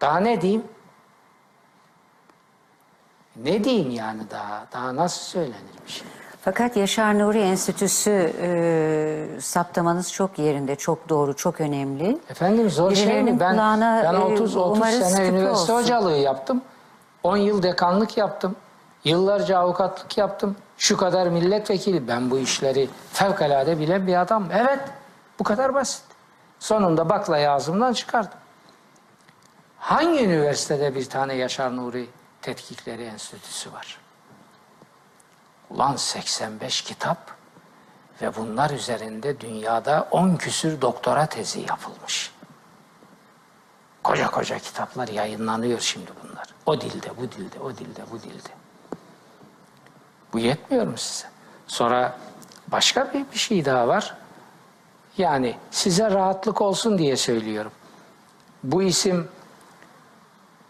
[0.00, 0.64] Daha ne diyeyim?
[3.36, 4.66] Ne diyeyim yani daha?
[4.72, 6.06] Daha nasıl söylenir bir şey?
[6.44, 12.18] Fakat Yaşar Nuri Enstitüsü e, saptamanız çok yerinde, çok doğru, çok önemli.
[12.30, 13.40] Efendim zor şey mi?
[13.40, 15.84] Ben, kulağına, ben e, 30 30 umarız sene tıpkı üniversite olsun.
[15.84, 16.62] hocalığı yaptım.
[17.22, 18.56] 10 yıl dekanlık yaptım.
[19.04, 20.56] Yıllarca avukatlık yaptım.
[20.78, 22.08] Şu kadar milletvekili.
[22.08, 24.48] Ben bu işleri fevkalade bilen bir adam.
[24.52, 24.80] Evet.
[25.38, 26.02] Bu kadar basit.
[26.58, 28.38] Sonunda baklayı ağzımdan çıkardım.
[29.78, 32.06] Hangi üniversitede bir tane Yaşar Nuri
[32.42, 33.98] Tetkikleri Enstitüsü var?
[35.70, 37.18] Ulan 85 kitap
[38.22, 42.32] ve bunlar üzerinde dünyada 10 küsür doktora tezi yapılmış.
[44.02, 46.46] Koca koca kitaplar yayınlanıyor şimdi bunlar.
[46.66, 48.50] O dilde, bu dilde, o dilde, bu dilde.
[50.32, 51.26] Bu yetmiyor mu size?
[51.66, 52.18] Sonra
[52.68, 54.16] başka bir, bir şey daha var.
[55.18, 57.72] Yani size rahatlık olsun diye söylüyorum.
[58.64, 59.28] Bu isim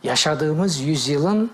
[0.02, 1.52] yaşadığımız yüzyılın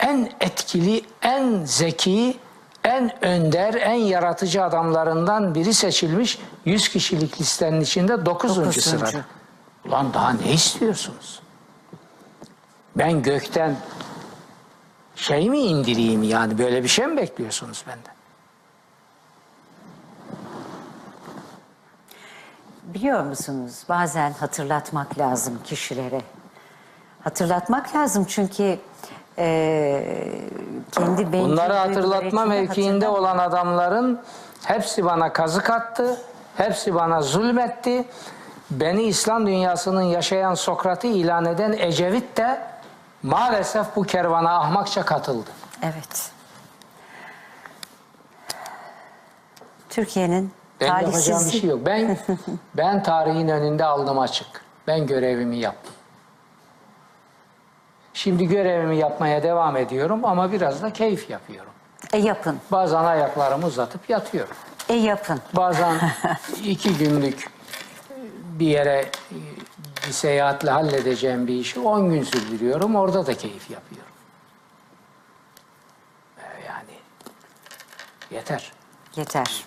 [0.00, 2.38] en etkili, en zeki,
[2.84, 8.26] en önder, en yaratıcı adamlarından biri seçilmiş 100 kişilik listenin içinde 9.
[8.26, 8.80] Dokuzuncu.
[8.80, 9.24] sırada.
[9.88, 11.42] Ulan daha ne istiyorsunuz?
[12.96, 13.76] Ben gökten
[15.16, 18.14] şey mi indireyim yani böyle bir şey mi bekliyorsunuz benden?
[22.82, 26.22] Biliyor musunuz bazen hatırlatmak lazım kişilere.
[27.24, 28.78] Hatırlatmak lazım çünkü
[29.40, 30.04] e,
[30.92, 34.20] kendi bencil Bunları hatırlatma mevkiinde olan adamların
[34.64, 36.20] hepsi bana kazık attı,
[36.56, 38.04] hepsi bana zulmetti.
[38.70, 42.60] Beni İslam dünyasının yaşayan Sokrat'ı ilan eden Ecevit de
[43.22, 45.50] maalesef bu kervana ahmakça katıldı.
[45.82, 46.30] Evet.
[49.88, 51.60] Türkiye'nin Ben yapacağım bir talihsizliği...
[51.60, 51.80] şey yok.
[51.86, 52.18] Ben
[52.76, 54.46] ben tarihin önünde aldım açık.
[54.86, 55.94] Ben görevimi yaptım.
[58.20, 61.72] Şimdi görevimi yapmaya devam ediyorum ama biraz da keyif yapıyorum.
[62.12, 64.56] E yapın, Bazen ayaklarımı uzatıp yatıyorum.
[64.88, 65.40] e yapın.
[65.56, 65.98] Bazen
[66.64, 67.50] iki günlük
[68.58, 69.10] bir yere
[70.06, 72.96] bir seyahatle halledeceğim bir işi 10 gün sürdürüyorum.
[72.96, 74.12] Orada da keyif yapıyorum.
[76.38, 76.94] Ee, Yani
[78.30, 78.72] yeter.
[79.16, 79.64] Yeter.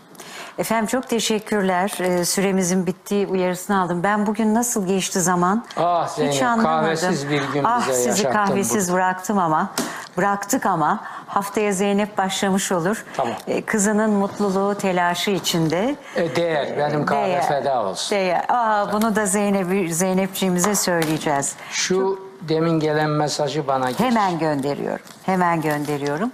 [0.58, 1.94] Efendim çok teşekkürler.
[2.00, 4.04] Ee, süremizin bittiği uyarısını aldım.
[4.04, 9.38] Ben bugün nasıl geçti zaman Ah Zeynep, kahvesiz bir gün ah, bize sizi kahvesiz bıraktım
[9.40, 9.70] ama
[10.18, 13.06] bıraktık ama haftaya Zeynep başlamış olur.
[13.18, 13.34] Tamam.
[13.48, 15.96] Ee, kızının mutluluğu, telaşı içinde.
[16.16, 18.18] E, değer, benim kahve Değer, feda olsun.
[18.18, 18.46] Değer.
[18.50, 21.56] Aa, bunu da Zeynep, Zeynepciğimize söyleyeceğiz.
[21.72, 24.00] Şu demin gelen mesajı bana geç.
[24.00, 25.06] Hemen gönderiyorum.
[25.26, 26.32] Hemen gönderiyorum.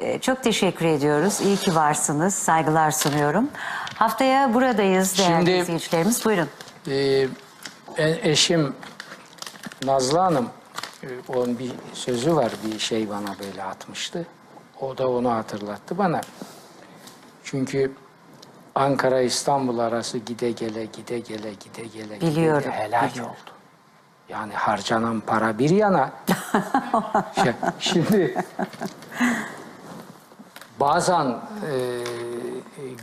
[0.00, 1.40] Ee, çok teşekkür ediyoruz.
[1.40, 2.34] İyi ki varsınız.
[2.34, 3.48] Saygılar sunuyorum.
[3.96, 6.24] Haftaya buradayız değerli Şimdi- izleyicilerimiz.
[6.24, 6.48] Buyurun.
[6.88, 6.94] Ee,
[7.96, 8.74] e- eşim
[9.84, 10.48] Nazlı Hanım
[11.02, 14.26] e, onun bir sözü var bir şey bana böyle atmıştı.
[14.80, 16.20] O da onu hatırlattı bana.
[17.44, 17.92] Çünkü
[18.74, 23.32] Ankara İstanbul arası gide gele gide gele gide gele gide Biliyorum, gele helal biliyorum.
[23.32, 23.50] oldu.
[24.28, 26.10] Yani harcanan para bir yana.
[27.78, 28.34] Şimdi
[30.80, 32.00] bazen e,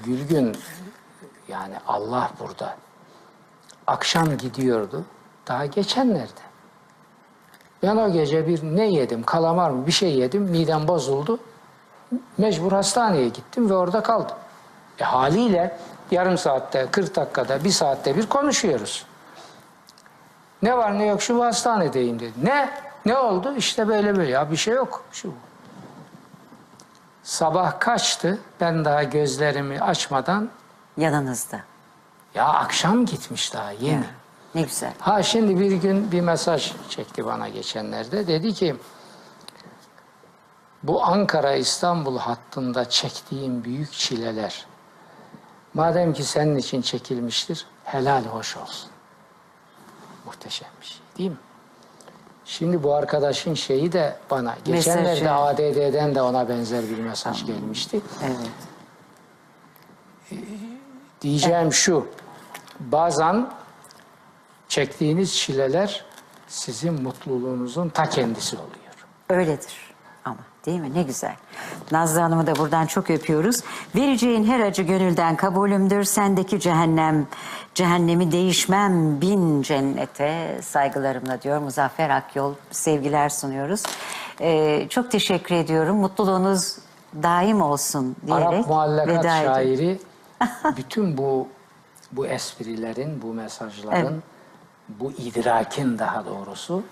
[0.05, 0.57] Gülgün
[1.47, 2.75] yani Allah burada
[3.87, 5.05] akşam gidiyordu.
[5.47, 6.41] Daha geçenlerde.
[7.83, 11.39] Ben o gece bir ne yedim, kalamar mı bir şey yedim, midem bozuldu.
[12.37, 14.35] Mecbur hastaneye gittim ve orada kaldım.
[14.99, 15.77] E, haliyle
[16.11, 19.05] yarım saatte, 40 dakikada, bir saatte bir konuşuyoruz.
[20.61, 22.33] Ne var ne yok şu hastanedeyim dedi.
[22.43, 22.69] Ne?
[23.05, 23.53] Ne oldu?
[23.57, 24.31] İşte böyle böyle.
[24.31, 25.03] Ya bir şey yok.
[25.11, 25.33] Şu.
[27.27, 28.39] Sabah kaçtı?
[28.61, 30.49] Ben daha gözlerimi açmadan
[30.97, 31.59] Yanınızda.
[32.35, 34.05] ya akşam gitmiş daha yeni.
[34.55, 34.93] Ne güzel.
[34.99, 38.27] Ha şimdi bir gün bir mesaj çekti bana geçenlerde.
[38.27, 38.75] Dedi ki
[40.83, 44.65] bu Ankara İstanbul hattında çektiğim büyük çileler
[45.73, 48.89] madem ki senin için çekilmiştir helal hoş olsun.
[50.25, 51.37] Muhteşem bir şey değil mi?
[52.47, 55.31] Şimdi bu arkadaşın şeyi de bana geçenlerde Mesajı.
[55.31, 58.01] ADD'den de ona benzer bir mesaj gelmişti.
[58.23, 58.37] Evet.
[61.21, 62.07] Diyeceğim şu,
[62.79, 63.49] bazen
[64.67, 66.05] çektiğiniz çileler
[66.47, 68.71] sizin mutluluğunuzun ta kendisi oluyor.
[69.29, 69.73] Öyledir
[70.25, 70.93] ama değil mi?
[70.93, 71.35] Ne güzel.
[71.91, 73.59] Nazlı Hanım'ı da buradan çok öpüyoruz.
[73.95, 76.03] Vereceğin her acı gönülden kabulümdür.
[76.03, 77.27] Sendeki cehennem,
[77.77, 82.53] cehennemi değişmem bin cennete saygılarımla diyor Muzaffer Akyol.
[82.71, 83.83] Sevgiler sunuyoruz.
[84.41, 85.97] Ee, çok teşekkür ediyorum.
[85.97, 86.77] Mutluluğunuz
[87.23, 89.99] daim olsun diyerek Arap muallakat veda şairi
[90.77, 91.47] bütün bu
[92.11, 94.11] bu esprilerin, bu mesajların, Evet.
[94.89, 96.83] bu idrakin daha doğrusu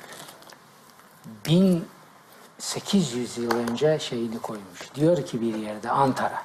[1.45, 4.95] 1800 yıl önce şeyini koymuş.
[4.95, 6.41] Diyor ki bir yerde Antara.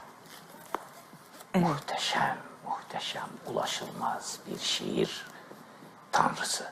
[1.54, 2.36] Muhteşem,
[2.90, 5.26] muhteşem, ulaşılmaz bir şiir
[6.12, 6.64] tanrısı.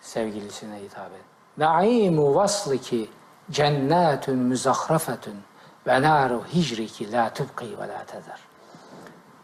[0.00, 1.24] Sevgilisine hitap et.
[1.58, 3.10] Naimu vasliki
[3.50, 5.34] cennetun müzahrafetun
[5.86, 8.38] ve naru hicriki la tubqi ve la tezer.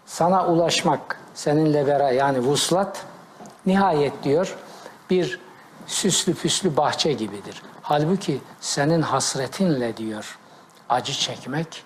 [0.07, 3.05] Sana ulaşmak, seninle beraber yani vuslat
[3.67, 4.59] nihayet diyor
[5.11, 5.41] bir
[5.87, 7.63] süslü püslü bahçe gibidir.
[7.83, 10.39] Halbuki senin hasretinle diyor
[10.89, 11.85] acı çekmek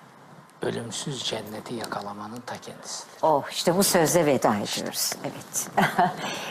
[0.63, 3.13] ölümsüz cenneti yakalamanın ta kendisidir.
[3.23, 5.13] Oh işte bu sözle veda ediyoruz.
[5.23, 5.69] Evet.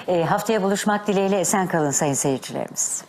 [0.07, 3.03] Ee, haftaya buluşmak dileğiyle esen kalın sayın seyircilerimiz.